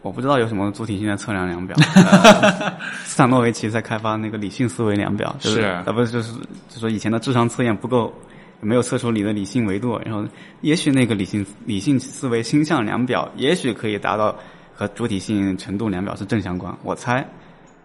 [0.01, 1.77] 我不知道有什么主体性的测量量表。
[3.05, 6.33] 斯坦诺维奇在开发那个理性思维量表，是啊，不是就是
[6.71, 8.11] 就说以前的智商测验不够，
[8.63, 10.25] 没有测出你的理性维度，然后
[10.61, 14.35] 也许那个理性理性思维倾向量表，也许可以达到
[14.75, 16.73] 和主体性程度量表是正相关。
[16.83, 17.27] 我猜，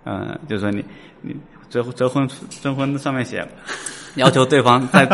[0.06, 0.86] 嗯，就是说你
[1.22, 1.36] 你
[1.70, 2.30] 折折婚
[2.62, 3.46] 征婚上面写。
[4.16, 5.06] 要求对方在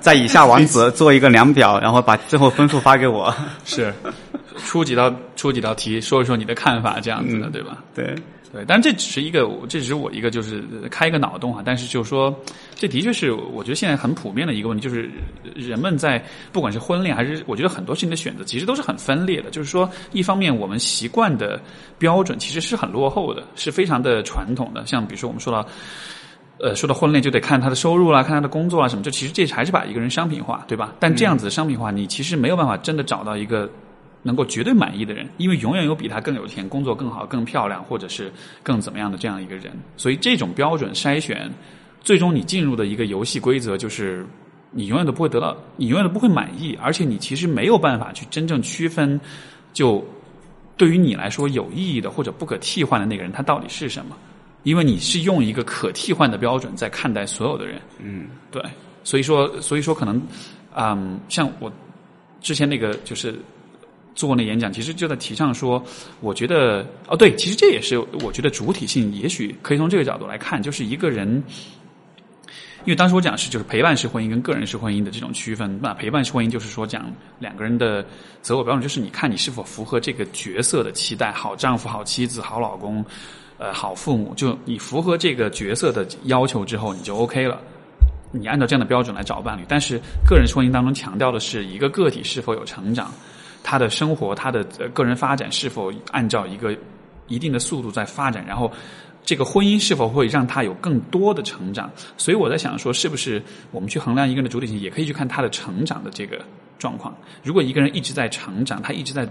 [0.00, 3.32] 在以下网址做一个量表，然后把最后分数发给我。
[3.64, 3.94] 是，
[4.56, 7.78] 出几道出几道题，说一说你的看法，这样子的，对吧？
[7.94, 8.16] 对
[8.52, 11.62] 对，但这只是一个，这只是我一个就是开一个脑洞啊。
[11.64, 12.34] 但是就是说，
[12.74, 15.10] 这的确是我觉得现在很普遍的一个问题，就是
[15.54, 19.50] 人们在不管是婚恋还是我觉得很多事情的选择，其实都是很分裂的。
[19.50, 21.60] 就是说，一方面我们习惯的
[21.98, 24.86] 标准其实是很落后的，是非常的传统的。
[24.86, 25.66] 像比如说我们说到。
[26.60, 30.92] 呃，说到婚恋就得看他的收入啦，看他的工作啊什么，就其实这还是把一个人商品化，对吧？
[30.98, 33.70] 但这样子的商品化，你其实没有办法真的找到一个
[34.22, 38.32] 能够绝对满意的人，因为永远有比他更有钱、工作更好、更漂亮，或者是
[38.62, 39.72] 更怎么样的这样一个人。
[39.96, 41.50] 所以这种标准筛选，
[42.02, 44.26] 最终你进入的一个游戏规则就是，
[44.70, 49.20] 你永远都不会得到，你永远都不会满意，而且你其实没有办法去真正区分，
[49.72, 50.04] 就
[50.76, 54.16] 对于你来说有意义的或者不可替换的那个人，他到底是什么。
[54.64, 58.60] 因为你是用一个可替换的标准在看待所有的人，嗯，对，
[59.04, 60.20] 所以说，所以说可能，
[60.74, 61.72] 嗯，像我
[62.40, 63.38] 之前那个就是
[64.18, 65.80] 做那演讲，其实就在提倡说，
[66.20, 71.40] 我觉得，哦，对，其实这也是我觉得主体性，也许可以从这个角度来看，就是一个人，
[72.84, 77.06] 因为当时我讲是就是陪伴式婚姻跟个人式婚姻的这种区分，那陪伴式婚姻就是说讲
[77.38, 78.04] 两个人的
[78.42, 83.04] 择偶标准，就是你看你是否符合这个角色的期待，好丈夫、好妻子、好老公。
[83.60, 87.60] 呃，好父母，就你符合这个角色的要求之后，你就 OK 了。
[88.30, 93.12] 你按照这样的标准来找伴侣，但是个人婚姻当中强调的是一个个体是否有成长，
[93.70, 94.64] 他的生活、他的
[94.94, 96.74] 个人发展是否按照一个
[97.26, 98.72] 一定的速度在发展，然后
[99.22, 101.90] 这个婚姻是否会让他有更多的成长。
[102.16, 106.40] 所以我在想说，是不是我们去衡量一个人的主体性，也可以去看他的成长的这个
[106.78, 107.14] 状况。
[107.42, 109.28] 如果一个人一直在成长，他一直在。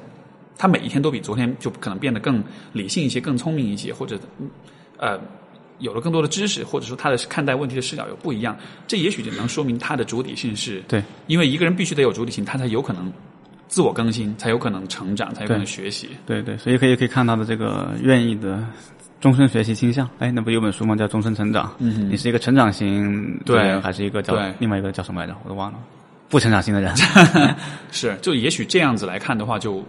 [0.60, 2.44] 他每一天都比昨天就可能变得更
[2.74, 4.20] 理性一些、更聪明一些，或者
[4.98, 5.20] 呃
[5.78, 8.58] 有了更多的知识，或者说他的看待问题的视角有不一样。
[8.88, 13.14] 这也许就能说明他的主体性是对，因为一个人必须得有主体性，他才有可能
[13.68, 16.10] 自我更新，才有可能成长，才有可能学习。
[16.26, 18.64] 对对，所以可以可以看他的这个愿意的
[19.20, 20.10] 终身学习倾向。
[20.20, 20.96] 哎，那不有本书吗？
[20.96, 21.66] 叫《终身成长》。
[21.80, 25.36] 嗯，你是一个成长型对人，还是一个叫另外一个叫什么来着？
[25.44, 25.78] 我都忘了。
[26.30, 26.94] 不成长型的人
[27.92, 29.84] 是，就也许这样子来看的话，就。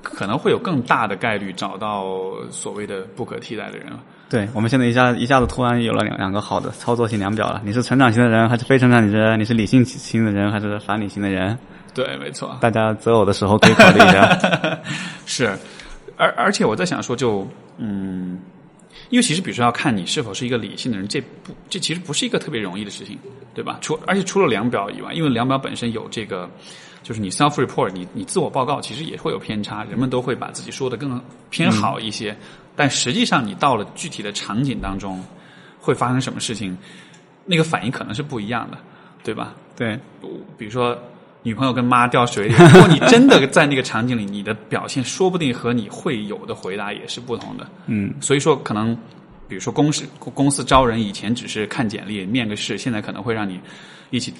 [0.00, 2.06] 可能会有更大的概率找到
[2.50, 4.00] 所谓的不可替代的人了。
[4.28, 7.60] 对，我们现在一下一下子突然有了两两个好的操作性量表了。
[7.64, 9.38] 你是成长型的人还是非成长型的人？
[9.38, 11.58] 你是理性型的人还是反理性的人？
[12.04, 12.56] 对，没错。
[12.60, 14.80] 大家择偶的时候可以考虑一下。
[15.26, 15.58] 是，
[16.16, 17.44] 而而且我在想说，就
[17.78, 18.38] 嗯，
[19.10, 23.18] 因为其实比如说要看你是否是一个理性的人，这不这其实不是一个特别容易的事情，
[23.52, 23.78] 对吧？
[23.80, 26.48] 除而且除了量表以外，因为量表本身有这个。
[27.00, 31.18] 就是你 self report，你你自我报告其实也会有偏差，人们都会把自己说的更
[31.48, 32.36] 偏好一些，
[32.76, 35.24] 但实际上你到了具体的场景当中，
[35.80, 36.76] 会发生什么事情，
[37.46, 38.76] 那个反应可能是不一样的，
[39.22, 39.54] 对吧？
[39.74, 39.98] 对，
[40.58, 40.98] 比如说
[41.42, 47.66] 女朋友跟妈掉水里， 如果你真的在那个场景里，你的表现说不定和你会有的回答也是不同的。
[47.86, 48.96] 嗯，所以说可能，
[49.48, 53.60] 比如说公司公司招人以前只是看简历面个试，现在可能会让你
[54.10, 54.32] 一起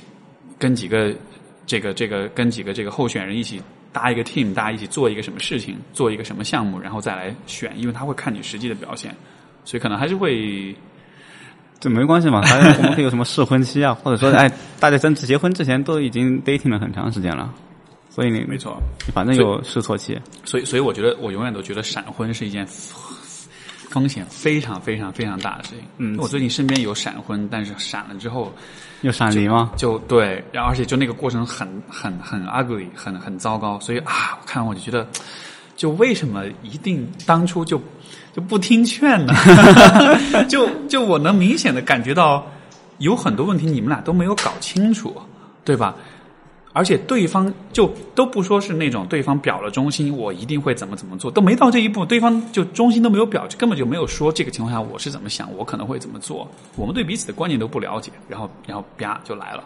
[0.59, 1.15] 跟几个。
[1.71, 3.61] 这个这个跟几个这个候选人一起
[3.93, 9.15] 搭一个 team，大家一起做一个什么事情，做一个什么项目，然后再来选，因为他会看你实际的表现，
[9.67, 10.75] 所以可能还是会，
[11.81, 12.43] 这没关系嘛。
[12.43, 14.51] 还我们可以有什么试婚期啊，或者说，哎，
[14.81, 17.53] 大家真结婚之前都已经 dating 了很长时间了，
[18.11, 18.81] 所以你没错，
[19.15, 20.19] 反正有试错期。
[20.45, 22.67] 所以，所以我觉得我永远都觉得闪婚是一件
[23.91, 25.81] 风险非常非常非常大的事情。
[25.99, 28.53] 嗯，我最近身边有闪婚，但是闪了之后。
[29.03, 29.71] 有闪离吗？
[29.77, 35.07] 就对，然后而且就那个过程很很很 ugly，很很糟糕，所以啊，我看我就觉得，
[35.77, 37.81] 就为什么一定当初就
[38.39, 39.35] 就不听劝呢？
[40.49, 42.47] 就就我能明显的感觉到
[42.99, 45.13] 有很多问题你们俩都没有搞清楚，
[45.65, 45.93] 对吧？
[46.73, 59.65] 而且对方就都不说是那种对方表了忠心，我一定会怎么怎么做，都没到这一步，对方就忠心都没有表，根本就没有说这个情况下我是怎么想，我可能会怎么做，我们对彼此的观念都不了解，然后然后啪就来了，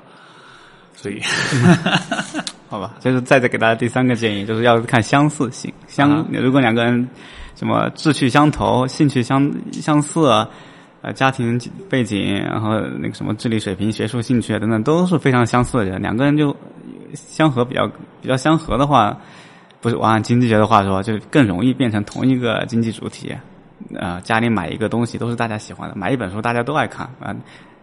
[0.95, 1.21] 所以
[2.71, 7.07] 好吧，就是再再给大家第三个建议，就是要看相似性，相、啊如果两个人
[7.55, 10.49] 什么志趣相投、兴趣相相似啊。
[11.05, 11.61] 呃，家庭
[11.91, 16.57] 背景，然后那个什么智力水平、学术兴趣等等，都是非常相似的人，两个人就
[17.13, 19.19] 相合比较比较相合的话，
[19.81, 23.35] 不是我按经济学的话说，就更容易变成同一个经济主体。
[23.97, 27.35] 呃，家里买一个东西都是大家喜欢的，买一本书大家都爱看啊、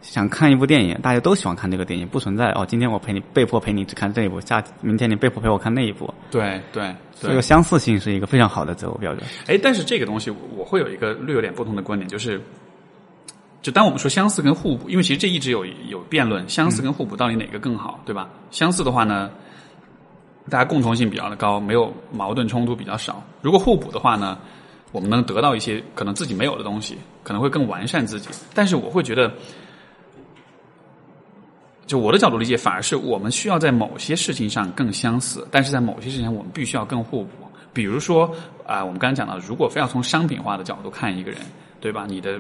[0.02, 6.84] 想看一部电影，大家都喜欢看这个电影，不存在哦，今天我陪你被迫陪你只看这一部，下明天你被迫陪我看那一部，对对
[7.20, 9.24] 对这个，相似性是一个非常好的择偶标准。
[9.48, 12.42] 哎，但是这个东西我会有一个略有点不同的观点，就是，
[13.62, 18.30] 就当我们说相似跟互补，因为其实这一直有有辩论，相似跟互补到底哪个更好，对吧？
[18.52, 19.30] 相似的话呢，
[20.50, 23.22] 大家共同性比较的高，没有矛盾冲突比较少。
[23.42, 24.40] 如果互补的话呢，
[24.94, 28.30] 我们能得到一些可能自己没有的东西，可能会更完善自己。
[28.54, 29.30] 但是我会觉得。
[31.90, 37.32] 就我的角度理解，反而是我们需要在某些事情上更相似，但是在某些事情上我们必须要更互补。
[37.74, 38.30] 比如说
[38.64, 41.42] 啊、我们刚才讲到，如果非要从商品化的角度看一个人，
[41.82, 42.06] 对吧？
[42.08, 42.40] 你的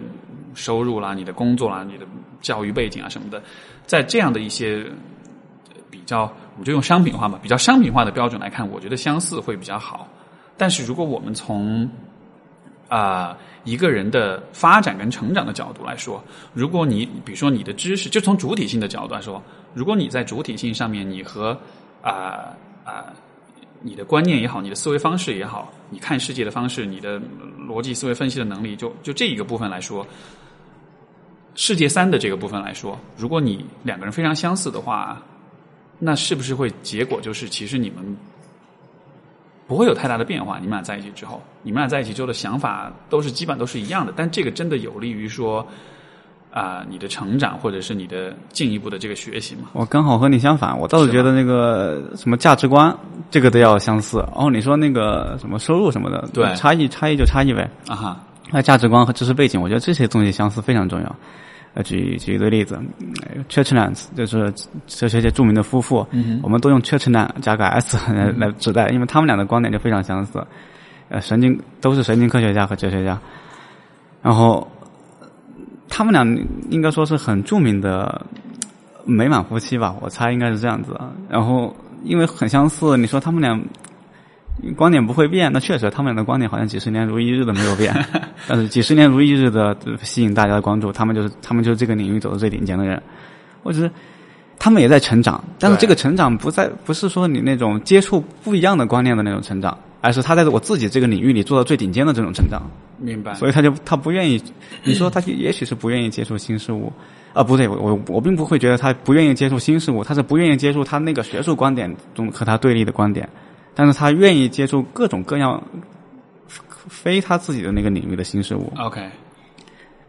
[0.53, 2.05] 收入啦、你的工作啦、你的
[2.41, 3.41] 教育背景啊什么的，
[3.87, 4.85] 在这样的一些
[5.89, 10.07] 比较，我们就用商品化嘛，比较商品化的标准来看，我觉得相似会比较好。
[10.57, 11.89] 但是如果我们从
[12.87, 16.23] 啊、一个人的发展跟成长的角度来说，
[16.53, 19.41] 如果你比如说你的知识，就从主体性的角度来说，
[19.73, 21.57] 如果你在主体性上面，你和
[22.01, 22.55] 啊
[22.85, 23.13] 啊、
[23.81, 27.21] 你的观念也好，你的思维方式也好，你看世界的方式，你的
[27.67, 30.05] 逻辑思维分析的能力，就就这一个部分来说，
[31.55, 35.21] 世界三的这个部分来说，如果你两个人非常相似的话，
[35.99, 38.17] 那是不是会结果就是其实你们
[39.69, 40.57] 不会有太大的变化？
[40.59, 45.65] 你们俩在一起之后，你们俩在一起之后的想法都是基本都是一样的，但这个真的有利于说
[46.51, 49.69] 啊、你的成长或者是你的进一步的这个学习嘛？
[49.73, 52.93] 我刚好和你相反，我倒是是觉得那个什么价值观，
[53.29, 54.17] 这个都要相似。
[54.33, 57.69] 哦，你说那个什么收入什么的，对差异差异就差异呗。
[57.87, 61.15] 啊哈，那价值观和知识背景，我觉得这些东西相似非常重要。
[61.75, 62.79] 呃，举举一个例子
[63.23, 64.51] 呃，Churchlands 就是
[64.87, 70.43] 哲学界著名的夫妇，嗯我们都用 Churchland 加个 s 来来指代，因为他们俩的观点就非常相似。
[71.09, 73.19] 呃，神经都是神经科学家和哲学家，
[74.21, 74.67] 然后
[75.87, 76.23] 他们俩
[76.69, 78.25] 应该说是很著名的
[79.05, 80.99] 美满夫妻吧，我猜应该是这样子。
[81.27, 83.59] 然后因为很相似，你说他们俩
[84.75, 87.93] 观点不会变，那确实他们的观点好像几十年如一日的没有变，
[88.47, 93.01] 但是几十年如一日的吸引大家的关注，他们就是他们就是这个领域走的最顶尖的人。
[93.63, 93.91] 我只是
[94.57, 102.61] 他们也在成长，但是这个成长不在不是说你那种接触不一样的观念的那种成长，而是他在我自己这个领域里做到最顶尖的这种成长。
[102.97, 103.33] 明白。
[103.35, 104.41] 所以他就他不愿意，
[104.83, 106.91] 你说他也许是不愿意接触新事物，
[107.33, 113.27] 啊，不对，我我我并不会觉得他不愿意接触新事物，他是不愿意接触他那个学术观点中和他对立的观点，
[113.75, 115.63] 但是他愿意接触各种各样
[116.87, 118.71] 非他自己的那个领域的新事物。
[118.77, 119.09] OK，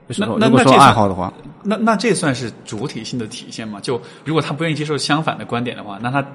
[0.09, 1.33] 那那如果说那这算爱好的话，
[1.63, 3.79] 那那这算是主体性的体现吗？
[3.81, 6.27] 就如果他不愿意接受相反的观点的话，那他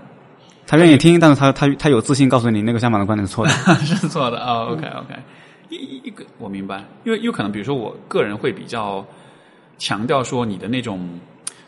[0.67, 3.51] 他愿意听，但是他他他有自信告诉你那个相反的观点是错的。
[3.83, 5.15] 是错的啊、OK OK，
[5.69, 9.05] 一一一个我明白，因为有可能，比如说我个人会比较
[9.77, 11.19] 强调说你的那种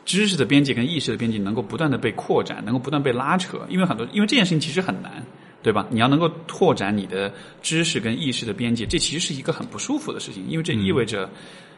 [0.06, 5.12] 知识的边界跟意识的边界能够不断的被扩展，能够不断被拉扯，因为很多因为这件事情其实很难。
[5.68, 5.86] 对吧？
[5.90, 7.30] 你要能够拓展你的
[7.62, 11.30] 知识跟意识的边界，这其实是一个很不舒服的事情，因为这意味着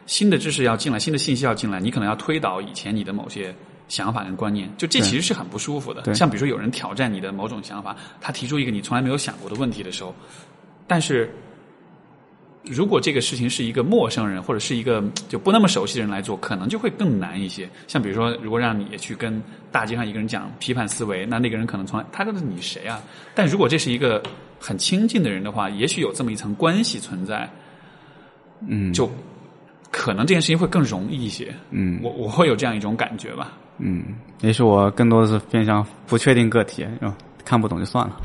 [0.06, 3.52] 新的知识要进来，新的信息要进来，你可能要推倒以前你的某些
[3.88, 6.14] 想法跟观念，就这其实是很不舒服的。
[6.14, 10.14] 像比如说有人挑战你的某种想法，他提出一个你从来没有想过的问题的时候，
[10.86, 11.34] 但是
[12.64, 17.68] 如果这个事情是一个陌生人或者是一个就不那么熟悉的人来做，可能就会更难一些。
[17.88, 19.42] 像比如说，如果让你也去跟
[19.72, 23.00] 大街上一个人讲批判思维，那那个人可能从来他告诉你谁啊？
[23.34, 24.22] 但如果这是一个
[24.58, 27.48] 很亲近的人的话，也许有这么一层关系存在，
[28.68, 29.10] 嗯，就
[29.90, 31.54] 可能这件事情会更容易一些。
[31.70, 33.52] 嗯我我会有这样一种感觉吧。
[33.78, 34.04] 嗯，
[34.42, 37.10] 也许我更多的是偏向不确定个体，嗯
[37.42, 38.20] 看不懂就算了。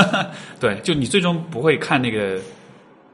[0.58, 2.40] 对，就你最终不会看那个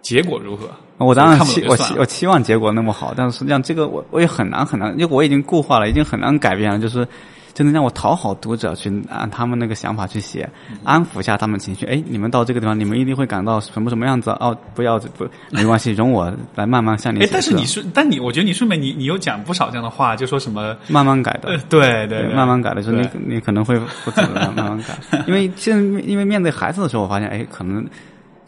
[0.02, 0.68] 结果如何。
[0.98, 6.78] 我当然期我期我期望结果那么好，但是实际上这个我我也很难很难，因为我已经固化了，已经很难改变了。
[6.78, 7.08] 就是
[7.54, 10.46] 真的让我讨好读者，去按他们那个想法去写，
[10.84, 11.86] 安抚一下他们情绪。
[11.86, 14.28] 哎，你们到这个地方，你们一定会感到什么什么样子？
[14.32, 17.20] 哦，不要不没关系，容我来慢慢向你。
[17.20, 25.24] 哎，但是你是，但你我觉得你顺便你你有讲不少这样的话，就说什么慢慢改的，对对，慢慢改的，就你你可能会不怎么样，慢慢改。
[25.26, 27.84] 因为现在因为面对孩子的时候，我发现哎，可能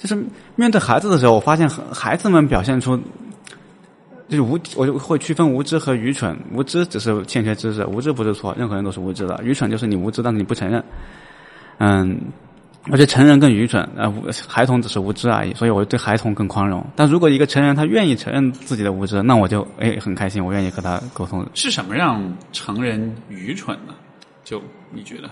[0.03, 0.27] 就是
[0.57, 3.01] 面对孩子的时候，我发现孩子们表现出。
[4.29, 6.35] 就是无，我就会区分无知和愚蠢。
[6.55, 9.39] 无知只是欠缺知识，无知不是错，任何人都是无知的。
[9.45, 10.83] 愚蠢就是你无知，但是你不承认。
[11.77, 12.19] 嗯，
[12.91, 14.11] 而且成人更愚蠢，呃，
[14.49, 15.53] 孩童只是无知而已。
[15.53, 16.83] 所以我对孩童更宽容。
[16.97, 21.47] 但如果一个成人他愿意承认自己的无知，那我就哎很开心，我愿意和他沟通。
[21.53, 22.23] 是什么让
[22.53, 23.93] 成人愚蠢呢？
[24.45, 25.29] 就你觉得？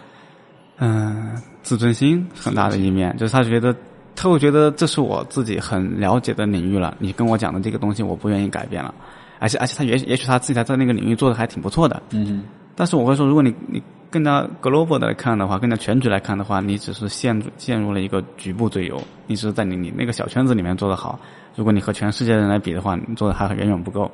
[0.76, 3.74] 嗯，自尊心很大的一面，就是他觉得。
[4.14, 8.94] 他会觉得这是我自己很了解的领域了，你跟我讲的这个东西我不愿意改变了，
[9.38, 21.18] 而且而且他也也许他自己在在那个领域做的还挺不错的，嗯，但是我会说，如果你你更加 global 的来看的话，更加全局来看的话，你只是陷陷入了一个局部最优，你只是在你你那个小圈子里面做的好，
[21.56, 24.10] 如果你和全世界人来比的话，你做的还远远不够。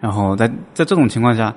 [0.00, 1.54] 然后在在这种情况下。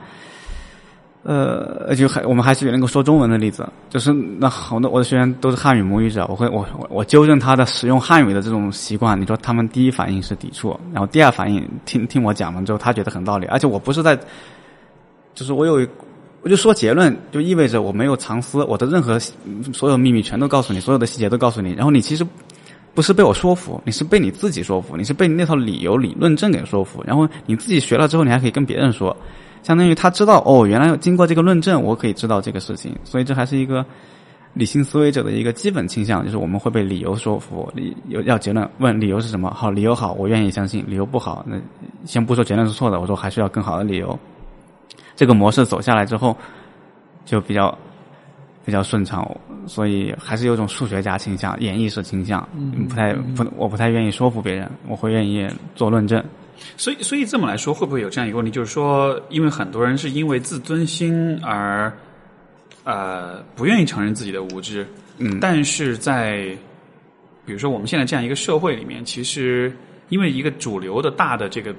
[1.23, 9.19] 呃，就还我们还是有那个说中文的例子，就是那好多我的学员都是汉语母语者，我会我我我纠正他的使用汉语的这种习惯。
[9.19, 13.45] 你说他们第一反应是抵触，然后第二反应听听我讲完之后，他觉得很道理。
[13.45, 14.19] 而且我不是在，
[15.33, 15.87] 就是我有，
[16.41, 19.17] 我就说结论，就意味着我没有藏私，我的任何
[19.71, 21.71] 所有秘密全都告诉你，所有的细节都告诉你。
[21.71, 22.27] 然后你其实
[22.93, 27.01] 不是被我说服，你是被你自己说服，你是被那套理由理论证给说服。
[27.07, 29.15] 然后你自己学了之后，你还可以跟别人说。
[29.63, 33.83] 相当于他知道哦，原来经过这个论证，我可以知道这个事情，所以这还是一个
[34.53, 37.71] 理性思维者的一个基本倾向，就是我们会被理由说服。
[37.73, 39.49] 理有要结论，问理由是什么？
[39.51, 41.57] 好，理由好，我愿意相信；理由不好，那
[42.05, 44.19] 先不说结论是错的，我说还需要更好的理由。
[45.15, 46.35] 这个模式走下来之后，
[47.23, 47.75] 就比较
[48.65, 49.25] 比较顺畅，
[49.65, 52.47] 所以还是有种数学家倾向、演绎式倾向，
[52.87, 56.21] 不太不，我不太愿意说服别人，我会愿意做论证。
[56.77, 61.91] 所以，所以这么来说，会不会有这样一个问题，就是说，因为很多人是因为自尊心而，
[62.83, 64.85] 呃，不愿意承认自己的无知，
[65.17, 66.55] 嗯，但是在，
[67.45, 69.71] 比如说我们现在这样一个社会里面，其实
[70.09, 71.73] 因为一个主流的大的这个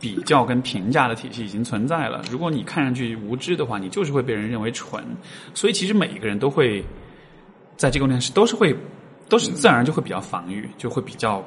[0.00, 5.04] 比较跟评价的体系已经存在了，如果你看上去无知的话，你就是会被人认为蠢，
[5.54, 6.84] 所以其实每一个人都会
[7.76, 8.74] 在这个问题上都是会，
[9.28, 11.44] 都是自然而然就会比较防御，就会比较。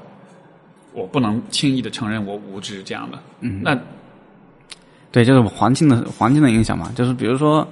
[0.94, 3.78] 我不能轻易的承认我无知这样的，嗯，那
[5.12, 7.68] 对，就是环境的环境的影响嘛，就是比如说，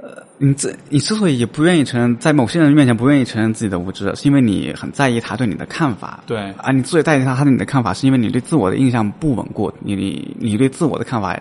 [0.00, 11.38] 呃，你之你之所以不愿意承认，在某些人面前不愿意承认自己的无知，是因为你很在意他对你的看法，对，啊，你之所以在意他他对你的看法，是因为你对自我的印象不稳固，你你你对自我的看法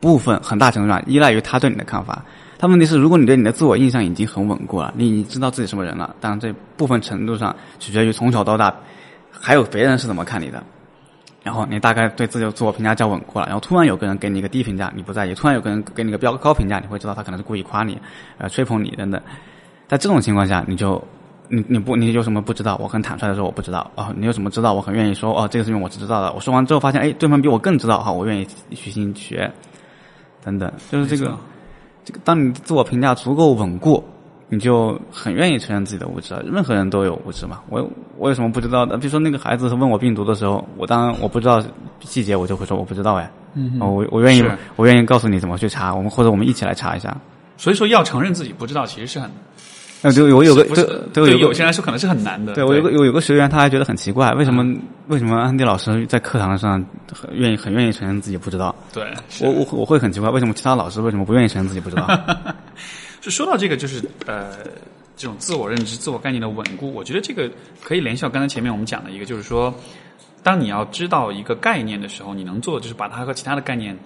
[0.00, 2.22] 部分很大程度上依赖于他对你的看法。
[2.58, 8.74] 他问题是，如果你对你的自我印象已经很稳固了，你你知道自己什么人了，当然这部分程度上取决于从小到大。
[9.44, 10.62] 还有别人是怎么看你的，
[11.42, 18.00] 然后你大概对自己的自我评价较稳固了，然后突然有个人给你一个低评价，你不在意；突然有个人给你个标高评价，你会知道他可能是故意夸你，
[18.38, 19.20] 呃，吹捧你等等。
[19.88, 21.02] 在这种情况下，你就
[21.48, 22.78] 你你不你有什么不知道？
[22.80, 24.74] 我很坦率的说我不知道哦，你有什么知道？
[24.74, 26.32] 我很愿意说哦，这个事情我是知道的。
[26.32, 29.50] 我说完之后发现，哎，对方比我更知道，哈，我愿意虚心学，
[30.44, 31.36] 等等，就是这个
[32.04, 34.04] 这个，当你自我评价足够稳固。
[34.52, 36.42] 你就很愿意承认自己的无知啊！
[36.44, 37.60] 任何人都有无知嘛。
[37.70, 38.98] 我我有什么不知道的？
[38.98, 41.64] 比如说那个孩子问我病毒的时候，我当然我不知道
[42.00, 43.32] 细节，我就会说我不知道哎。
[43.54, 44.44] 嗯，我我愿意
[44.76, 47.16] 我愿意告诉你怎么去查，我们或者我们一起来查一下。
[47.56, 49.30] 所以说，要承认自己不知道，其实是很……
[50.02, 50.84] 那，就我有个对
[51.14, 52.52] 对有些人来说可能是很难的。
[52.52, 54.62] 对我有个有有个学员，他还觉得很奇怪，为什么
[55.08, 56.72] 为什么安迪老师在课堂上
[57.10, 58.74] 很愿意很愿意承认自己不知道？
[58.92, 59.02] 对，
[59.40, 62.06] 我我我会很奇怪，为什么其他老师为什么不愿意承认自己不知道？
[63.22, 64.58] 就说到这个，就是呃，
[65.16, 67.48] 这种自我认知、自我概念的稳固，我觉得这个
[67.80, 69.72] 可以联系到刚才前面我们讲的一个，就是说，
[70.42, 73.96] 当你要知道一个概念的时候，你能做的就是把它和其他的概念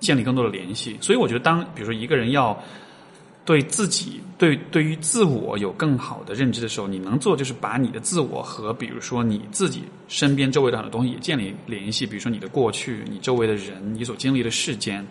[0.00, 0.96] 建立更多的联系。
[0.98, 2.58] 所以，我觉得当比如说一个人要
[3.44, 15.06] 对自己、对对于自我有更好的认知的时候，你能做就是把你的自我和比如说你自己身边周围的很多东西也建立联系，比如说你的过去、你周围的人、你所经历的事件。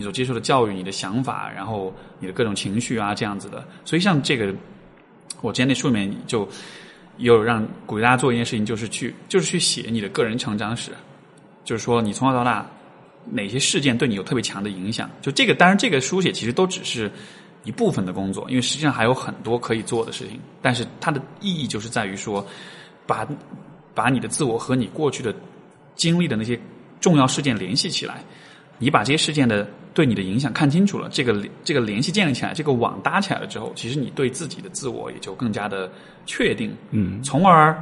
[0.00, 3.62] 你所接受的教育、你的想法，然后你的各种情绪啊，这样子的。
[3.84, 4.50] 所以像这个，
[5.42, 6.48] 我之前那书里面就
[7.18, 10.92] 有让鼓励大家做一件事情，就是去就是去写你的个人成长史，
[11.64, 12.66] 就是说你从小到大
[13.30, 15.10] 哪些事件对你有特别强的影响。
[15.20, 17.12] 就这个，当然这个书写其实都只是
[17.64, 20.40] 一部分的工作，因为实际上还有很多可以做的事情。
[20.62, 22.42] 但是它的意义就是在于说，
[23.06, 23.28] 把
[23.94, 25.34] 把你的自我和你过去的
[25.94, 26.58] 经历的那些
[27.02, 28.24] 重要事件联系起来。
[28.80, 35.88] 你把这些事件的对你的影响看清楚了，这个这个联系建立起来，这个网搭起来了之后，其实你对自己的自我也就更加的
[36.24, 37.80] 确定，嗯，从而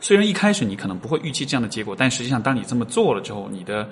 [0.00, 3.86] 虽然一开始你可能不会预期这样的结果，但实际上当你这么做了之后，你的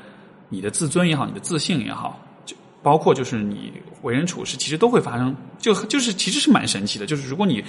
[0.48, 7.62] 你的自尊也好，你的自信也好，就包括就是你为人处事，其实都会发生，就就是其实是蛮神奇的，就是如果你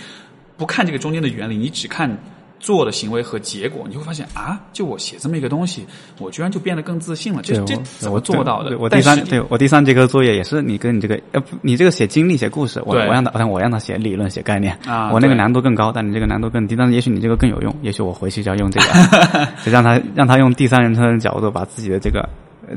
[0.55, 2.17] 不看这个中间的原理，你只看。
[2.59, 5.85] 做的行为和结果，你会发现啊，就我写这么一个东西，
[6.19, 7.41] 我居然就变得更自信了。
[7.41, 8.77] 这这怎么做到的？
[8.77, 16.75] 我第三，对我第三节课作业也是你跟你这个呃，你这个写经历、写故事，我我让他，但我让他写理论、写概念啊，我那个难度更高，但你这个难度更低。
[16.75, 22.27] 但是也许你这个更有用，也许我回去就要用这个， 就让他让他用第三人称的角度把自己的这个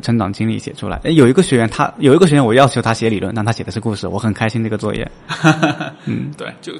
[0.00, 1.00] 成长经历写出来。
[1.04, 5.10] 有一个学员，他有一个学员，我要求他写理论，但他写的是故事，我很开心这个作业。
[6.06, 6.72] 嗯，对，就。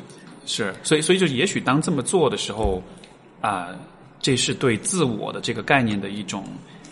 [0.45, 2.83] 是，所以，所以就也许当这么做的时候，
[3.41, 3.69] 啊，
[4.21, 6.45] 这是对自我的这个概念的一种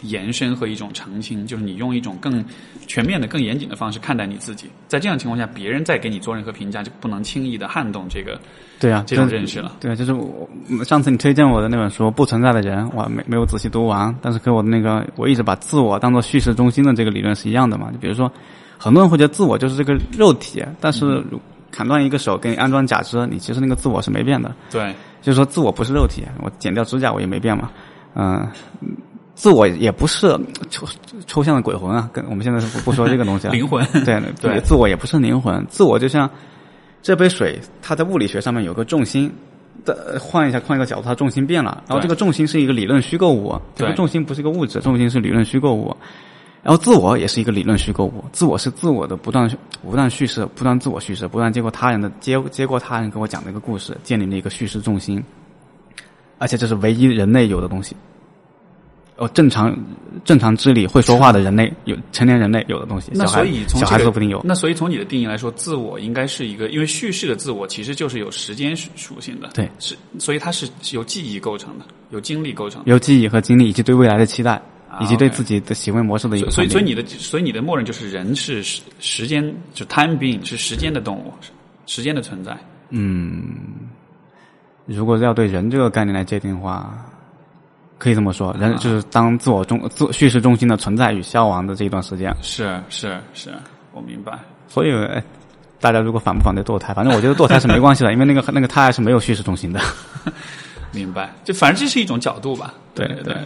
[0.03, 2.45] 延伸和一种澄清，就是你用一种更
[2.87, 4.67] 全面的、更严谨的方式看待你自己。
[4.89, 8.41] 在这样情况下，别人再给你做任何评价，就不能轻易的撼动这个
[8.79, 9.77] 对啊这种认识了。
[9.81, 10.49] 对啊，就是我
[10.85, 17.91] 上次你推荐我的那本书《不存在的人》，我没没有仔细读完，但是跟我的那个我一直把自我当做叙事中心的这个理论是一样的嘛。
[17.93, 18.31] 就比如说，
[18.79, 21.23] 很多人会觉得自我就是这个肉体，但是。
[21.71, 24.55] 砍断一个手，给你安装假肢，你其实那个自我是没变的。
[24.71, 27.71] 对，就是说自我不是肉体，我剪掉指甲我也没变嘛。
[28.15, 28.49] 嗯，
[29.35, 30.39] 自我也不是
[30.69, 30.87] 抽
[31.27, 33.51] 抽象的鬼魂啊，跟我们现在是不不说这个东西啊。
[33.55, 33.85] 灵魂。
[34.05, 36.29] 对对，自我也不是灵魂，自我就像
[37.03, 39.33] 这杯水，它在物理学上面有个重心
[39.85, 41.83] 的，换一下换一个角度，它重心变了。
[41.87, 45.97] 然后这个重心是一个理论虚构物，这个重心不是一个物质，重心是理论虚构物。
[46.63, 49.51] 然后自我也是一个理论虚构物，自我是自我的不断
[49.83, 55.23] 不断叙事，不断自我叙事，不断接过他人的接接过他人给我讲的一个故事，建立了一个叙事重心，
[56.39, 57.97] 而且这是唯一人类有的东西。
[59.17, 59.75] 哦，正常
[60.25, 64.41] 正常智力会说话的人类有成年人类有的东西，那所以从小孩子不一定有。
[64.45, 74.61] 那所以从你的定义来说，自我应该是一个，因为叙事的自我其实就是有时间属性的，对，是所以它是由记忆构成的，由经历构成，由记忆和经历以及对未来的期待。
[75.01, 81.33] 以及对自己的行为模式的一个，所以所以你的所以你的默认就是人是时时间就 time being 是时间的动物，
[81.87, 82.57] 时间的存在。
[82.89, 83.55] 嗯，
[84.87, 86.93] 如果要对人这个概念来界定的话，
[87.99, 92.35] 可以这么说，人就是当自我中自叙事中心的存在与消亡的这一段时间。
[92.43, 93.55] 是是是，
[93.93, 94.39] 我明白。
[94.67, 94.93] 所以
[95.79, 99.81] 大家如果反不反对堕胎，反正我觉得堕胎是没关系的， 因为那个那个胎是没有叙事中心的。
[100.93, 102.75] 明白，就反正这是一种角度吧。
[102.95, 103.37] 对对对。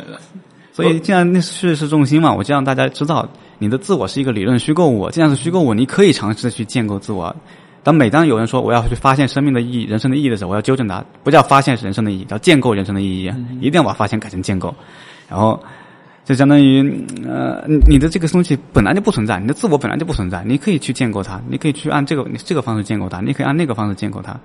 [0.74, 3.28] 所以，既然那是叙事重心嘛，我就让大家知道，
[3.60, 5.08] 你的自我是一个理论虚构物。
[5.08, 7.34] 既然是虚构物，你可以尝试去建构自我。
[7.84, 13.32] 当每当有人说我要去发现生命的意义、人生的意义的时候，我要纠正他，不叫发现人生的意义，叫建构人生的意义。
[13.60, 14.74] 一定要把发现改成建构。
[15.28, 15.62] 然后，
[16.24, 16.82] 就相当于
[17.24, 24.36] 呃，你的这个东西本来就不存在，你的自我本来就不存在，你可以去建构它，你可以去按这个这个方式建构它，你可以按那个方式建构它。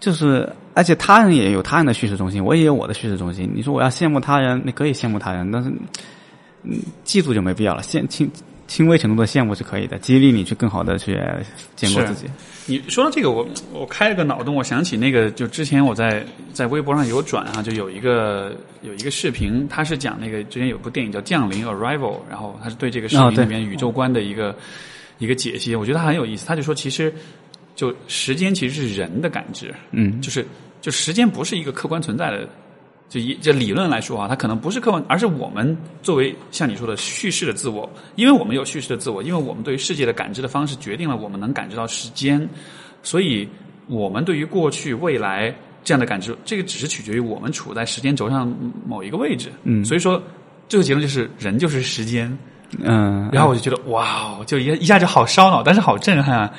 [0.00, 3.50] 就是，而且他人也有他人的叙事中心，我也有我的叙事中心。
[3.52, 5.68] 你说我要羡慕他人，你可以羡慕他人，但是，
[6.62, 7.82] 嗯，嫉妒就没必要了。
[7.82, 8.30] 羡轻
[8.68, 11.20] 轻微程度的羡慕是可以的，激励你去更好的去
[11.74, 12.26] 建构自己。
[12.66, 24.54] 你说到这个，我我开了个脑洞，我想起那个，就之前我在在微博上有转啊，就有一个有一个视频，他是讲那个之前有部电影叫《降临》（Arrival），然后他是对这个视频里面宇宙观的一个
[25.18, 26.46] 一个解析，我觉得他很有意思。
[26.46, 27.12] 他就说，其实。
[27.78, 30.44] 就时间其实是人的感知，嗯，就是
[30.80, 32.48] 就时间不是一个客观存在的，
[33.08, 42.48] 就一这理论来说啊，它可能不是客观，而是我们作为像你说的叙事的自我，因为我们有叙事的自我，因为我们对于世界的感知的方式决定了我们能感知到时间，
[43.04, 43.48] 所以
[43.86, 48.52] 我们对于过去、未来这样的感知，这个只是取决于我们处在时间轴上
[48.84, 50.20] 某一个位置，嗯，所以说
[50.68, 52.36] 这个结论就是人就是时间，
[52.80, 56.52] 嗯，然后我就觉得哇，就一一下就好烧脑，但是好震撼啊。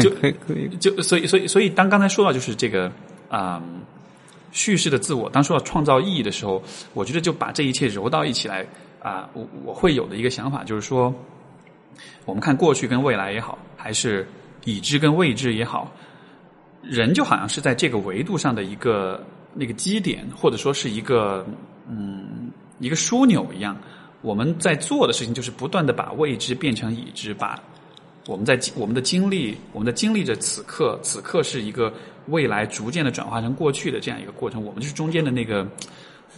[0.00, 2.90] 就可以可以，就所以所以所以，当刚才说到就是这个
[3.28, 3.62] 啊
[4.52, 6.62] 叙事的自我，当说到创造意义的时候，
[6.92, 8.64] 我觉得就把这一切揉到一起来
[9.02, 11.12] 啊，我我会有的一个想法就是说，
[12.24, 14.26] 我们看过去跟未来也好，还是
[14.64, 15.92] 已知跟未知也好，
[16.82, 21.44] 人就好像是在这个维度上的一个那个基点，或者说是一个
[21.88, 23.76] 嗯一个枢纽一样，
[24.22, 27.60] 我们在做的事情就是不断的把未知变成已知，把。
[28.26, 31.92] 我们在我们的经历，我们的经历着此刻，此刻是一个
[32.28, 34.64] 未来逐渐的转化成过去的这样一个过程。
[34.64, 35.66] 我们就是中间的那个，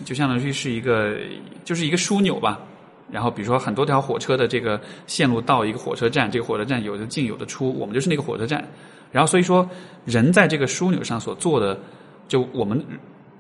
[0.05, 1.17] 就相当于是一个，
[1.65, 2.61] 就是一个枢纽吧。
[3.09, 8.67] 然后比如说很多条火车的这个线路到一个火车站，这个火车站有的进有的出，我们就是那个火车站。
[9.13, 9.69] 然后所以说，
[10.05, 11.79] 人在这个枢纽上所做的，
[12.27, 12.85] 就我们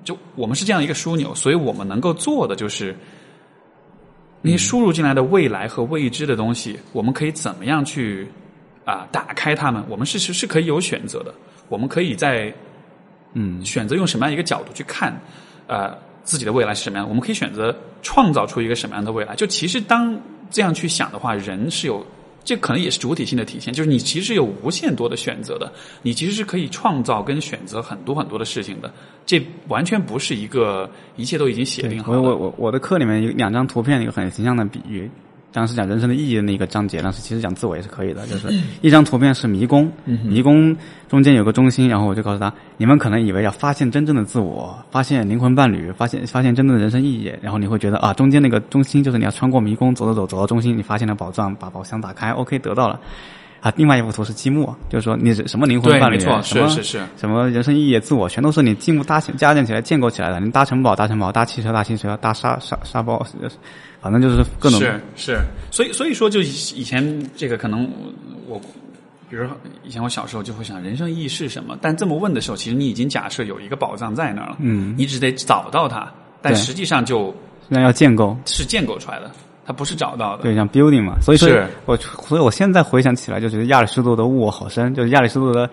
[0.05, 2.94] 就我们是这样一个枢纽，所以我们能够做的就是。
[4.47, 8.28] 那些输入进来的未来和未知的东西，我们可以怎么样去
[8.85, 9.82] 啊打开它们？
[9.89, 11.35] 我们是是是可以有选择的，
[11.68, 12.55] 我们可以在
[13.32, 15.20] 嗯选择用什么样一个角度去看，
[15.66, 15.93] 呃，
[16.23, 17.09] 自己的未来是什么样？
[17.09, 19.35] 我们可以选择创造出一个什么样的未来？
[19.35, 20.16] 就其实当
[20.48, 22.06] 这样去想的话，人是有，
[22.47, 25.70] 这可能也是主体性的体现，就是你其实有无限多的选择的，
[26.02, 28.90] 你其实是可以创造跟选择很多很多的事情的。
[29.27, 32.12] 这完全不是一个一切都已经写定好。
[32.12, 35.10] 我我我我的课里面有两张图片，一个很形象的比喻。
[35.57, 38.47] 当时讲人生的意义的那个章节，当时其实讲自我也是可以的， 就是
[38.83, 40.77] 一张图片是迷宫，迷宫
[41.09, 53.01] 中间有个中心，然后我就告诉他，你们可能以为要发现真正的自我，发现灵魂伴侣，发现发现真正的人生意义，然后你会觉得啊，中间那个中心就是你要穿过迷宫走走走走到中心，你发现了宝藏，把宝箱打开，OK 得到了。
[53.62, 60.39] 啊，另外一幅图是积木，就是说你什么灵魂，伴侣，错，什么是是是，什么人生意义、自我，全都是你积木搭起、加建起来、建构起来的。
[60.39, 63.27] 你搭城堡、搭城堡，搭汽车、搭汽车，搭沙沙沙包，
[64.01, 64.78] 反正就是各种。
[64.78, 65.40] 是是，
[65.70, 67.90] 所以所以说，就以以前这个可能
[68.47, 68.59] 我，
[69.28, 71.77] 比如说以前我小时候就会想，人生意义是什么？
[71.81, 77.35] 但这么问的时候，其实你已经假设有一个宝藏在那儿了，嗯，你只得找到它，但实际上就
[77.68, 79.31] 那要建构，是建构出来的，
[79.64, 80.43] 它不是找到的。
[80.43, 81.16] 对，像 building 嘛。
[81.20, 85.68] 所以说是我，所以我现在回想起来，就觉得亚里士多德悟我好深，就是亚里士多德。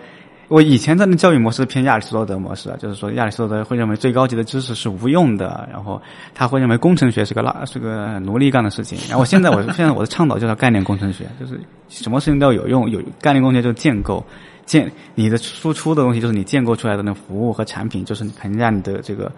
[0.53, 5.99] 我以前在那教育模式偏亚里士多德模式，就是说亚里士多德会认为最高级的知识是无用的，然后
[6.35, 8.95] 他会认为工程学是个拉是个奴隶干的事情。
[9.09, 11.59] 然后现在我现在我的倡导就叫概念工程学，就是
[11.89, 14.23] 什么事情都要有用，有概念工程学就是建构
[14.63, 19.31] 建你的输出的东西，就是你建构出来的那服务和产品，就是你评价你的这个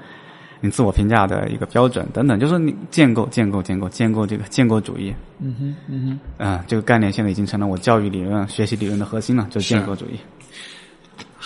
[0.59, 5.15] 你自我评价的一个标准等等，就是你建构建构建构建构这个建构主义。
[5.39, 6.45] 嗯哼，嗯哼。
[6.45, 10.19] 啊、这个概念现在已经成了我教育理论、学习理论的核心了，就是建构主义。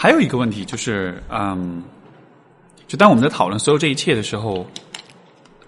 [0.02, 1.84] 还有一个问题就是，嗯，
[2.88, 4.66] 就当我们在讨论所有这一切的时候，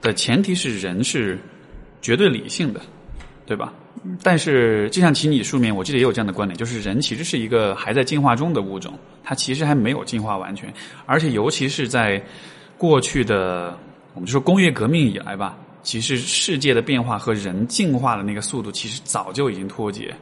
[0.02, 1.38] 的前提是人是
[2.02, 2.80] 绝对理性的，
[3.46, 3.74] 对吧？
[4.24, 10.74] 但是，就像其你书里面，我记得也有这样的观点，就是人其实是一个还在进化中的物种，它其实还没有进化完全，
[11.06, 12.24] 而且尤其是在
[12.78, 13.78] 过去的，
[14.14, 20.16] 我们就说工业革命以来吧，其实世界的变化和人进化的那个速度，其实早就已经脱节，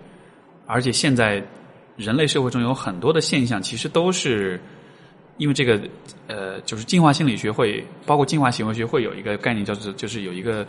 [0.66, 1.46] 而且现在
[2.00, 4.58] 人类社会中有很多的现象，其实都是
[5.36, 5.78] 因为这个
[6.28, 10.66] 呃，就是进化心理学会，包括进化行为学会有一个概念叫做，就是有一个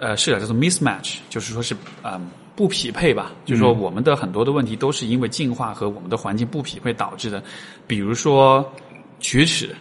[0.00, 7.40] 呃视角叫做 mismatch，就是说是嗯、不匹配吧，就是说我们的很多的问题都是因为进化和我们的环境不匹配导致的，
[7.86, 8.68] 比如说
[9.20, 9.72] 龋齿，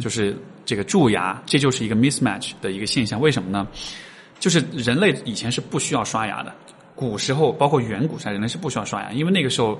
[0.00, 0.34] 就是
[0.64, 3.20] 这个蛀牙，这就是一个 mismatch 的一个现象。
[3.20, 3.68] 为什么呢？
[4.38, 6.54] 就是人类以前是不需要刷牙的，
[6.96, 9.78] 古时候包括远古时代，人类是不需要刷牙，因为那个时候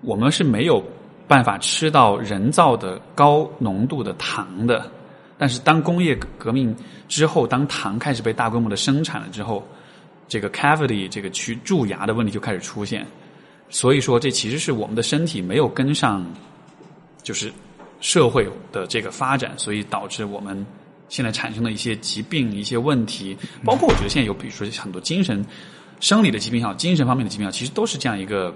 [0.00, 0.82] 我们是没有
[1.28, 4.90] 办法吃到人造的高浓度的糖的。
[5.38, 6.74] 但是当工业革命
[7.08, 9.62] 之后，当糖开始被大规模的生产了之后，
[10.26, 13.06] 这个 cavity 这个去蛀牙的问题就开始出现。
[13.68, 16.24] 所以说，这其实是我们的身体没有跟上，
[17.22, 17.52] 就是
[18.00, 20.64] 社会的这个发展，所以导致我们
[21.08, 25.44] 现在产生的一些疾病、一些问题，包括我觉得现在有，比如说很多精神、
[26.02, 28.52] 生理的疾病也好，精神方面的疾病也好，其实都是这样一个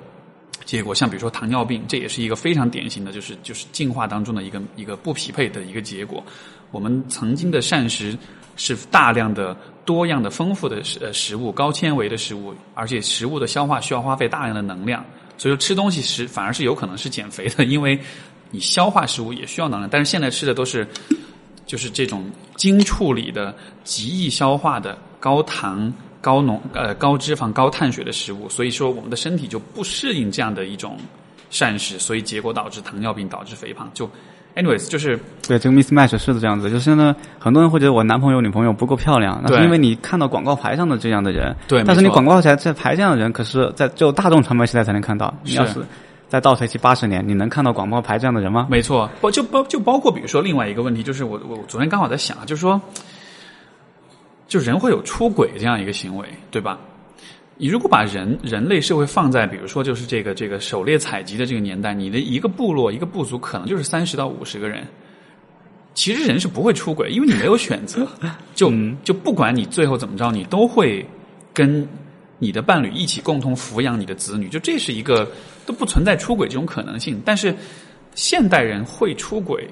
[0.65, 0.93] 结果。
[0.93, 6.23] 像比如说糖尿病，这也是一个非常典型的，就是就是进化当中的一个一个不匹配的一个结果。
[6.73, 8.19] 我们曾经的膳食
[8.57, 15.05] 是大量的、多样的、丰富的食呃食物，高纤维的食物，而且食物的消化需要花费大量的能量，
[15.39, 17.97] 所以说吃东西时反而是有可能是减肥的，因为
[18.51, 19.89] 你消化食物也需要能量。
[19.89, 20.85] 但是现在吃的都是
[21.65, 23.55] 就是这种经处理的、
[23.85, 25.93] 极易消化的、高糖、
[26.27, 30.97] 高浓呃高脂肪、高碳水的食物，所以说我们的身体就不适应这样的一种
[31.51, 33.89] 膳食，所以结果导致糖尿病，导致肥胖。
[33.95, 34.11] 就
[34.57, 35.17] anyways 就是
[35.47, 45.33] 对，这个 mismatch 是的这样子，就是呢，很多人会觉得我男朋友、女朋友不够漂亮，那对是因为你看到广告牌上的这样的人，对但是你广告牌在牌这样的人，可是在只有大众传媒时代才能看到。
[45.45, 45.87] 你要是是
[46.29, 48.67] 再倒退去八十年，你能看到广告牌这样的人吗？
[48.69, 52.81] 没错，包就包就包括比如说另外一个问题，就是我我昨天刚好在想啊，就是说，
[54.49, 56.79] 就人会有出轨这样一个行为，对吧？
[57.59, 64.87] 你如果把人人类社会放在比如说就是这个这个狩猎采集的这个年代，你的一个部落一个部族可能就是三十到五十个人，
[65.95, 68.07] 其实人是不会出轨，因为你没有选择，
[68.55, 68.71] 就
[69.03, 71.03] 就不管你最后怎么着，你都会
[71.55, 71.89] 跟
[72.39, 75.27] 你的伴侣一起共同抚养你的子女，就这是一个
[75.65, 77.23] 都不存在出轨这种可能性。
[77.25, 77.57] 但是
[78.15, 79.67] 现代人会出轨，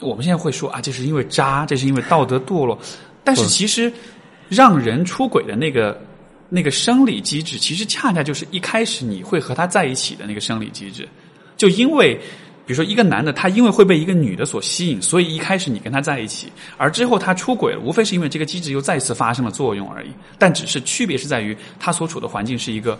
[0.00, 2.78] 我们现在会说啊，这是因为渣，这是因为道德堕落，
[3.28, 3.92] 但是其实
[4.48, 6.00] 让人出轨的那个
[6.48, 11.06] 那个生理机制，其实恰恰就是一开始你会和他在一起的那个生理机制，
[11.54, 12.14] 就因为
[12.64, 20.08] 比如说一个男的，他因为会被一个女的所吸引，所以一开始你跟他在一起，而之后他出轨了，无非是因为这个机制又再次发生了作用而已。
[20.38, 22.98] 但只是区别是在于他所处的环境是一个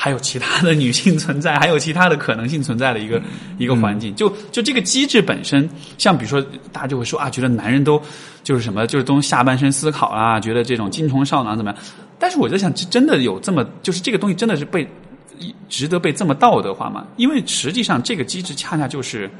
[0.00, 3.20] 还有其他的女性存在，还有其他的可能性存在的一个
[3.58, 4.14] 一个环境。
[4.14, 5.68] 就就这个机制本身，
[5.98, 6.40] 像比如说
[6.72, 8.00] 大家就会说啊，觉得男人都
[8.44, 11.80] 就是什么，就是都下半身思考啊，觉得这种精虫上脑怎么样？
[12.16, 14.88] 但是我在想，真的有这么就是这个东西真的是被。
[15.68, 17.06] 值得被这么道德化吗？
[17.16, 19.30] 因为实际上这个机制恰恰就是，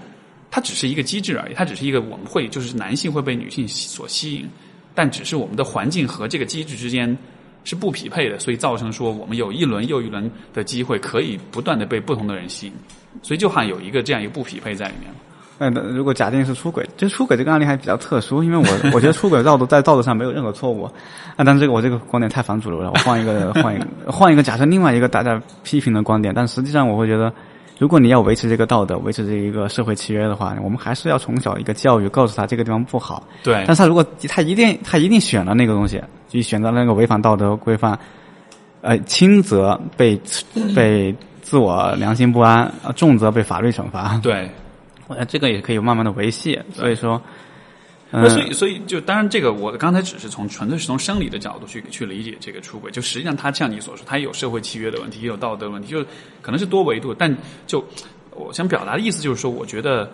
[0.49, 4.49] 它只是一个机制而已，它只是一个我们会就是男性会被女性所吸引，
[4.95, 7.19] 但只是我们的环境和这个机制之间
[7.69, 12.73] 是不匹配的，所以造成说我们有一轮又一轮的机会可以不断的被不同的人吸引，
[13.21, 15.17] 所以就好像有一个这样一个不匹配在里面了。
[15.59, 18.65] 嗯，如果假定是出轨，就出轨这个案例还比较特殊，因为我
[18.95, 20.85] 我觉得出轨道德在道德上没有任何错误。
[20.85, 20.93] 啊，
[21.45, 26.33] 但是这个我这个观点太反主流了，我换一个换一个换一个假设，另外一个大家批评的观点。
[26.35, 27.31] 但实际上我会觉得，
[27.79, 33.23] 如果你要维持这个道德，维持这一个社会契约的话，我们还是要从小一个教育，告诉他这个地方不好。
[33.43, 33.63] 对。
[33.67, 37.99] 但是他如果他一定他一定选了那个东西，就选择那个违反道德规范，
[38.83, 40.21] 呃，轻则被
[40.75, 44.19] 被自我良心不安，重则被法律惩罚。
[44.23, 44.51] 对。
[45.09, 47.23] 呃，这个也可以慢慢的维系，所以说，
[48.11, 56.03] 那所以所以就当然这个我刚才只是从纯粹是从生理的角度去去理解这个出轨，就实际上它像你所说，它也有社会契约的问题，也有道德问题，就
[56.41, 57.13] 可能是多维度。
[57.13, 57.37] 但
[57.67, 57.85] 就
[58.31, 60.11] 我想表达的意思就是说，我觉得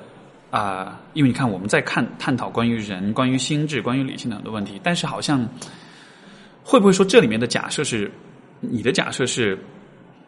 [0.51, 5.49] 啊，因为你看我们在看探讨关于人、关于心智、关于理性的很多问题，但是好像
[6.65, 8.11] 会不会说这里面的假设是
[8.61, 9.57] 你的假设是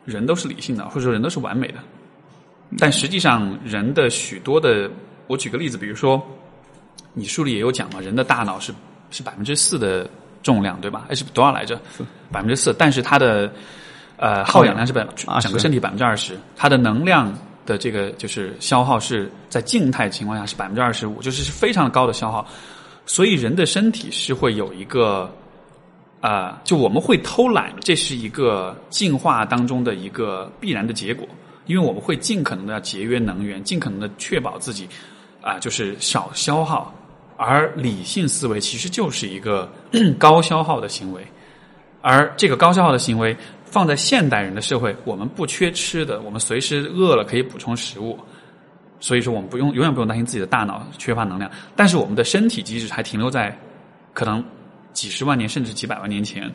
[0.04, 1.78] 人都是理性的，或者说人都是完美的？
[2.78, 4.90] 但实际上，人的许多的，
[5.28, 6.20] 我举个例子，比如说，
[7.18, 8.74] 你书里也有讲嘛，人的大脑是
[9.10, 10.06] 是百分之四的
[10.42, 11.06] 重量，对吧？
[11.08, 11.80] 还是多少来着？
[12.30, 13.50] 百分之四，但是它的
[14.18, 15.02] 呃耗氧量是百
[15.40, 17.32] 整个身体百分之二十，它的能量
[17.64, 22.46] 的这个就是消耗是在静态情况下是百分之二十五，就是是非常高的消耗。
[23.06, 25.32] 所以人的身体是会有一个
[26.20, 31.26] 啊，就我们会偷懒，这是一个进化当中的一个必然的结果。
[31.66, 34.88] 因为我们会尽可能的要节约能源，尽可能的确保自己
[35.40, 36.94] 啊，就是少消耗。
[37.36, 39.70] 而理性思维其实就是一个
[40.18, 41.26] 高消耗的行为，
[42.00, 48.18] 而这个高消耗的行为放在现代人的社会，我们不缺吃的，我们随时饿了可以补充食物，
[49.00, 51.50] 所以说我们不用永远不用担心自己的大脑缺乏能量。
[51.74, 53.56] 但是我们的身体机制还停留在
[54.14, 54.42] 可能
[54.92, 56.50] 几十万年甚至几百万年前，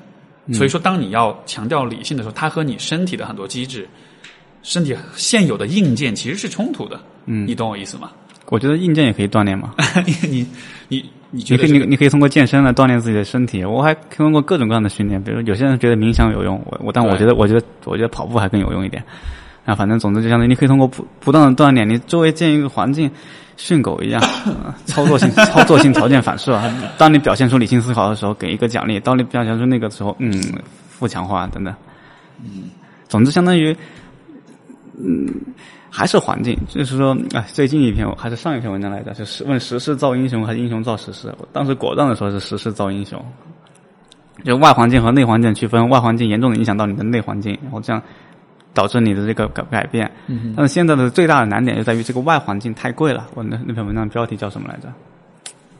[0.53, 3.87] 所以说当你要强调理性的时候，它和你身体的很多机制。
[4.63, 8.11] 身体现有的硬件其实是冲突的，嗯，你懂我意思吗？
[8.51, 9.73] 我觉得硬件也可以锻炼嘛。
[10.29, 10.45] 你
[10.89, 13.63] 你你觉得你你可以通过健身来锻炼自己的身体。
[13.63, 19.01] 我还通过各种各样的训练，比如有些人觉得冥想有用，我我但我觉得我觉得我觉得跑步还更有用一点。
[19.63, 23.09] 啊，反正总之就相当于你可以通过不不断的锻炼，你周围建一个环境，
[23.55, 24.21] 训狗一样，
[24.83, 26.59] 操作性操作性条件反射。
[26.97, 30.33] 当你表现出理性思考的时候，给一个奖励；当你表现出那个时候，嗯，
[30.89, 31.73] 负强化等等。
[32.43, 32.63] 嗯，
[33.07, 33.73] 总之相当于。
[35.03, 35.25] 嗯，
[35.93, 41.27] 还是环境，就是说，哎，最近一篇还是上一篇文章来着，就是问时势造英雄还是英雄造时势。
[41.37, 43.21] 我当时果断的说是时势造英雄，
[44.45, 48.01] 就外环境和内环境区分，外环境严重的影响到你的内环境，然后这样
[48.73, 50.09] 导致你的这个改改变。
[50.55, 53.27] 但是现在的最大的难点就在于这个外环境太贵了。
[53.33, 54.87] 我那那篇文章标题叫什么来着？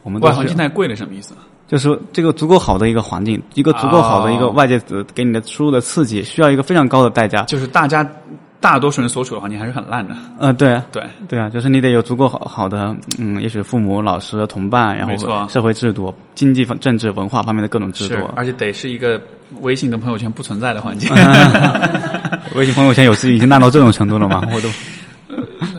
[0.04, 1.34] 我们外环境太贵了什么意思？
[1.70, 4.78] 就是这个足够好的一个环境，一个足够好的一个外界
[5.16, 7.44] 给你的输入的刺激，需要一个非常高的代价。
[7.44, 8.06] 就是大家。
[8.62, 10.16] 大多数人所处的环境还是很烂的。
[10.40, 19.20] 呃，对，对，对啊，就是你得有足够好好的，嗯，也许父母、老师、同伴，然后社会制度、经济、政治、文化方面的各种制度，而且得是一个
[19.62, 21.10] 微信跟朋友圈不存在的环境。
[22.56, 24.44] 微信朋友圈有时已经烂到这种程度了吗？
[24.54, 24.70] 我都。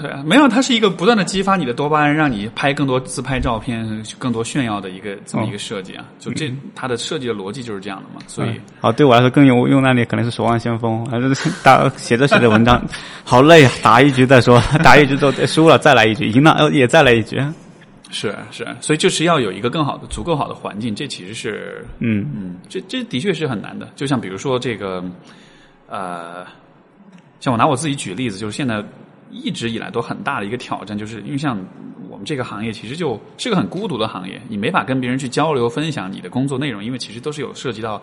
[0.03, 6.05] 对啊，没有，它是一个不断的激发你的多巴胺，让你拍更多自拍照片，更多炫耀的一个这么一个设计啊。
[6.19, 8.21] 就这，它的设计的逻辑就是这样的嘛。
[8.27, 12.85] 所以，好，对我来说更有用那里可能是守望先锋，还是打写着写着文章，
[13.23, 13.71] 好累啊！
[13.81, 17.41] 打一局再说，打一局都输了再来一局，赢了也再来一局。
[18.11, 23.89] 是是，所以就是要有一个更好的、足够好的环境，这其实是嗯嗯，这这的确是很难的。
[23.95, 25.03] 就像比如说这个，
[25.87, 26.45] 呃，
[27.39, 28.85] 像我拿我自己举例子，就是现在。
[29.33, 31.59] 一直以来都很大的一个挑战，就是因为像
[32.11, 38.01] 我们这个行业，其实就是个很孤独的行业，你没法跟别人去交流分享你的工作内容，因为其实都是有涉及到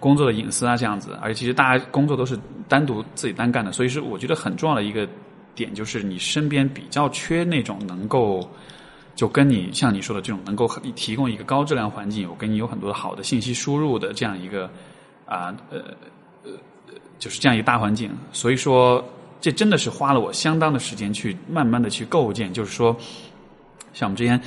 [0.00, 2.36] 工作的隐私啊这样子，而且其实大家工作都是
[2.68, 5.08] 单独自己单干的，所以是我觉得很重要的一个
[5.54, 8.46] 点，就是你身边比较缺那种能够
[9.14, 14.68] 就跟你像你说的这种能够提供一个高质量环境，我跟你有很多好的信息输入的这样一个
[15.26, 15.78] 啊呃
[16.42, 16.50] 呃
[17.20, 19.04] 就是这样一个大环境，所以说。
[19.40, 22.52] 这真的是花了我相当的时间去慢慢的去构建。
[22.52, 22.96] 就是说，
[23.92, 24.40] 像我们之前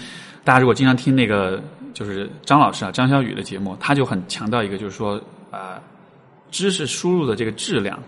[0.44, 1.62] 大家如果经常听那个
[1.94, 5.22] 就是张老师啊张小雨的节目，他就很强调一个，就是说
[5.52, 5.82] 啊、
[6.52, 8.00] 知识输入的这个质量。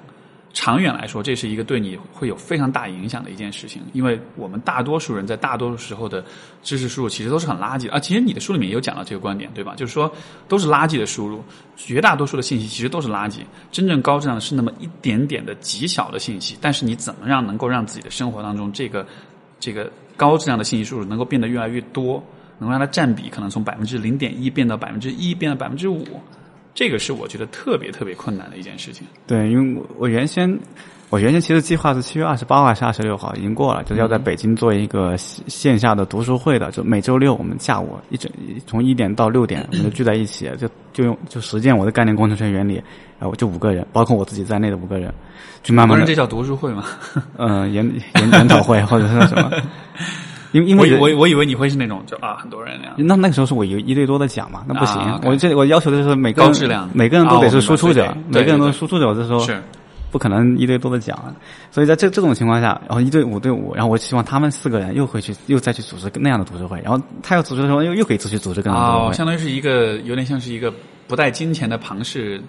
[0.53, 6.23] 长远来说，这是一个对你会有非常大影响的一件事情，因为我们大多数人在大多数时候的
[6.61, 7.99] 知识输入其实都是很垃圾的啊。
[7.99, 9.73] 其实你的书里面有讲到这个观点，对吧？
[9.76, 10.14] 就是说
[10.48, 11.41] 都是垃圾的输入，
[11.78, 13.38] 绝大多数的信息其实都是垃圾。
[13.72, 19.07] 真正高质量的是那么一点点的极小的信息，但是你怎么样能够让自己的生活当中这个
[19.60, 22.22] 这个高质量的信息输入能够变得越来越多，
[22.60, 26.06] 能够让它占比可能从百分之零点一变到百分之一，变到百分之五。
[26.73, 29.06] 这个是我觉得特别特别困难的一件事情。
[29.27, 30.60] 对，因为我我原先
[31.10, 38.31] 我原先其实计划是七月二十八号还是二十六号，已经过了，就是要在北京做一个线线下的读书会的，就每周六我们下午一整
[38.65, 42.81] 从一点到六点，我们就聚在一起，就就用就实践我的概念工程学原理，
[43.19, 45.14] 然后就五个人，包括我自己在内的五个人，
[45.61, 46.85] 就慢慢的不是这叫读书会吗？
[47.35, 47.85] 嗯、研
[48.15, 49.52] 研研讨会或者是什么，
[50.52, 52.95] 因为因为我我我以为你会是那种就啊很多人那样。
[52.98, 55.02] 那那个时候是我一一对多的讲嘛，那不行。
[55.23, 59.14] 我这我要求的是每个质量每个人都得是输出者，每个人都是输出者。
[59.14, 59.61] 这时候是
[60.11, 61.18] 不可能一对多的讲，
[61.72, 70.73] 所以在这这种情况下，然后一对五对五，然后我希望他们四个人又回去又再去组织那样的读书会，然后他要组织的时候又又可以继续组织更多哦，相当于是一个有点像是一个
[71.07, 72.41] 不带金钱的庞氏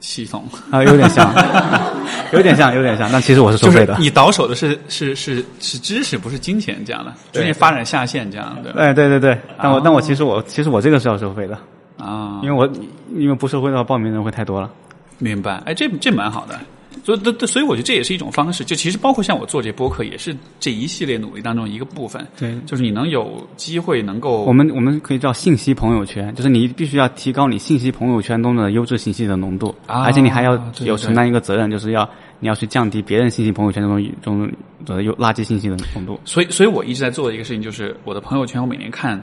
[0.00, 1.32] 系统，啊，有点像，
[2.32, 3.96] 有点像，有点像，但其实我是收就是费的。
[3.98, 11.58] 你倒手的是是是是知识，不是金钱这样的，逐渐发展下线这样的哎，对对对，但我、哦但我其实我其实我这个是要收费的，
[11.98, 12.68] 啊因为，我
[13.16, 14.70] 因为不收费的话，报名人会太多了。
[15.18, 15.60] 明白？
[15.64, 16.58] 哎，这这蛮好的。
[17.04, 18.64] 所以，对所以我觉得这也是一种方式。
[18.64, 22.26] 就其实包括像我做这播客，也是这一系列努力当中一个部分。
[22.38, 32.08] 对就是你能有机会能够我们我们可以叫信息朋友圈，就是你必须要提高你信息朋友圈中的优质信息的浓度，啊而且你还要有承担一个责任，就是要
[32.40, 34.50] 你要去降低别人信息朋友圈中中
[34.84, 36.18] 的有垃圾信息的浓度。
[36.24, 39.22] 所以，所以我一直在做的一个事情就是，我的朋友圈，我每年看，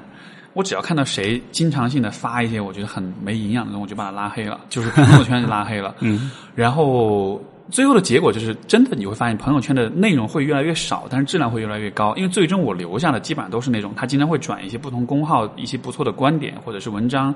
[0.54, 5.96] 我只要看到谁经常性的发一些我觉得很没营养的东西，我就把他拉黑了，就是朋友圈就拉黑了。
[6.02, 17.34] 嗯，然后最后的结果就是，真的你会发现朋友圈的内容会越来越少，但是质量会越来越高，因为最终我留下的基本上都是那种他经常会转一些不同公号一些不错的观点或者是文章。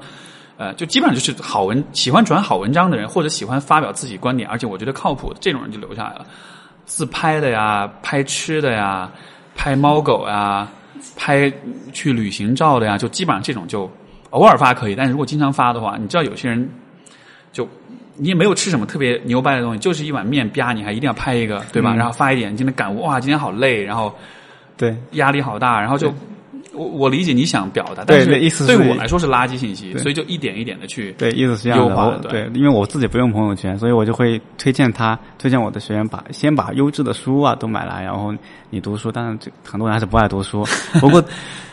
[0.58, 6.26] 呃，就基本上就是好文，喜欢转好文章的人，或者喜欢发表自己观点，而且我觉得靠谱的这种人就留下来了。
[6.86, 9.10] 自拍的呀，拍吃的呀，
[9.56, 10.68] 拍猫狗呀，
[11.16, 11.50] 拍
[11.94, 13.90] 去旅行照的呀，就基本上这种就
[14.32, 16.70] 偶尔发可以，但是如果经常发的话，你知道有些人
[17.54, 17.66] 就
[18.20, 21.94] 你也没有吃什么特别牛掰的东西，就是一碗面吧，你还一定要拍一个，对吧？
[21.94, 24.14] 嗯然后发一点今天感悟，哇，今天好累，然后
[24.78, 26.14] 对，压力好大，然后就。
[26.74, 31.86] 我我理解你想表达，但是对意思对我来说是垃圾信息，所以就一点一点的去对，意思是这样的。
[31.86, 38.34] 优化对对，因为我自己不用朋友圈，所以我就会推荐他，推荐我的学员把先把优质的书啊都买来，然后
[38.70, 39.12] 你读书。
[39.12, 40.64] 当然，这很多人还是不爱读书，
[41.02, 41.24] 不过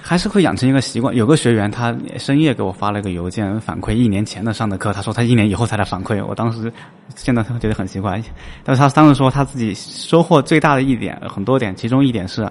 [0.00, 1.14] 还是会养成一个习惯。
[1.14, 6.24] 有个学员他深夜给我发了个邮件反馈一年前的上的课，他说他一年以后才来反馈。
[6.24, 6.72] 我当时
[7.14, 8.22] 现在觉得很奇怪，
[8.64, 12.48] 但是他当时说他自己收获最大的一点很多点，其中一点是。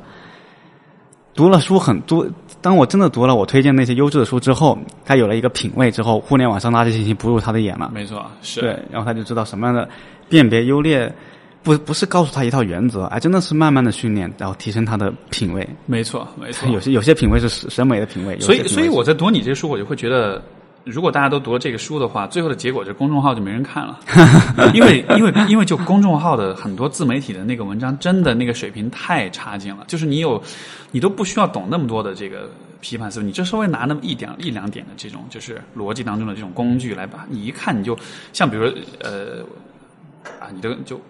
[1.36, 2.26] 读了书很多，
[2.62, 7.92] 当我真的读了我推荐那些优质的书之后，他有了一个品味之后，互联网上垃圾信息不入他的眼了。
[7.94, 9.88] 没错，是对，然后他就知道什么样的
[10.30, 11.14] 辨别优劣，
[11.62, 15.68] 不不是告诉他一套原则，而，真的是慢慢的训练，然后提升他的品味。
[15.86, 16.68] 没错，没错。
[16.72, 20.42] 有些有些品味是审审美的品味，所以，所以我在读你这些书，我就会觉得，
[20.86, 24.00] 如果大家都读了这个书的话，最后的结果就是公众号就没人看了，
[24.74, 30.42] 因为因为因为就公众号的很多自媒体的那个文章，真的那个水平太差劲了，就是你有
[30.92, 32.50] 你都不需要懂那么多的这个
[32.82, 37.98] 批判思维，你就稍微拿那么一点一两点的这种就是逻辑当中的这种工具来把你一看你就
[38.32, 39.42] 像比如说呃
[40.40, 41.02] 啊，你都就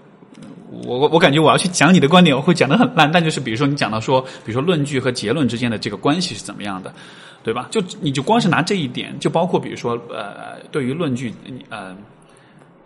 [0.83, 3.11] 我我我感觉我要去讲你的观点，我会讲的很烂。
[3.11, 6.93] 但就是比如说你讲到说，比如说论据和结论之间的这个关系是怎么样的，
[7.43, 7.67] 对吧？
[7.71, 11.33] 就你就光是拿这一点，就包括比如说呃，对于论据，
[11.69, 11.95] 呃。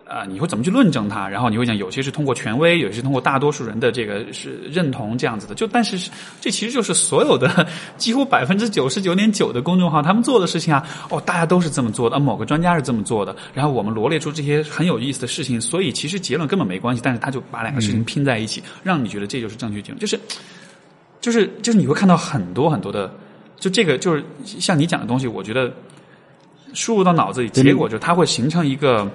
[0.10, 1.30] 啊、你会怎么去论证它？
[1.30, 5.54] 然后你会讲，有些是通过权威，有些是通过大多数人的这个是认同这样子的。
[5.54, 6.10] 就但是是
[6.42, 10.84] 这其实就是所有的几乎百分之九十九点九的公众号他们做的事情啊。
[11.12, 13.36] 哦，大家都是这么做的，啊，某个专家是这么做的。
[13.54, 20.00] 然后我们罗列出这些很有意思的事情，所以其实结论根本没关系，但是他就把两个事情拼在一起，让你觉得这就是正确结论。
[20.00, 20.20] 就是
[21.22, 23.14] 就是就是你会看到很多很多的，
[23.60, 25.72] 就这个就是像你讲的东西，我觉得
[26.74, 29.08] 输入到脑子里，结果就是它会形成一个。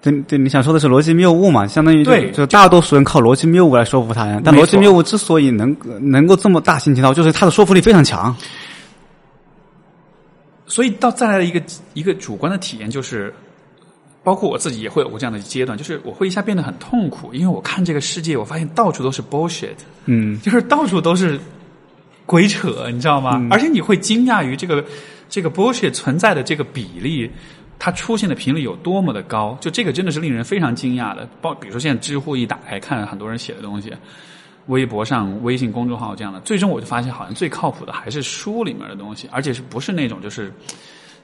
[0.00, 1.66] 对对，你想说的是逻辑谬误嘛？
[1.66, 8.34] 相当于就对就大多数人靠逻辑谬误来说服他人，但逻辑谬误之所以能能够这么大行其道，就是它的说服力非常强。
[10.66, 11.62] 所以到再来的一个
[11.94, 13.32] 一个主观的体验就是，
[14.22, 21.40] 包括我自己也会有过这样的阶段，就是我会一下变得很痛苦，因为我看这个世界，我发现到处都是 bullshit，嗯 就是到处都是
[22.26, 23.44] 鬼扯，你知道吗？
[23.50, 24.84] 而且你会惊讶于这个
[25.28, 27.30] 这个 bullshit 存在的这个比例，
[27.78, 31.28] 它出现的频率有多么的高，就这个真的是令人非常惊讶的。
[31.40, 33.92] 包比如说现在知乎一打开，看很多人写的东西，
[34.66, 40.52] 微博上、微信公众号这样的，最终我就发现，好像最靠谱的还是书里面的东西，而且是不是那种就是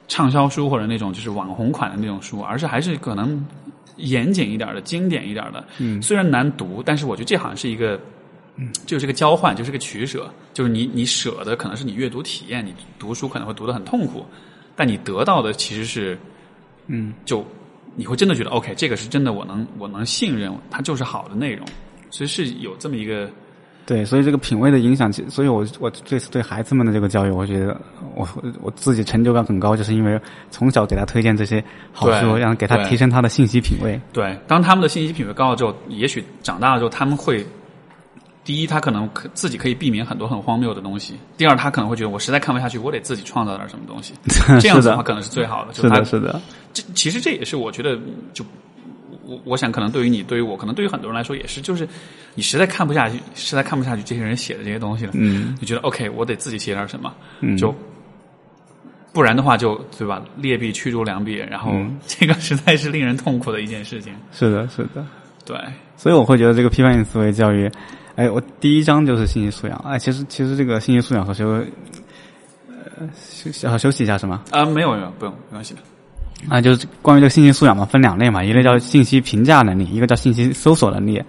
[0.07, 3.45] 畅销书或者那种就是网红款的那种书，而是还是可能
[3.97, 5.63] 严谨一点的、经典一点的。
[5.79, 7.99] 嗯，虽然难读，但是我觉得这好像是一个。
[8.85, 14.25] 就是个交换，就是个取舍，就是你你舍的可能是你阅读体验，你读书可能会读得很痛苦，
[14.77, 16.17] 但你得到的其实是，
[16.87, 17.45] 嗯，就
[17.95, 21.65] 你会真的觉得 OK，这个是真的，我能我能信任，它就是好的内容，
[22.09, 23.29] 所以是有这么一个
[23.85, 27.79] 对，所以这个品味的影响，其所以我我这次对孩子们的这个教育，我觉得
[28.15, 28.27] 我
[28.61, 31.63] 我自己成就感很高，就是因为从小给他推荐这些
[31.93, 33.99] 好书，对让给他提升他的信息品味。
[34.11, 37.45] 对，当他们的信息品味高了之后，也许长大了之后，他们会，
[38.45, 44.13] 第一，他可能可自己可以避免很多很荒谬的东西；第二，他可能会觉得我实在看不下去，我得自己创造点什么东西。
[44.61, 45.73] 这样子的话，可能是最好的。
[45.73, 46.39] 就是的，是的，
[46.71, 47.99] 这其实这也是我觉得，
[48.33, 48.45] 就
[49.25, 51.89] 我我想可能对于你，对于我，可能对于很多人来说也是，就是
[52.35, 57.11] 你实在看不下去，实在看不下去这些人写的这些东西了，嗯，你觉得 OK，我得自己写点什么，
[57.41, 57.73] 嗯就
[59.11, 60.21] 不然的话就对吧？
[60.37, 64.13] 劣币驱逐良币，然后嗯这个实在是令人痛苦的一件事情。
[64.31, 65.03] 是的，是的。
[65.45, 65.57] 对，
[65.95, 67.71] 所以我会觉得这个批判性思维教育，
[68.15, 71.49] 哎，我第一章就是信息素养，哎，其实其实这个信息素养和修，
[72.69, 74.41] 呃，休小休息一下是吗？
[74.51, 75.81] 啊、没有没有，不用，没关系的。
[76.49, 81.21] 啊，就是关于这个信息素养嘛，分两类嘛，一类叫信息评价能力，一个叫信息搜索能力。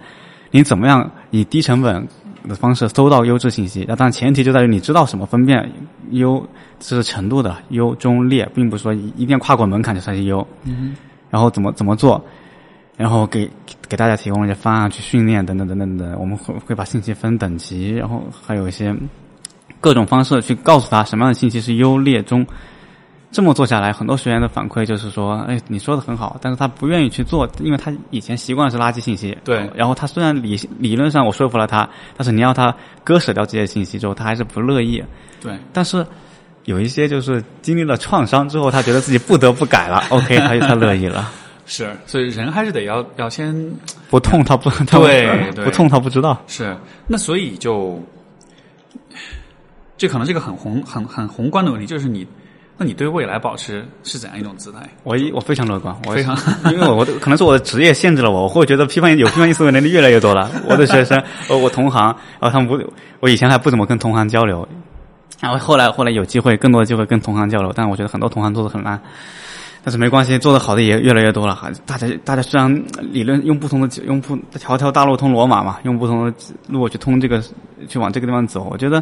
[0.51, 2.07] 你怎么样以低成本
[2.47, 3.83] 的方式搜到优质信息？
[3.85, 5.69] 那当然前提就在于你知道什么分辨
[6.11, 6.41] 优
[6.79, 10.45] 这是程度的优中劣，并不是说一一定要跨过门槛就算是优。
[10.63, 10.95] 嗯。
[11.29, 12.23] 然后怎么怎么做？
[12.97, 13.49] 然后给
[13.87, 16.19] 给大家提供一些方案去训练等等等等等。
[16.19, 18.93] 我们会会把信息分等级，然后还有一些
[19.79, 22.45] 各种方式去告诉他什么样的信息是优劣中。
[23.29, 29.37] 这么做下来，很多学员的反馈就是说，哎，你说的很好，但是他不愿意去做，因为他以前习惯是垃圾信息。
[29.43, 35.03] 对然后他虽然理理论上我说服了他，但是你要他割舍掉这些信息之后，他还是不乐意。
[35.41, 36.03] 对，但是
[36.63, 41.29] 有一些就是经历了创伤之后，他觉得自己不得不改了，OK，他他乐意了。
[41.69, 43.53] 是，所以人还是得要要先
[44.09, 46.41] 不痛他不 他对 对不痛他不知道。
[46.47, 46.75] 是，
[47.05, 48.01] 那所以就，
[49.97, 52.25] 这可能是一个很宏很很宏观的问题，就是你，
[52.77, 54.79] 那你对未来保持是怎样一种姿态？
[55.03, 56.37] 我一我非常乐观，我非常，
[56.71, 60.49] 因为我的可能是我的职业限制了我，我会觉得批判有批判性思维能力越来越多了。
[60.69, 62.81] 我的学生，呃，我同行，然后他们不，
[63.19, 64.65] 我以前还不怎么跟同行交流，
[65.41, 69.01] 然后后来后来有机会，更多的机会跟同行交流，但我觉得很多同行做的很烂。
[69.87, 71.55] 但是没关系，做的好的也越来越多了。
[71.55, 76.33] 哈大家大家虽然理论用不同的用不条条大路通罗马嘛，用不同的
[76.67, 77.41] 路去通这个
[77.87, 79.01] 去往这个地方走，我觉得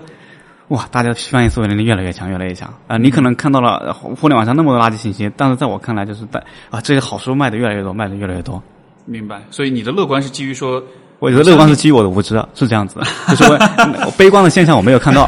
[0.67, 2.71] 哇，大家的批判性思维能力越来越强，越来越强。
[2.85, 6.39] 啊、你可能看到了呃互联网上那么多垃圾信息，但是在我看来，就是在
[6.69, 8.61] 啊，这些好书卖的越来越多，卖的越来越多。
[9.05, 9.41] 明白。
[9.49, 10.83] 所以你的乐观是基于说，
[11.17, 13.57] 我觉得乐观是基于我的无知，是这样子的，就是我
[14.05, 15.27] 我悲观的现象我没有看到。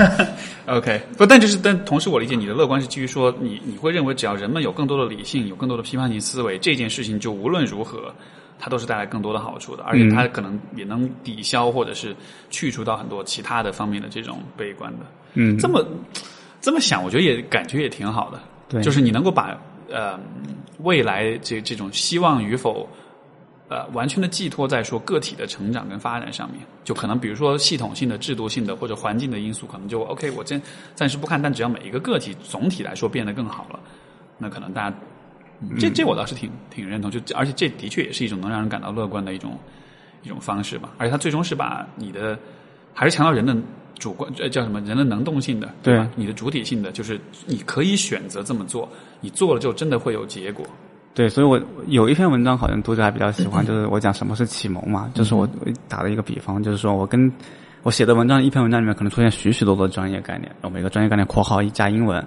[0.67, 8.13] OK，不，但就是但同时我理解你的乐观是基于说，你你会认为只要人们有更多的理性，有更多的批判性思维，这件事情就无论如何，
[8.59, 12.13] 它都是带来更多的好处的，而且它可能也能抵消或者是
[12.49, 15.05] 去除到很多其他的方面的这种悲观的。
[15.35, 15.85] 嗯，这么
[16.59, 18.41] 这么想，我觉得也感觉也挺好的。
[18.67, 19.57] 对就是你能够把
[19.89, 20.19] 呃
[20.79, 22.85] 未来这这种希望与否。
[23.69, 30.61] 呃，完全的寄托在说个体的成长跟发展上面，就可能比如说系统性的、制度性的或者环境的因素，可能就 OK，我暂
[30.95, 33.79] 暂时不看，但只要每一个个体总体来说变得更好了，
[34.37, 34.97] 那可能大家
[35.77, 39.57] 这这我倒是挺挺认同，就而且这的确也是一种能让人感到乐观的一种
[40.23, 42.39] 一种方式吧，而且它最终是把你的
[42.93, 43.53] 还是强调人的
[43.99, 44.79] 主观呃叫什么？
[44.81, 46.09] 人的能动性的对吧？
[46.15, 46.21] 对。
[46.23, 48.87] 你的主体性的，就是你可以选择这么做，
[49.19, 50.65] 你做了之后真的会有结果。
[51.13, 57.31] 对，所以我有一篇文章好像读者还比较喜欢，就是我讲什么是启蒙嘛，就是我我打了一个比方，就是说我跟
[57.81, 62.17] 我写的文章一篇文章里面可能出现许许多多的专业概念，然后每个专业概念括号一加英文，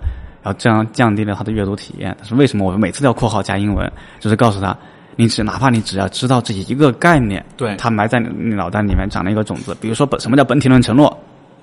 [0.42, 2.12] 然后这样降低了他的阅读体验。
[2.18, 3.88] 但是为什么我每次都要括号加英文？
[4.18, 4.76] 就是告诉他，
[5.14, 11.16] 你只哪怕你只要知道这一个概念，对它埋在你你脑袋里面长了一个种子，比如说本什么叫本体论承诺。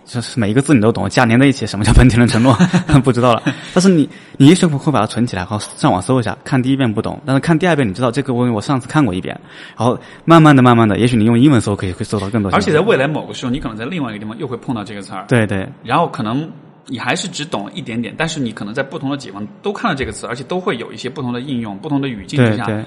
[0.08, 2.58] 就是每一个字你都懂，加连在一起，什么叫本体论承诺？
[3.04, 3.44] 不知道了。
[3.74, 9.38] 但是你，你也许会把它存起来，然后上网搜一下，看第一遍不懂，但是看第二遍你知道这个问题我上次看过一遍，
[9.78, 12.50] 然后慢慢的、慢慢的，也许你用英文搜可以会搜到更多。
[12.54, 16.50] 而且在未来某个时候，你可能在另外一个地方又会碰到这个词儿，对对然后可能
[16.86, 22.86] 你还是只懂了一点点，但是你可能在不同的地方都看到这个词，而且都会有一些不同的应用、不同的语境之下，对对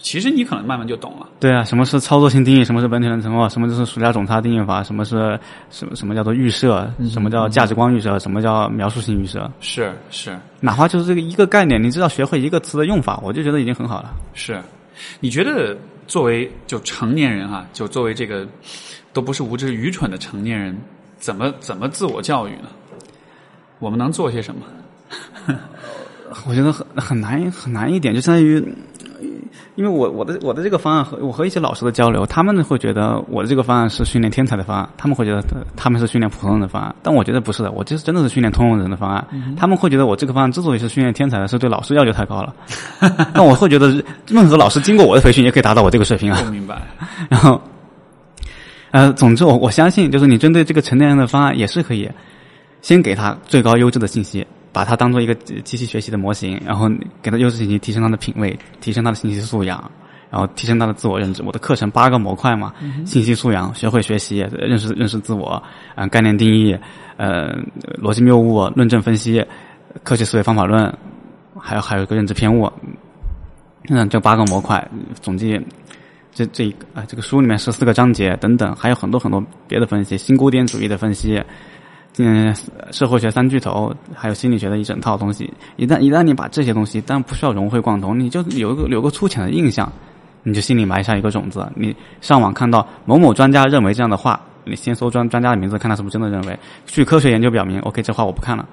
[0.00, 1.28] 其实你可能慢慢就懂了。
[1.38, 2.64] 对啊，什么是操作性定义？
[2.64, 3.48] 什么是本体论承诺？
[3.48, 4.82] 什么就是暑假总差定义法？
[4.82, 5.38] 什么是
[5.70, 6.90] 什么什么叫做预设？
[7.10, 8.18] 什么叫价值观预设？
[8.18, 9.48] 什么叫描述性预设？
[9.60, 14.10] 是是哪怕就是这个一个概念，你知道学会一个词的用法，我就觉得已经很好了。
[14.32, 14.60] 是，
[15.20, 18.48] 你觉得作为就成年人哈、就作为这个
[19.12, 20.76] 都不是无知愚蠢的成年人，
[21.18, 22.68] 怎么怎么自我教育呢？
[23.78, 24.62] 我们能做些什么？
[26.46, 28.62] 我觉得很很难很难一点，就相当于，
[29.74, 35.42] 因为我我的我的这个方案和我和一些老师的交流，他们会觉得我的这个方案是训练天才的方案，他们会觉得
[35.76, 39.26] 他们是训练普通人的方案，但我觉得不是的，我这是真的是训练通用人的方案。
[39.56, 42.54] 他们会觉得我这个方案之所以是训练天才的，是对老师要求太高了。
[43.34, 46.40] 但我会觉得任何老师经过我的培训也可以达到我这个水平啊。
[46.44, 46.80] 我明白。
[47.28, 47.60] 然后，
[48.90, 52.10] 呃，总之我我相信，就是你针对这个成年人的方案也是可以，
[52.82, 56.88] 先给他最高优质的信息，把它当做一个机器学习的模型，然后
[57.22, 59.90] 给它优质信息，提升它的品味，提升它的信息素养，
[60.30, 61.42] 然后提升它的自我认知。
[61.42, 62.72] 我的课程八个模块嘛，
[63.04, 65.62] 信息素养、学会学习、认识认识自我、
[65.96, 66.76] 嗯、概念定义、
[67.16, 67.56] 呃
[68.00, 69.44] 逻辑谬误、论证分析、
[70.02, 70.92] 科学思维方法论，
[71.58, 72.70] 还有还有一个认知偏误。
[73.88, 74.86] 嗯，这八个模块
[75.20, 75.60] 总计。
[76.32, 81.42] 这这啊，这个书里面十四个章节等等，还有很多很多别的分析，新古典主义的分析，
[82.18, 82.54] 嗯，
[82.90, 85.50] 社会学三巨头，还有心理学的一整套东西。
[85.76, 89.90] 一旦一旦你把这些东西，但不需要融会贯通，你就有一个有个粗浅的印象，
[90.42, 91.66] 你就心里埋下一个种子。
[91.74, 96.58] 你上网看到某某专家认为这样的话，你先搜专专家的名字，看他是不是真的认为。
[96.84, 98.68] 据科学研究表明，OK，这话我不看了。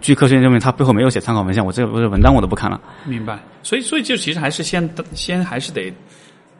[0.00, 2.80] 据科学研究表明，他背后没有写参考文献，我这个不是文章我都不看了。
[3.04, 3.38] 明白。
[3.62, 5.92] 所以所以就其实还是先先还是得。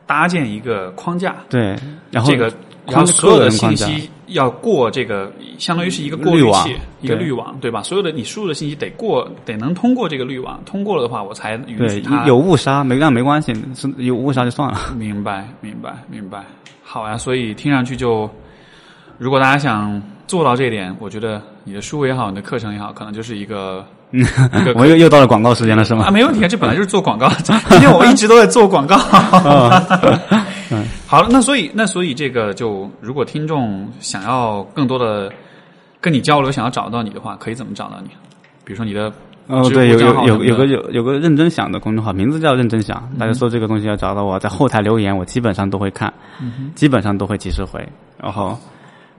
[0.06, 1.76] 搭建一个框架，对，
[2.10, 2.50] 然后这个，
[2.90, 7.82] 然后所有的信息要过这个，相当于是一个过滤器，一个滤网，对吧？
[7.82, 14.78] 所有的你输入的信息得过，得能通过这个滤网，通过了的话，我才允许它有误杀，没那没关系，是有误杀就算了。
[14.96, 16.44] 明白，明白，明白。
[16.82, 18.28] 好呀，所以听上去就，
[19.18, 23.84] 如果大家想做到这一点，我觉得你的书也好，你的课程也好，可能就是一个。
[24.10, 24.24] 嗯，
[24.74, 26.06] 我又又到了广告时间了，是吗？
[26.06, 27.28] 啊，没问题啊，这本来就是做广告。
[27.44, 28.96] 今天我一直都在做广告。
[30.70, 35.32] 嗯，好了，那所以那所以这个就，如果听众想要更多的
[36.00, 38.10] 跟你交流，想要找到你的话，可以怎么找到你？
[38.64, 39.12] 比如说你的
[39.46, 43.02] 哦，对，有有有有个有有个认真想的公众号，名字叫认真想。
[43.18, 46.12] 大家说这个东西要找到我，在后台留言，我基本上都会看，
[46.74, 47.86] 基本上都会及时回。
[48.20, 48.58] 然后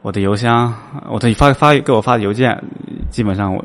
[0.03, 0.73] 我的邮箱，
[1.09, 2.55] 我的发发给我发的邮件，
[3.09, 3.63] 基本上我。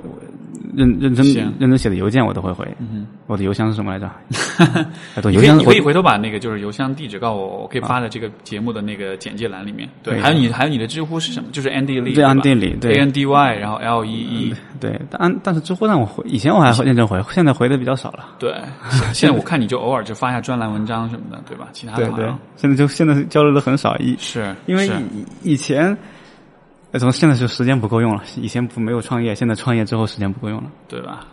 [0.76, 1.24] 认认真
[1.59, 2.66] 认真写的邮件我都会回。
[2.78, 4.10] 嗯，我的邮箱是什么来着？
[5.30, 9.88] 邮箱你可以回头把那个就是邮箱地址告诉我，我可以发在这个节目的那个简介栏里面。
[10.02, 11.48] 对，还有你还有你的知乎是什么？
[11.52, 12.14] 就是 Andy Lee。
[12.14, 12.78] 对，Andy Lee。
[12.78, 14.55] 对，A N D Y，然后 L E E。
[14.80, 18.26] 对，但但是知乎让我回，以前我还认真回， 现在回的比较少了。
[18.38, 18.55] 对，
[19.12, 21.68] 现在我看你就偶尔就发一下专栏文章什么的，对吧？
[21.72, 24.86] 其他的对对，现在就现在交流的很少，一是因为
[25.42, 25.96] 以以前。
[26.98, 28.22] 怎么现在就时间不够用了？
[28.36, 31.26] 以前不没有创业，现在创业之后时间不够用了，对吧？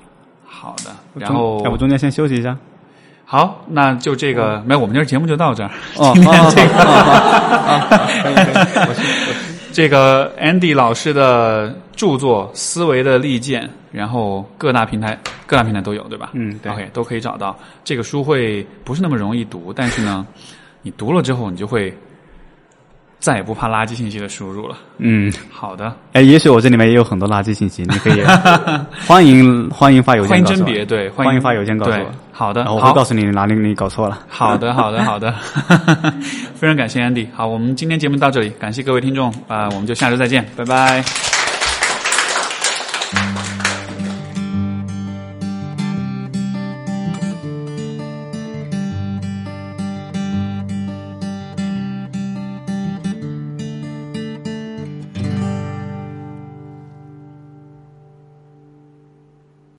[0.43, 2.57] 好的，然后要不中间先休息一下。
[3.23, 5.71] 好，那就这个，没有，我们今儿节目就到这儿。
[5.95, 6.67] 哦，今天这
[8.85, 8.95] 个，
[9.71, 16.31] 这个 Andy 老师的著作《思维的利剑》，然后各大平台各大平台都有，对吧？
[16.33, 17.57] 嗯，对，OK，都可以找到。
[17.83, 20.25] 这个书会不是那么容易读，但是呢，
[20.81, 21.95] 你读了之后，你就会。
[23.21, 24.75] 再也不怕垃圾信息的输入了。
[24.97, 25.95] 嗯，好的。
[26.13, 28.21] 哎，也许我这里面也有很多垃圾信息，你可以
[29.07, 32.11] 欢迎欢迎发邮件，欢迎甄别，对，欢迎发邮件告诉我。
[32.33, 34.19] 好的，我会告诉你哪里你搞错了。
[34.27, 35.31] 好的， 好的，好的。
[36.55, 37.27] 非常感谢 Andy。
[37.35, 41.30] 好，我们今天节目到这里，感谢各位听众啊，我们就下周再见，拜拜。